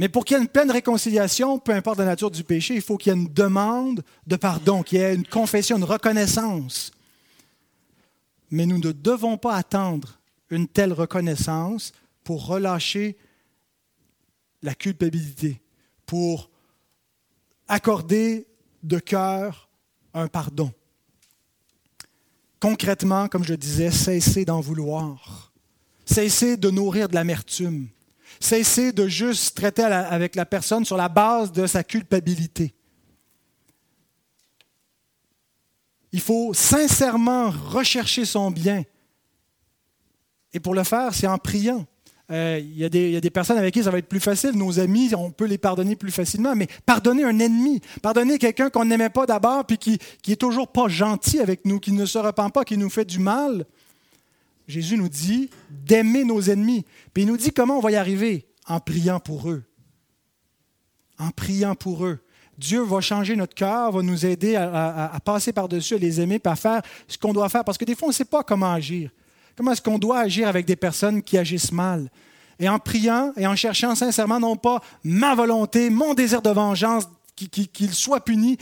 Mais 0.02 0.10
pour 0.10 0.26
qu'il 0.26 0.36
y 0.36 0.40
ait 0.40 0.42
une 0.42 0.50
pleine 0.50 0.72
réconciliation, 0.72 1.60
peu 1.60 1.74
importe 1.74 2.00
la 2.00 2.06
nature 2.06 2.32
du 2.32 2.44
péché, 2.44 2.74
il 2.74 2.82
faut 2.82 2.98
qu'il 2.98 3.14
y 3.14 3.16
ait 3.16 3.20
une 3.20 3.32
demande 3.32 4.04
de 4.26 4.36
pardon, 4.36 4.82
qu'il 4.82 4.98
y 4.98 5.02
ait 5.04 5.14
une 5.14 5.28
confession, 5.28 5.78
une 5.78 5.84
reconnaissance. 5.84 6.92
Mais 8.50 8.66
nous 8.66 8.80
ne 8.80 8.94
devons 8.94 9.38
pas 9.38 9.56
attendre 9.56 10.20
une 10.50 10.68
telle 10.68 10.92
reconnaissance 10.92 11.92
pour 12.24 12.48
relâcher 12.48 13.16
la 14.64 14.74
culpabilité, 14.74 15.62
pour 16.08 16.50
accorder 17.68 18.48
de 18.82 18.98
cœur 18.98 19.70
un 20.16 20.28
pardon. 20.28 20.74
Concrètement, 22.60 23.28
comme 23.28 23.44
je 23.44 23.54
disais, 23.54 23.92
cesser 23.92 24.46
d'en 24.46 24.62
vouloir, 24.62 25.52
cesser 26.06 26.58
de 26.58 26.72
nourrir 26.72 27.08
de 27.08 27.14
l'amertume, 27.14 27.88
Cesser 28.42 28.92
de 28.92 29.08
juste 29.08 29.56
traiter 29.56 29.84
avec 29.84 30.36
la 30.36 30.46
personne 30.46 30.84
sur 30.84 30.98
la 30.98 31.10
base 31.10 31.52
de 31.52 31.68
sa 31.68 31.84
culpabilité. 31.84 32.74
Il 36.12 36.20
faut 36.20 36.54
sincèrement 36.54 37.52
rechercher 37.52 38.26
son 38.26 38.52
bien. 38.52 38.84
Et 40.54 40.60
pour 40.60 40.74
le 40.74 40.84
faire, 40.84 41.14
c'est 41.14 41.28
en 41.28 41.38
priant. 41.38 41.86
Euh, 42.32 42.60
il 42.62 42.78
y, 42.78 42.86
a 42.86 42.90
des 42.90 43.30
personnes 43.30 43.58
avec 43.58 43.74
qui 43.74 43.84
ça 43.84 43.92
va 43.92 43.98
être 43.98 44.08
plus 44.08 44.20
facile. 44.20 44.52
Nos 44.52 44.80
amis, 44.80 45.14
on 45.16 45.32
peut 45.32 45.46
les 45.46 45.58
pardonner 45.58 45.96
plus 45.96 46.12
facilement. 46.12 46.56
Mais 46.56 46.68
pardonner 46.86 47.24
un 47.24 47.38
ennemi, 47.40 47.80
pardonner 48.02 48.38
quelqu'un 48.38 48.70
qu'on 48.70 48.86
n'aimait 48.86 49.10
pas 49.10 49.26
d'abord, 49.26 49.66
puis 49.66 49.78
qui, 49.78 50.00
qui 50.24 50.32
est 50.32 50.38
toujours 50.38 50.70
pas 50.70 50.88
gentil 50.88 51.40
avec 51.40 51.66
nous, 51.66 51.80
qui 51.80 51.92
ne 51.92 52.06
se 52.06 52.18
repent 52.18 52.52
pas, 52.52 52.64
qui 52.64 52.78
nous 52.78 52.90
fait 52.90 53.06
du 53.06 53.20
mal. 53.20 53.66
Jésus 54.72 54.98
nous 54.98 55.10
dit 55.10 55.50
d'aimer 55.70 56.24
nos 56.24 56.42
ennemis. 56.42 56.86
Puis 57.14 57.24
il 57.24 57.26
nous 57.28 57.38
dit 57.38 57.52
comment 57.52 57.78
on 57.78 57.82
va 57.82 57.92
y 57.92 57.96
arriver 57.96 58.48
en 58.68 58.80
priant 58.80 59.20
pour 59.20 59.50
eux. 59.50 59.64
En 61.20 61.30
priant 61.32 61.76
pour 61.76 62.06
eux. 62.06 62.20
Dieu 62.58 62.82
va 62.82 63.02
changer 63.02 63.36
notre 63.36 63.54
cœur, 63.54 63.92
va 63.92 64.02
nous 64.02 64.26
aider 64.26 64.56
à, 64.56 65.20
passer 65.26 65.52
par-dessus, 65.52 65.96
à 65.96 65.98
les 65.98 66.22
aimer, 66.22 66.40
puis 66.40 66.52
à 66.52 66.56
faire 66.56 66.82
ce 67.08 67.18
qu'on 67.18 67.34
doit 67.34 67.50
faire. 67.50 67.64
Parce 67.64 67.78
que 67.78 67.86
des 67.86 67.96
fois, 67.96 68.08
on 68.08 68.12
ne 68.12 68.16
sait 68.16 68.26
pas 68.26 68.44
comment 68.44 68.72
agir. 68.72 69.10
Comment 69.58 69.72
est-ce 69.74 69.82
qu'on 69.82 70.00
doit 70.00 70.20
agir 70.20 70.48
avec 70.48 70.66
des 70.66 70.76
personnes 70.76 71.22
qui 71.22 71.38
agissent 71.38 71.72
mal? 71.72 72.10
Et 72.60 72.70
en 72.70 72.80
priant 72.80 73.34
et 73.36 73.48
en 73.48 73.56
cherchant 73.56 73.96
sincèrement, 73.96 74.40
non 74.40 74.56
pas 74.56 74.82
ma 75.04 75.36
volonté, 75.36 75.90
mon 75.90 76.14
désir 76.14 76.42
de 76.42 76.50
vengeance, 76.50 77.10
qu'il 77.36 77.94
soit 77.94 78.24
puni, 78.24 78.58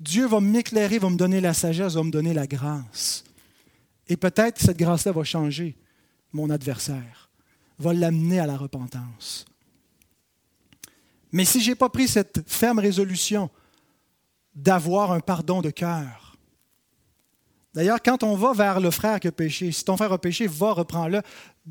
Dieu 0.00 0.26
va 0.26 0.40
m'éclairer, 0.40 0.98
va 0.98 1.10
me 1.10 1.16
donner 1.16 1.40
la 1.40 1.54
sagesse, 1.54 1.94
va 1.94 2.02
me 2.02 2.10
donner 2.10 2.34
la 2.34 2.46
grâce. 2.46 3.22
Et 4.12 4.16
peut-être 4.18 4.60
cette 4.60 4.76
grâce-là 4.76 5.12
va 5.12 5.24
changer 5.24 5.74
mon 6.34 6.50
adversaire, 6.50 7.30
va 7.78 7.94
l'amener 7.94 8.40
à 8.40 8.46
la 8.46 8.58
repentance. 8.58 9.46
Mais 11.32 11.46
si 11.46 11.62
je 11.62 11.70
n'ai 11.70 11.74
pas 11.74 11.88
pris 11.88 12.08
cette 12.08 12.46
ferme 12.46 12.78
résolution 12.78 13.48
d'avoir 14.54 15.12
un 15.12 15.20
pardon 15.20 15.62
de 15.62 15.70
cœur, 15.70 16.36
d'ailleurs, 17.72 18.02
quand 18.02 18.22
on 18.22 18.36
va 18.36 18.52
vers 18.52 18.80
le 18.80 18.90
frère 18.90 19.18
qui 19.18 19.28
a 19.28 19.32
péché, 19.32 19.72
si 19.72 19.82
ton 19.82 19.96
frère 19.96 20.12
a 20.12 20.20
péché, 20.20 20.46
va, 20.46 20.74
reprends-le, 20.74 21.22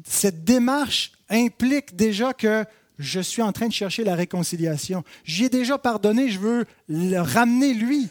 cette 0.04 0.44
démarche 0.44 1.12
implique 1.30 1.96
déjà 1.96 2.34
que 2.34 2.66
je 2.98 3.20
suis 3.20 3.44
en 3.44 3.52
train 3.52 3.68
de 3.68 3.74
chercher 3.74 4.04
la 4.04 4.16
réconciliation. 4.16 5.04
J'y 5.26 5.44
ai 5.44 5.50
déjà 5.50 5.78
pardonné, 5.78 6.32
je 6.32 6.40
veux 6.40 6.66
le 6.88 7.20
ramener 7.20 7.76
lui. 7.76 8.10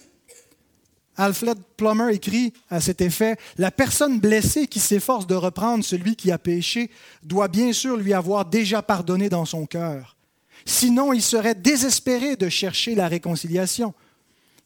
Alfred 1.21 1.59
Plummer 1.77 2.15
écrit 2.15 2.55
à 2.71 2.81
cet 2.81 3.03
effet, 3.03 3.37
La 3.59 3.71
personne 3.71 4.19
blessée 4.19 4.67
qui 4.67 4.81
s'efforce 4.81 5.27
de 5.27 5.35
reprendre 5.35 5.85
celui 5.85 6.17
qui 6.17 6.33
a 6.33 6.39
péché 6.39 6.91
doit 7.23 7.49
bien 7.49 7.75
sûr 7.75 7.99
lui 7.99 8.15
avoir 8.15 8.47
déjà 8.47 8.81
pardonné 8.81 9.29
dans 9.29 9.45
son 9.45 9.67
cœur. 9.67 10.17
Sinon, 10.65 11.13
il 11.13 11.21
serait 11.21 11.55
désespéré 11.55 12.37
de 12.37 12.49
chercher 12.49 12.95
la 12.95 13.07
réconciliation. 13.07 13.93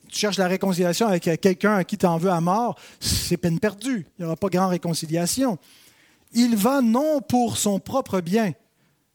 Tu 0.08 0.20
cherches 0.20 0.38
la 0.38 0.46
réconciliation 0.46 1.08
avec 1.08 1.40
quelqu'un 1.40 1.74
à 1.74 1.84
qui 1.84 1.98
tu 1.98 2.06
en 2.06 2.18
veux 2.18 2.30
à 2.30 2.40
mort, 2.40 2.78
c'est 3.00 3.36
peine 3.36 3.58
perdue. 3.58 4.06
Il 4.18 4.22
n'y 4.22 4.26
aura 4.26 4.36
pas 4.36 4.48
grande 4.48 4.70
réconciliation. 4.70 5.58
Il 6.32 6.54
va 6.56 6.80
non 6.80 7.20
pour 7.20 7.56
son 7.56 7.80
propre 7.80 8.20
bien. 8.20 8.52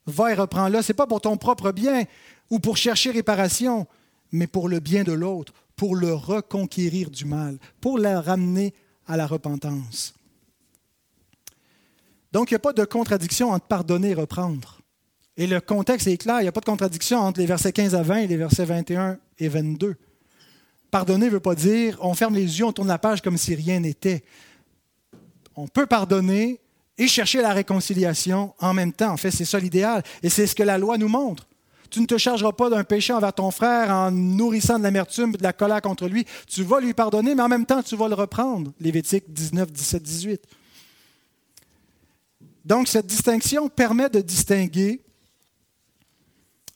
Va 0.06 0.32
et 0.32 0.36
reprends-le. 0.36 0.82
Ce 0.82 0.92
n'est 0.92 0.96
pas 0.96 1.08
pour 1.08 1.22
ton 1.22 1.38
propre 1.38 1.72
bien 1.72 2.04
ou 2.50 2.60
pour 2.60 2.76
chercher 2.76 3.12
réparation, 3.12 3.88
mais 4.32 4.48
pour 4.48 4.68
le 4.68 4.80
bien 4.80 5.04
de 5.04 5.14
l'autre, 5.14 5.54
pour 5.80 5.96
le 5.96 6.14
reconquérir 6.14 7.10
du 7.10 7.24
mal, 7.24 7.58
pour 7.80 8.00
le 8.00 8.18
ramener 8.18 8.74
à 9.08 9.16
la 9.16 9.26
repentance. 9.26 10.14
Donc, 12.34 12.52
il 12.52 12.56
n'y 12.56 12.58
a 12.58 12.60
pas 12.60 12.74
de 12.74 12.84
contradiction 12.84 13.52
entre 13.52 13.66
pardonner 13.66 14.10
et 14.10 14.14
reprendre. 14.14 14.82
Et 15.38 15.48
le 15.48 15.62
contexte 15.62 16.06
est 16.08 16.18
clair, 16.18 16.42
il 16.42 16.44
n'y 16.44 16.50
a 16.50 16.52
pas 16.52 16.60
de 16.60 16.66
contradiction 16.66 17.20
entre 17.20 17.40
les 17.40 17.46
versets 17.46 17.72
15 17.72 17.96
à 17.96 18.04
20 18.04 18.18
et 18.18 18.28
les 18.28 18.36
versets 18.36 18.66
21 18.66 19.20
et 19.38 19.48
22. 19.48 19.96
Pardonner 20.92 21.28
ne 21.28 21.32
veut 21.32 21.40
pas 21.40 21.56
dire 21.56 21.98
on 22.02 22.14
ferme 22.14 22.36
les 22.36 22.60
yeux, 22.60 22.66
on 22.66 22.74
tourne 22.74 22.90
la 22.90 23.00
page 23.00 23.22
comme 23.22 23.38
si 23.38 23.56
rien 23.56 23.80
n'était. 23.80 24.26
On 25.56 25.70
peut 25.70 25.86
pardonner 25.86 26.60
et 26.98 27.08
chercher 27.08 27.42
la 27.42 27.54
réconciliation 27.54 28.54
en 28.60 28.74
même 28.74 28.92
temps. 28.92 29.14
En 29.14 29.18
fait, 29.18 29.32
c'est 29.32 29.46
ça 29.46 29.60
l'idéal. 29.60 30.04
Et 30.24 30.30
c'est 30.30 30.46
ce 30.46 30.56
que 30.56 30.64
la 30.64 30.78
loi 30.78 30.98
nous 30.98 31.08
montre. 31.08 31.48
Tu 31.90 32.02
ne 32.02 32.06
te 32.06 32.18
chargeras 32.18 32.52
pas 32.52 32.70
d'un 32.70 32.84
péché 32.84 33.14
envers 33.14 33.34
ton 33.34 33.52
frère 33.52 33.90
en 33.90 34.12
nourrissant 34.12 34.78
de 34.78 34.84
l'amertume 34.84 35.32
et 35.34 35.38
de 35.38 35.44
la 35.44 35.54
colère 35.54 35.82
contre 35.82 36.08
lui. 36.08 36.26
Tu 36.48 36.64
vas 36.64 36.80
lui 36.80 36.94
pardonner, 36.94 37.36
mais 37.36 37.42
en 37.42 37.48
même 37.48 37.66
temps, 37.66 37.82
tu 37.82 37.96
vas 37.96 38.08
le 38.08 38.16
reprendre. 38.16 38.72
Lévitique 38.80 39.26
19, 39.28 39.72
17, 39.72 40.04
18. 40.04 40.42
Donc, 42.66 42.88
cette 42.88 43.08
distinction 43.08 43.70
permet 43.70 44.10
de 44.10 44.22
distinguer 44.22 45.02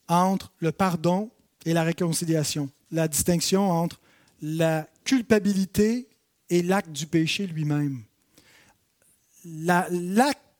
entre 0.07 0.51
le 0.59 0.72
pardon 0.72 1.30
et 1.66 1.74
la 1.74 1.84
réconciliation, 1.84 2.70
la 2.91 3.07
distinction 3.07 3.70
entre 3.70 3.99
la 4.41 4.88
culpabilité 5.05 6.07
et 6.49 6.61
l'acte 6.61 6.91
du 6.91 7.07
péché 7.07 7.47
lui-même. 7.47 8.03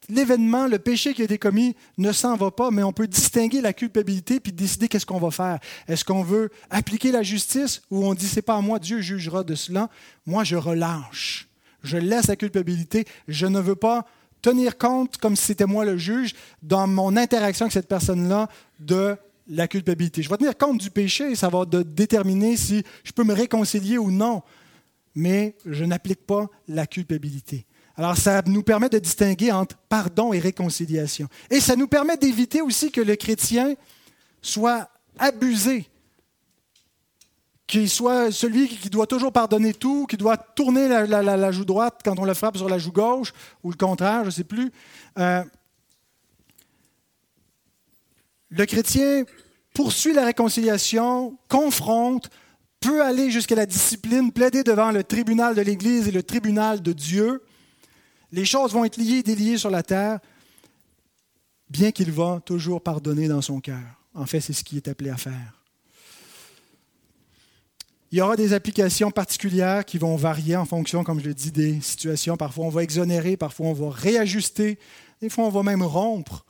L'événement, 0.10 0.68
le 0.68 0.80
péché 0.80 1.14
qui 1.14 1.22
a 1.22 1.26
été 1.26 1.38
commis 1.38 1.76
ne 1.98 2.12
s'en 2.12 2.36
va 2.36 2.52
pas, 2.52 2.72
mais 2.72 2.84
on 2.84 2.92
peut 2.92 3.08
distinguer 3.08 3.62
la 3.62 3.74
culpabilité 3.74 4.40
puis 4.40 4.52
décider 4.52 4.88
qu'est-ce 4.88 5.06
qu'on 5.06 5.20
va 5.20 5.32
faire. 5.32 5.60
Est-ce 5.88 6.04
qu'on 6.04 6.24
veut 6.24 6.50
appliquer 6.70 7.12
la 7.12 7.24
justice 7.24 7.82
ou 7.90 8.06
on 8.06 8.14
dit 8.14 8.28
c'est 8.28 8.42
pas 8.42 8.56
à 8.56 8.62
moi, 8.62 8.80
Dieu 8.80 9.02
jugera 9.02 9.44
de 9.44 9.56
cela. 9.56 9.90
Moi, 10.26 10.44
je 10.44 10.56
relâche. 10.56 11.48
Je 11.84 11.98
laisse 11.98 12.28
la 12.28 12.36
culpabilité. 12.36 13.06
Je 13.28 13.46
ne 13.46 13.60
veux 13.60 13.76
pas 13.76 14.06
tenir 14.42 14.78
compte, 14.78 15.18
comme 15.18 15.36
si 15.36 15.46
c'était 15.46 15.66
moi 15.66 15.86
le 15.86 15.98
juge, 15.98 16.36
dans 16.62 16.86
mon 16.86 17.16
interaction 17.16 17.66
avec 17.66 17.74
cette 17.74 17.88
personne-là, 17.88 18.50
de 18.80 19.16
la 19.48 19.68
culpabilité. 19.68 20.22
Je 20.22 20.30
vais 20.30 20.38
tenir 20.38 20.58
compte 20.58 20.80
du 20.80 20.92
péché, 20.92 21.36
ça 21.36 21.50
va 21.50 21.66
déterminer 21.66 22.58
si 22.58 22.84
je 23.04 23.12
peux 23.12 23.24
me 23.24 23.34
réconcilier 23.34 23.98
ou 23.98 24.12
non, 24.12 24.42
mais 25.16 25.56
je 25.66 25.86
n'applique 25.86 26.26
pas 26.26 26.48
la 26.68 26.88
culpabilité. 26.88 27.66
Alors 27.96 28.18
ça 28.18 28.42
nous 28.46 28.64
permet 28.64 28.90
de 28.90 28.98
distinguer 28.98 29.52
entre 29.52 29.76
pardon 29.90 30.34
et 30.34 30.40
réconciliation. 30.40 31.28
Et 31.50 31.60
ça 31.60 31.76
nous 31.76 31.88
permet 31.88 32.18
d'éviter 32.18 32.62
aussi 32.62 32.92
que 32.92 33.02
le 33.02 33.16
chrétien 33.16 33.76
soit 34.42 34.90
abusé, 35.20 35.88
qu'il 37.68 37.90
soit 37.90 38.32
celui 38.32 38.68
qui 38.68 38.90
doit 38.90 39.06
toujours 39.06 39.32
pardonner 39.32 39.74
tout, 39.74 40.08
qui 40.08 40.18
doit 40.18 40.38
tourner 40.38 40.88
la, 40.88 41.52
joue 41.52 41.66
droite 41.66 42.02
quand 42.04 42.18
on 42.18 42.26
le 42.26 42.34
frappe 42.34 42.58
sur 42.58 42.68
la 42.68 42.80
joue 42.80 42.92
gauche, 42.92 43.32
ou 43.64 43.70
le 43.70 43.78
contraire, 43.78 44.22
je 44.22 44.28
ne 44.28 44.32
sais 44.32 44.44
plus. 44.44 44.72
Euh, 45.20 45.44
le 48.50 48.66
chrétien 48.66 49.24
poursuit 49.74 50.14
la 50.14 50.26
réconciliation, 50.26 51.38
confronte, 51.48 52.30
peut 52.80 53.04
aller 53.04 53.32
jusqu'à 53.32 53.56
la 53.56 53.66
discipline, 53.66 54.32
plaider 54.32 54.64
devant 54.64 54.92
le 54.92 55.04
tribunal 55.04 55.56
de 55.56 55.62
l'Église 55.62 56.08
et 56.08 56.12
le 56.12 56.24
tribunal 56.24 56.82
de 56.82 56.92
Dieu. 56.92 57.42
Les 58.34 58.44
choses 58.44 58.74
vont 58.74 58.84
être 58.84 58.98
liées 58.98 59.24
déliées 59.24 59.58
sur 59.58 59.70
la 59.70 59.84
terre, 59.84 60.20
bien 61.70 61.92
qu'il 61.92 62.12
va 62.12 62.42
toujours 62.44 62.82
pardonner 62.82 63.30
dans 63.30 63.42
son 63.42 63.62
cœur. 63.62 63.80
En 64.14 64.26
fait, 64.26 64.42
c'est 64.42 64.52
ce 64.52 64.64
qu'il 64.64 64.78
est 64.78 64.88
appelé 64.90 65.10
à 65.10 65.18
faire. 65.18 65.62
Il 68.12 68.18
y 68.18 68.22
aura 68.22 68.36
des 68.36 68.54
applications 68.54 69.10
particulières 69.10 69.86
qui 69.86 69.98
vont 69.98 70.16
varier 70.16 70.56
en 70.56 70.66
fonction, 70.66 71.06
comme 71.06 71.20
je 71.20 71.26
le 71.26 71.34
dis, 71.34 71.52
des 71.52 71.80
situations. 71.80 72.36
Parfois, 72.36 72.66
on 72.66 72.70
va 72.70 72.84
exonérer, 72.84 73.38
parfois, 73.38 73.68
on 73.68 73.74
va 73.74 73.90
réajuster, 73.90 74.78
des 75.22 75.30
fois, 75.30 75.46
on 75.46 75.50
va 75.50 75.64
même 75.64 75.82
rompre 75.82 76.46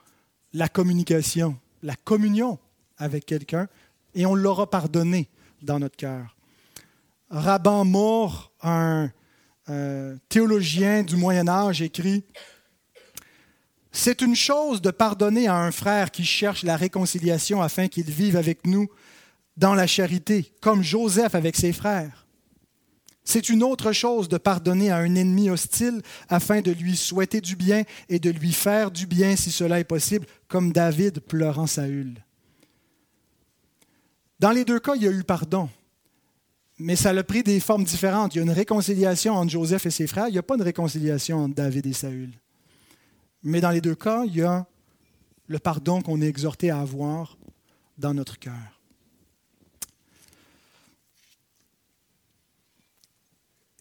la 0.53 0.67
communication 0.67 1.55
la 1.83 1.95
communion 1.95 2.57
avec 2.97 3.25
quelqu'un 3.25 3.67
et 4.15 4.25
on 4.25 4.33
l'aura 4.33 4.69
pardonné 4.69 5.29
dans 5.61 5.79
notre 5.79 5.97
cœur. 5.97 6.35
Rabban 7.29 7.85
Moore, 7.85 8.51
un 8.61 9.11
euh, 9.69 10.17
théologien 10.29 11.03
du 11.03 11.15
Moyen 11.15 11.47
Âge, 11.47 11.81
écrit 11.81 12.23
C'est 13.91 14.21
une 14.21 14.35
chose 14.35 14.81
de 14.81 14.91
pardonner 14.91 15.47
à 15.47 15.55
un 15.55 15.71
frère 15.71 16.11
qui 16.11 16.25
cherche 16.25 16.63
la 16.63 16.75
réconciliation 16.75 17.61
afin 17.61 17.87
qu'il 17.87 18.09
vive 18.09 18.35
avec 18.35 18.65
nous 18.67 18.89
dans 19.55 19.75
la 19.75 19.87
charité, 19.87 20.51
comme 20.61 20.83
Joseph 20.83 21.35
avec 21.35 21.55
ses 21.55 21.73
frères. 21.73 22.23
C'est 23.23 23.49
une 23.49 23.63
autre 23.63 23.93
chose 23.93 24.27
de 24.27 24.37
pardonner 24.37 24.91
à 24.91 24.97
un 24.97 25.15
ennemi 25.15 25.49
hostile 25.49 26.01
afin 26.27 26.61
de 26.61 26.71
lui 26.71 26.97
souhaiter 26.97 27.39
du 27.39 27.55
bien 27.55 27.83
et 28.09 28.19
de 28.19 28.29
lui 28.29 28.51
faire 28.51 28.91
du 28.91 29.05
bien 29.05 29.35
si 29.37 29.49
cela 29.49 29.79
est 29.79 29.85
possible, 29.85 30.27
comme 30.49 30.73
David 30.73 31.21
pleurant 31.21 31.67
Saül. 31.67 32.21
Dans 34.39 34.51
les 34.51 34.65
deux 34.65 34.79
cas, 34.79 34.95
il 34.95 35.03
y 35.03 35.07
a 35.07 35.11
eu 35.11 35.23
pardon, 35.23 35.69
mais 36.83 36.97
ça 36.97 37.11
a 37.11 37.23
pris 37.23 37.43
des 37.43 37.61
formes 37.61 37.85
différentes. 37.85 38.35
Il 38.35 38.39
y 38.39 38.41
a 38.41 38.43
une 38.43 38.51
réconciliation 38.51 39.35
entre 39.35 39.51
Joseph 39.51 39.85
et 39.85 39.89
ses 39.89 40.05
frères, 40.05 40.27
il 40.27 40.33
n'y 40.33 40.37
a 40.37 40.43
pas 40.43 40.57
de 40.57 40.63
réconciliation 40.63 41.37
entre 41.37 41.55
David 41.55 41.85
et 41.85 41.93
Saül. 41.93 42.31
Mais 43.41 43.61
dans 43.61 43.69
les 43.69 43.79
deux 43.79 43.95
cas, 43.95 44.25
il 44.25 44.35
y 44.35 44.41
a 44.41 44.67
le 45.47 45.59
pardon 45.59 46.01
qu'on 46.01 46.21
est 46.21 46.27
exhorté 46.27 46.71
à 46.71 46.81
avoir 46.81 47.37
dans 47.97 48.13
notre 48.13 48.37
cœur. 48.37 48.81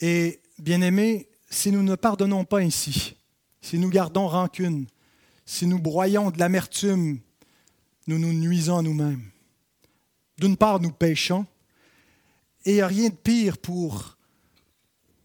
Et 0.00 0.40
bien 0.60 0.80
aimés, 0.80 1.28
si 1.50 1.72
nous 1.72 1.82
ne 1.82 1.96
pardonnons 1.96 2.44
pas 2.44 2.60
ainsi, 2.60 3.16
si 3.60 3.80
nous 3.80 3.90
gardons 3.90 4.28
rancune, 4.28 4.86
si 5.44 5.66
nous 5.66 5.80
broyons 5.80 6.30
de 6.30 6.38
l'amertume, 6.38 7.18
nous 8.06 8.18
nous 8.20 8.32
nuisons 8.32 8.78
à 8.78 8.82
nous-mêmes. 8.82 9.28
D'une 10.38 10.56
part, 10.56 10.78
nous 10.78 10.92
péchons, 10.92 11.46
et 12.64 12.72
il 12.72 12.74
n'y 12.74 12.80
a 12.80 12.86
rien 12.86 13.08
de 13.08 13.14
pire 13.14 13.58
pour 13.58 14.16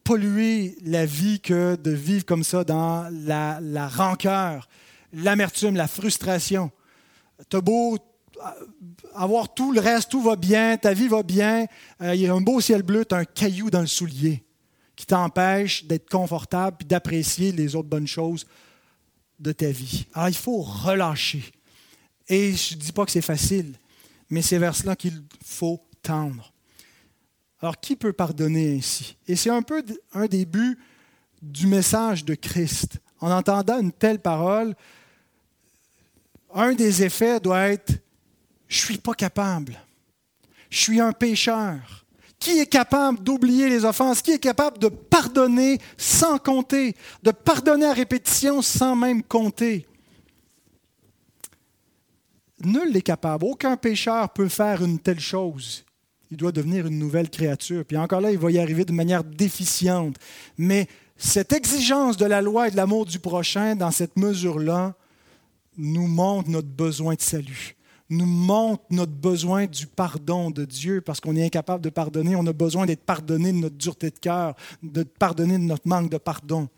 polluer 0.03 0.77
la 0.83 1.05
vie 1.05 1.39
que 1.39 1.75
de 1.75 1.91
vivre 1.91 2.25
comme 2.25 2.43
ça 2.43 2.63
dans 2.63 3.09
la, 3.11 3.87
rancœur, 3.87 4.69
l'amertume, 5.13 5.75
la 5.75 5.87
frustration. 5.87 6.71
T'as 7.49 7.61
beau 7.61 7.97
avoir 9.13 9.53
tout 9.53 9.71
le 9.71 9.79
reste, 9.79 10.11
tout 10.11 10.21
va 10.21 10.35
bien, 10.35 10.77
ta 10.77 10.93
vie 10.93 11.07
va 11.07 11.23
bien, 11.23 11.65
euh, 12.01 12.13
il 12.13 12.21
y 12.21 12.27
a 12.27 12.33
un 12.33 12.41
beau 12.41 12.61
ciel 12.61 12.83
bleu, 12.83 13.03
tu 13.03 13.15
as 13.15 13.19
un 13.19 13.25
caillou 13.25 13.71
dans 13.71 13.81
le 13.81 13.87
soulier 13.87 14.43
qui 14.95 15.05
t'empêche 15.05 15.85
d'être 15.85 16.09
confortable 16.09 16.77
et 16.81 16.85
d'apprécier 16.85 17.51
les 17.51 17.75
autres 17.75 17.89
bonnes 17.89 18.07
choses 18.07 18.45
de 19.39 19.51
ta 19.51 19.69
vie. 19.69 20.05
Alors 20.13 20.29
il 20.29 20.35
faut 20.35 20.61
relâcher. 20.61 21.43
Et 22.27 22.53
je 22.53 22.75
ne 22.75 22.79
dis 22.79 22.91
pas 22.91 23.05
que 23.05 23.11
c'est 23.11 23.21
facile, 23.21 23.73
mais 24.29 24.41
c'est 24.41 24.57
vers 24.57 24.75
cela 24.75 24.95
qu'il 24.95 25.23
faut 25.43 25.81
tendre. 26.01 26.53
Alors 27.61 27.79
qui 27.79 27.95
peut 27.95 28.13
pardonner 28.13 28.77
ainsi? 28.77 29.17
Et 29.27 29.35
c'est 29.35 29.49
un 29.49 29.61
peu 29.61 29.83
un 30.13 30.25
début 30.25 30.77
du 31.41 31.67
message 31.67 32.23
de 32.25 32.35
Christ. 32.35 32.99
En 33.19 33.31
entendant 33.31 33.79
une 33.79 33.91
telle 33.91 34.19
parole, 34.19 34.75
un 36.53 36.73
des 36.73 37.03
effets 37.03 37.39
doit 37.39 37.69
être 37.69 37.93
je 38.67 38.77
suis 38.77 38.97
pas 38.97 39.13
capable. 39.13 39.79
Je 40.69 40.79
suis 40.79 40.99
un 40.99 41.13
pécheur. 41.13 42.05
Qui 42.39 42.59
est 42.59 42.67
capable 42.67 43.23
d'oublier 43.23 43.69
les 43.69 43.85
offenses? 43.85 44.21
Qui 44.21 44.31
est 44.31 44.39
capable 44.39 44.77
de 44.77 44.89
pardonner 44.89 45.79
sans 45.97 46.37
compter? 46.37 46.95
De 47.23 47.31
pardonner 47.31 47.87
à 47.87 47.93
répétition 47.93 48.61
sans 48.61 48.95
même 48.95 49.23
compter? 49.23 49.87
Nul 52.59 52.91
n'est 52.91 53.01
capable. 53.01 53.45
Aucun 53.45 53.77
pécheur 53.77 54.29
peut 54.29 54.49
faire 54.49 54.83
une 54.83 54.99
telle 54.99 55.19
chose. 55.19 55.85
Il 56.31 56.37
doit 56.37 56.51
devenir 56.51 56.87
une 56.87 56.99
nouvelle 56.99 57.29
créature. 57.29 57.85
Puis 57.85 57.97
encore 57.97 58.21
là, 58.21 58.31
il 58.31 58.37
va 58.37 58.51
y 58.51 58.59
arriver 58.59 58.85
de 58.85 58.91
manière 58.91 59.23
déficiente. 59.23 60.15
Mais 60.57 60.87
cette 61.15 61.53
exigence 61.53 62.17
de 62.17 62.25
la 62.25 62.41
loi 62.41 62.67
et 62.67 62.71
de 62.71 62.75
l'amour 62.75 63.05
du 63.05 63.19
prochain, 63.19 63.75
dans 63.75 63.91
cette 63.91 64.17
mesure-là, 64.17 64.95
nous 65.77 66.07
montre 66.07 66.49
notre 66.49 66.67
besoin 66.67 67.15
de 67.15 67.21
salut 67.21 67.77
nous 68.09 68.25
montre 68.25 68.83
notre 68.89 69.11
besoin 69.11 69.65
du 69.65 69.85
pardon 69.85 70.49
de 70.49 70.65
Dieu 70.65 71.01
parce 71.01 71.19
qu'on 71.19 71.35
est 71.35 71.45
incapable 71.45 71.83
de 71.83 71.89
pardonner. 71.89 72.35
On 72.35 72.45
a 72.47 72.53
besoin 72.53 72.85
d'être 72.85 73.03
pardonné 73.03 73.51
de 73.51 73.57
notre 73.57 73.75
dureté 73.75 74.09
de 74.09 74.19
cœur, 74.19 74.55
de 74.81 75.03
pardonner 75.03 75.57
de 75.57 75.63
notre 75.63 75.87
manque 75.87 76.09
de 76.09 76.17
pardon. 76.17 76.69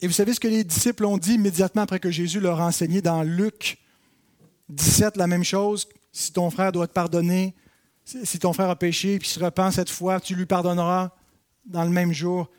Et 0.00 0.06
vous 0.06 0.12
savez 0.12 0.32
ce 0.32 0.38
que 0.38 0.46
les 0.46 0.62
disciples 0.62 1.04
ont 1.04 1.18
dit 1.18 1.34
immédiatement 1.34 1.82
après 1.82 1.98
que 1.98 2.10
Jésus 2.10 2.38
leur 2.38 2.60
a 2.60 2.66
enseigné 2.66 3.02
dans 3.02 3.24
Luc 3.24 3.78
17 4.68 5.16
la 5.16 5.26
même 5.26 5.44
chose? 5.44 5.88
Si 6.12 6.32
ton 6.32 6.50
frère 6.50 6.72
doit 6.72 6.86
te 6.86 6.92
pardonner, 6.92 7.54
si 8.04 8.38
ton 8.38 8.52
frère 8.52 8.70
a 8.70 8.76
péché 8.76 9.14
et 9.14 9.24
se 9.24 9.38
repent 9.38 9.70
cette 9.70 9.90
fois, 9.90 10.20
tu 10.20 10.34
lui 10.34 10.46
pardonneras 10.46 11.10
dans 11.66 11.84
le 11.84 11.90
même 11.90 12.12
jour. 12.12 12.50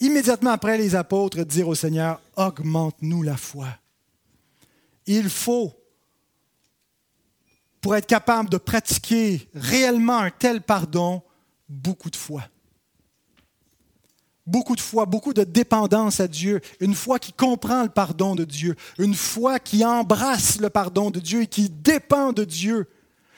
Immédiatement 0.00 0.50
après, 0.50 0.78
les 0.78 0.94
apôtres 0.94 1.44
dirent 1.44 1.68
au 1.68 1.74
Seigneur, 1.74 2.20
augmente-nous 2.36 3.22
la 3.22 3.36
foi 3.36 3.68
il 5.06 5.28
faut, 5.28 5.72
pour 7.80 7.96
être 7.96 8.06
capable 8.06 8.50
de 8.50 8.58
pratiquer 8.58 9.48
réellement 9.54 10.18
un 10.18 10.30
tel 10.30 10.62
pardon, 10.62 11.22
beaucoup 11.68 12.10
de 12.10 12.16
foi. 12.16 12.44
Beaucoup 14.50 14.74
de 14.74 14.80
foi, 14.80 15.06
beaucoup 15.06 15.32
de 15.32 15.44
dépendance 15.44 16.18
à 16.18 16.26
Dieu, 16.26 16.60
une 16.80 16.96
foi 16.96 17.20
qui 17.20 17.32
comprend 17.32 17.84
le 17.84 17.88
pardon 17.88 18.34
de 18.34 18.42
Dieu, 18.42 18.74
une 18.98 19.14
foi 19.14 19.60
qui 19.60 19.84
embrasse 19.84 20.60
le 20.60 20.68
pardon 20.70 21.12
de 21.12 21.20
Dieu 21.20 21.42
et 21.42 21.46
qui 21.46 21.70
dépend 21.70 22.32
de 22.32 22.42
Dieu, 22.42 22.88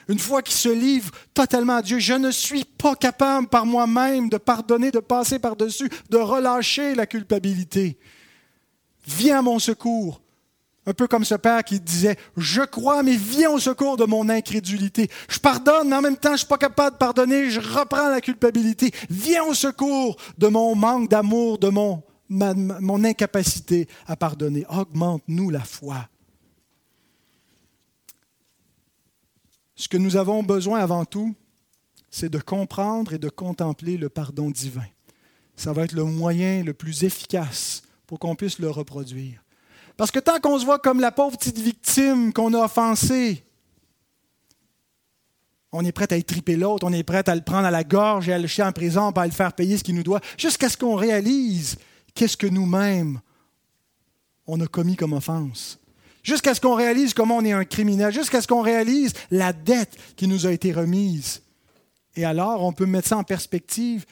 une 0.09 0.19
foi 0.19 0.41
qui 0.41 0.55
se 0.55 0.71
livre 0.71 1.11
totalement 1.35 1.77
à 1.77 1.83
Dieu. 1.83 1.99
Je 1.99 2.15
ne 2.15 2.31
suis 2.31 2.65
pas 2.65 2.95
capable 2.95 3.47
par 3.47 3.67
moi-même 3.67 4.31
de 4.31 4.39
pardonner, 4.39 4.91
de 4.91 5.01
passer 5.01 5.39
par-dessus, 5.39 5.91
de 6.09 6.17
relâcher 6.17 6.95
la 6.95 7.05
culpabilité. 7.05 7.99
Viens 9.07 9.41
à 9.41 9.43
mon 9.43 9.59
secours. 9.59 10.23
Un 10.85 10.95
peu 10.95 11.07
comme 11.07 11.25
ce 11.25 11.37
père 11.37 11.63
qui 11.63 11.79
disait, 11.79 12.17
je 12.37 12.63
crois, 12.63 13.05
mais 13.05 13.17
viens 13.17 13.51
au 13.51 13.61
secours 13.61 13.97
de 13.97 14.05
mon 14.05 14.29
incrédulité. 14.29 15.09
Je 15.29 15.39
pardonne, 15.39 15.89
mais 15.89 15.97
en 15.97 16.03
même 16.03 16.17
temps, 16.17 16.31
je 16.31 16.33
ne 16.33 16.39
suis 16.39 16.47
pas 16.49 16.59
capable 16.59 16.97
de 16.97 16.99
pardonner, 16.99 17.51
je 17.51 17.61
reprends 17.61 18.09
la 18.09 18.21
culpabilité. 18.21 18.91
Viens 19.09 19.45
au 19.45 19.55
secours 19.55 20.17
de 20.39 20.49
mon 20.49 20.75
manque 20.75 21.09
d'amour, 21.09 21.59
de 21.59 21.69
mon, 21.69 22.03
mon 22.29 23.05
incapacité 23.05 23.87
à 24.07 24.17
pardonner. 24.17 24.67
Augmente-nous 24.69 25.51
la 25.51 25.61
foi. 25.61 26.09
Ce 29.77 29.89
que 29.89 29.97
nous 29.97 30.17
avons 30.17 30.43
besoin 30.43 30.81
avant 30.81 31.05
tout, 31.05 31.35
c'est 32.11 32.29
de 32.29 32.39
comprendre 32.39 33.13
et 33.13 33.19
de 33.19 33.29
contempler 33.29 33.97
le 33.97 34.09
pardon 34.09 34.51
divin. 34.51 34.87
Ça 35.55 35.73
va 35.73 35.85
être 35.85 35.93
le 35.93 36.05
moyen 36.05 36.65
le 36.65 36.75
plus 36.75 37.05
efficace 37.05 37.83
pour 38.07 38.19
qu'on 38.19 38.35
puisse 38.35 38.59
le 38.59 38.71
reproduire. 38.71 39.43
Parce 39.97 40.11
que 40.11 40.19
tant 40.19 40.41
qu'on 40.41 40.59
se 40.59 40.65
voit 40.65 40.79
comme 40.79 41.01
la 41.01 41.13
pauvre 41.13 41.37
petite 41.37 41.59
victime 41.59 42.33
qu'on 42.33 42.55
a 42.55 42.65
offensée, 42.65 43.45
on 45.73 45.85
est 45.85 45.93
prêt 45.93 46.13
à 46.13 46.17
étriper 46.17 46.57
l'autre, 46.57 46.87
on 46.87 46.93
est 46.93 47.03
prêt 47.03 47.29
à 47.29 47.35
le 47.35 47.41
prendre 47.41 47.67
à 47.67 47.71
la 47.71 47.85
gorge 47.85 48.29
et 48.29 48.33
à 48.33 48.39
le 48.39 48.47
chier 48.47 48.65
en 48.65 48.73
prison 48.73 49.13
pour 49.13 49.23
le 49.23 49.31
faire 49.31 49.55
payer 49.55 49.79
ce 49.79 49.85
qu'il 49.85 49.95
nous 49.95 50.03
doit, 50.03 50.21
jusqu'à 50.37 50.69
ce 50.69 50.77
qu'on 50.77 50.97
réalise 50.97 51.77
qu'est-ce 52.15 52.37
que 52.37 52.47
nous-mêmes 52.47 53.21
on 54.47 54.61
a 54.61 54.67
commis 54.67 54.97
comme 54.97 55.13
offense. 55.13 55.79
Jusqu'à 56.23 56.55
ce 56.55 56.61
qu'on 56.61 56.75
réalise 56.75 57.15
comment 57.15 57.39
on 57.39 57.45
est 57.45 57.53
un 57.53 57.65
criminel, 57.65 58.13
jusqu'à 58.13 58.41
ce 58.41 58.47
qu'on 58.47 58.61
réalise 58.61 59.13
la 59.31 59.53
dette 59.53 59.97
qui 60.17 60.29
nous 60.29 60.47
a 60.47 60.53
été 60.53 60.73
remise. 60.73 61.43
Et 62.17 62.25
alors, 62.25 62.63
on 62.63 62.73
peut 62.73 62.87
mettre 62.87 63.09
ça 63.09 63.17
en 63.17 63.25
perspective 63.25 64.05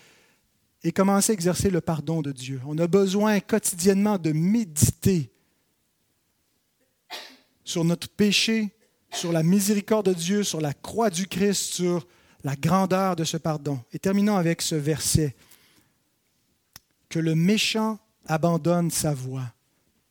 et 0.82 0.92
commencer 0.92 1.32
à 1.32 1.34
exercer 1.34 1.70
le 1.70 1.80
pardon 1.80 2.22
de 2.22 2.32
Dieu. 2.32 2.60
On 2.66 2.78
a 2.78 2.86
besoin 2.86 3.38
quotidiennement 3.40 4.18
de 4.18 4.32
méditer 4.32 5.30
sur 7.70 7.84
notre 7.84 8.08
péché, 8.08 8.74
sur 9.12 9.30
la 9.30 9.44
miséricorde 9.44 10.06
de 10.06 10.12
Dieu, 10.12 10.42
sur 10.42 10.60
la 10.60 10.74
croix 10.74 11.08
du 11.08 11.28
Christ, 11.28 11.74
sur 11.74 12.06
la 12.42 12.56
grandeur 12.56 13.14
de 13.14 13.22
ce 13.22 13.36
pardon. 13.36 13.78
Et 13.92 13.98
terminons 14.00 14.36
avec 14.36 14.60
ce 14.60 14.74
verset. 14.74 15.36
Que 17.08 17.20
le 17.20 17.36
méchant 17.36 17.98
abandonne 18.26 18.90
sa 18.90 19.14
voie 19.14 19.52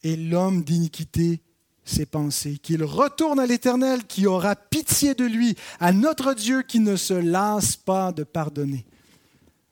et 0.04 0.16
l'homme 0.16 0.64
d'iniquité 0.64 1.42
ses 1.84 2.06
pensées, 2.06 2.60
qu'il 2.60 2.84
retourne 2.84 3.40
à 3.40 3.46
l'Éternel 3.46 4.06
qui 4.06 4.28
aura 4.28 4.56
pitié 4.56 5.16
de 5.16 5.26
lui, 5.26 5.56
à 5.80 5.92
notre 5.92 6.34
Dieu 6.34 6.62
qui 6.62 6.80
ne 6.80 6.96
se 6.96 7.16
lasse 7.16 7.76
pas 7.76 8.12
de 8.12 8.24
pardonner. 8.24 8.86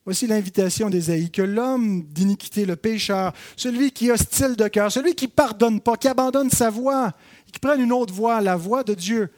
Voici 0.07 0.25
l'invitation 0.25 0.89
d'Ésaïe, 0.89 1.29
que 1.29 1.41
l'homme 1.41 2.01
d'iniquité, 2.03 2.65
le 2.65 2.77
pécheur, 2.77 3.33
celui 3.57 3.91
qui 3.91 4.07
est 4.07 4.11
hostile 4.11 4.55
de 4.55 4.67
cœur, 4.69 4.89
celui 4.89 5.15
qui 5.15 5.27
pardonne 5.27 5.81
pas, 5.81 5.97
qui 5.97 6.07
abandonne 6.07 6.49
sa 6.49 6.69
voie, 6.69 7.13
qui 7.58 7.60
prenne 7.60 7.82
une 7.82 7.91
autre 7.91 8.14
voie, 8.14 8.39
la 8.39 8.55
voie 8.55 8.84
de 8.84 8.93
Dieu. 8.93 9.32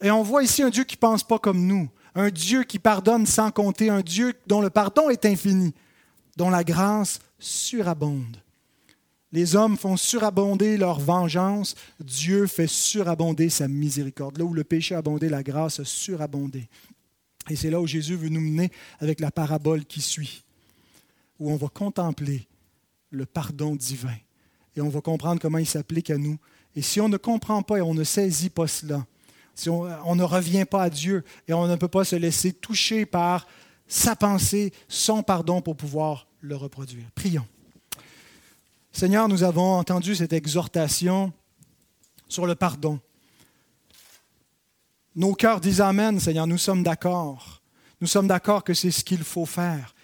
Et 0.00 0.12
on 0.12 0.22
voit 0.22 0.44
ici 0.44 0.62
un 0.62 0.70
Dieu 0.70 0.84
qui 0.84 0.94
ne 0.94 1.00
pense 1.00 1.24
pas 1.24 1.40
comme 1.40 1.66
nous, 1.66 1.88
un 2.14 2.30
Dieu 2.30 2.62
qui 2.62 2.78
pardonne 2.78 3.26
sans 3.26 3.50
compter, 3.50 3.90
un 3.90 4.00
Dieu 4.00 4.32
dont 4.46 4.60
le 4.60 4.70
pardon 4.70 5.10
est 5.10 5.26
infini, 5.26 5.74
dont 6.36 6.50
la 6.50 6.62
grâce 6.62 7.18
surabonde. 7.40 8.40
Les 9.32 9.56
hommes 9.56 9.76
font 9.76 9.96
surabonder 9.96 10.76
leur 10.76 11.00
vengeance, 11.00 11.74
Dieu 11.98 12.46
fait 12.46 12.68
surabonder 12.68 13.48
sa 13.48 13.66
miséricorde. 13.66 14.38
Là 14.38 14.44
où 14.44 14.54
le 14.54 14.62
péché 14.62 14.94
a 14.94 14.98
abondé, 14.98 15.28
la 15.28 15.42
grâce 15.42 15.80
a 15.80 15.84
surabondé. 15.84 16.68
Et 17.50 17.56
c'est 17.56 17.70
là 17.70 17.80
où 17.80 17.88
Jésus 17.88 18.14
veut 18.14 18.28
nous 18.28 18.40
mener 18.40 18.70
avec 19.00 19.18
la 19.18 19.32
parabole 19.32 19.84
qui 19.84 20.00
suit, 20.00 20.44
où 21.40 21.50
on 21.50 21.56
va 21.56 21.66
contempler 21.66 22.46
le 23.10 23.26
pardon 23.26 23.74
divin 23.74 24.14
et 24.76 24.80
on 24.80 24.88
va 24.88 25.00
comprendre 25.00 25.40
comment 25.40 25.58
il 25.58 25.66
s'applique 25.66 26.10
à 26.10 26.18
nous 26.18 26.38
et 26.78 26.82
si 26.82 27.00
on 27.00 27.08
ne 27.08 27.16
comprend 27.16 27.60
pas 27.60 27.78
et 27.78 27.80
on 27.80 27.92
ne 27.92 28.04
saisit 28.04 28.50
pas 28.50 28.68
cela, 28.68 29.04
si 29.52 29.68
on, 29.68 30.14
ne 30.14 30.22
revient 30.22 30.64
pas 30.64 30.84
à 30.84 30.90
Dieu 30.90 31.24
et 31.48 31.52
on 31.52 31.66
ne 31.66 31.74
peut 31.74 31.88
pas 31.88 32.04
se 32.04 32.14
laisser 32.14 32.52
toucher 32.52 33.04
par 33.04 33.48
sa 33.88 34.14
pensée, 34.14 34.72
son 34.86 35.24
pardon 35.24 35.60
pour 35.60 35.76
pouvoir 35.76 36.28
le 36.40 36.54
reproduire. 36.54 37.10
Prions. 37.16 37.44
Seigneur, 38.92 39.26
nous 39.26 39.42
avons 39.42 39.74
entendu 39.74 40.14
cette 40.14 40.32
exhortation 40.32 41.32
sur 42.28 42.46
le 42.46 42.54
pardon. 42.54 43.00
Nos 45.16 45.34
cœurs 45.34 45.60
disent 45.60 45.80
Amen, 45.80 46.20
Seigneur, 46.20 46.46
nous 46.46 46.58
sommes 46.58 46.84
d'accord. 46.84 47.60
Nous 48.00 48.06
sommes 48.06 48.28
d'accord 48.28 48.62
que 48.62 48.72
c'est 48.72 48.92
ce 48.92 49.02
qu'il 49.02 49.24
faut 49.24 49.46
faire, 49.46 49.96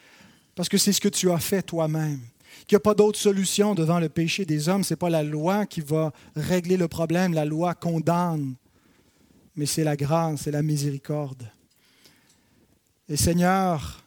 parce 0.57 0.69
que 0.69 0.77
c'est 0.77 0.93
ce 0.93 1.01
que 1.01 1.09
tu 1.09 1.31
as 1.31 1.39
fait 1.39 1.63
toi-même 1.63 2.19
qu'il 2.67 2.77
n'y 2.77 2.81
a 2.81 2.81
pas 2.81 2.95
d'autre 2.95 3.19
solution 3.19 3.75
devant 3.75 4.01
le 4.01 4.09
péché 4.09 4.45
des 4.45 4.69
hommes. 4.69 4.85
Ce 4.85 4.95
n'est 4.95 4.99
pas 4.99 5.11
la 5.11 5.23
loi 5.23 5.67
qui 5.67 5.81
va 5.81 6.13
régler 6.35 6.77
le 6.77 6.89
problème. 6.89 7.35
La 7.35 7.45
loi 7.45 7.75
condamne, 7.75 8.55
mais 9.57 9.67
c'est 9.67 9.85
la 9.85 9.97
grâce, 9.97 10.43
c'est 10.43 10.51
la 10.51 10.63
miséricorde. 10.63 11.51
Et 13.09 13.17
Seigneur, 13.17 14.03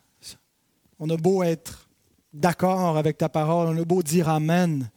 on 0.99 1.09
a 1.09 1.17
beau 1.17 1.43
être 1.43 1.87
d'accord 2.33 2.97
avec 2.97 3.17
ta 3.17 3.29
parole, 3.29 3.67
on 3.67 3.81
a 3.81 3.85
beau 3.85 4.01
dire 4.01 4.29
Amen, 4.29 4.89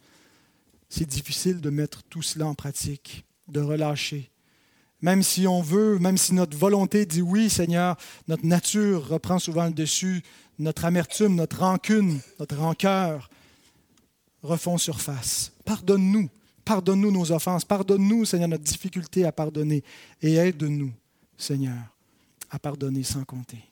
c'est 0.89 1.07
difficile 1.07 1.61
de 1.61 1.69
mettre 1.69 2.03
tout 2.03 2.21
cela 2.21 2.47
en 2.47 2.55
pratique, 2.55 3.25
de 3.47 3.61
relâcher. 3.61 4.31
Même 5.01 5.23
si 5.23 5.47
on 5.47 5.61
veut, 5.61 5.97
même 5.97 6.17
si 6.17 6.33
notre 6.33 6.55
volonté 6.55 7.05
dit 7.05 7.21
oui, 7.21 7.49
Seigneur, 7.49 7.95
notre 8.27 8.45
nature 8.45 9.07
reprend 9.07 9.39
souvent 9.39 9.65
le 9.65 9.71
dessus, 9.71 10.21
notre 10.59 10.85
amertume, 10.85 11.35
notre 11.35 11.59
rancune, 11.59 12.19
notre 12.39 12.57
rancœur, 12.57 13.29
refont 14.43 14.77
surface. 14.77 15.51
Pardonne-nous. 15.65 16.29
Pardonne-nous 16.65 17.11
nos 17.11 17.31
offenses. 17.31 17.65
Pardonne-nous, 17.65 18.25
Seigneur, 18.25 18.49
notre 18.49 18.63
difficulté 18.63 19.25
à 19.25 19.31
pardonner. 19.31 19.83
Et 20.21 20.35
aide-nous, 20.35 20.91
Seigneur, 21.37 21.77
à 22.49 22.59
pardonner 22.59 23.03
sans 23.03 23.23
compter. 23.23 23.70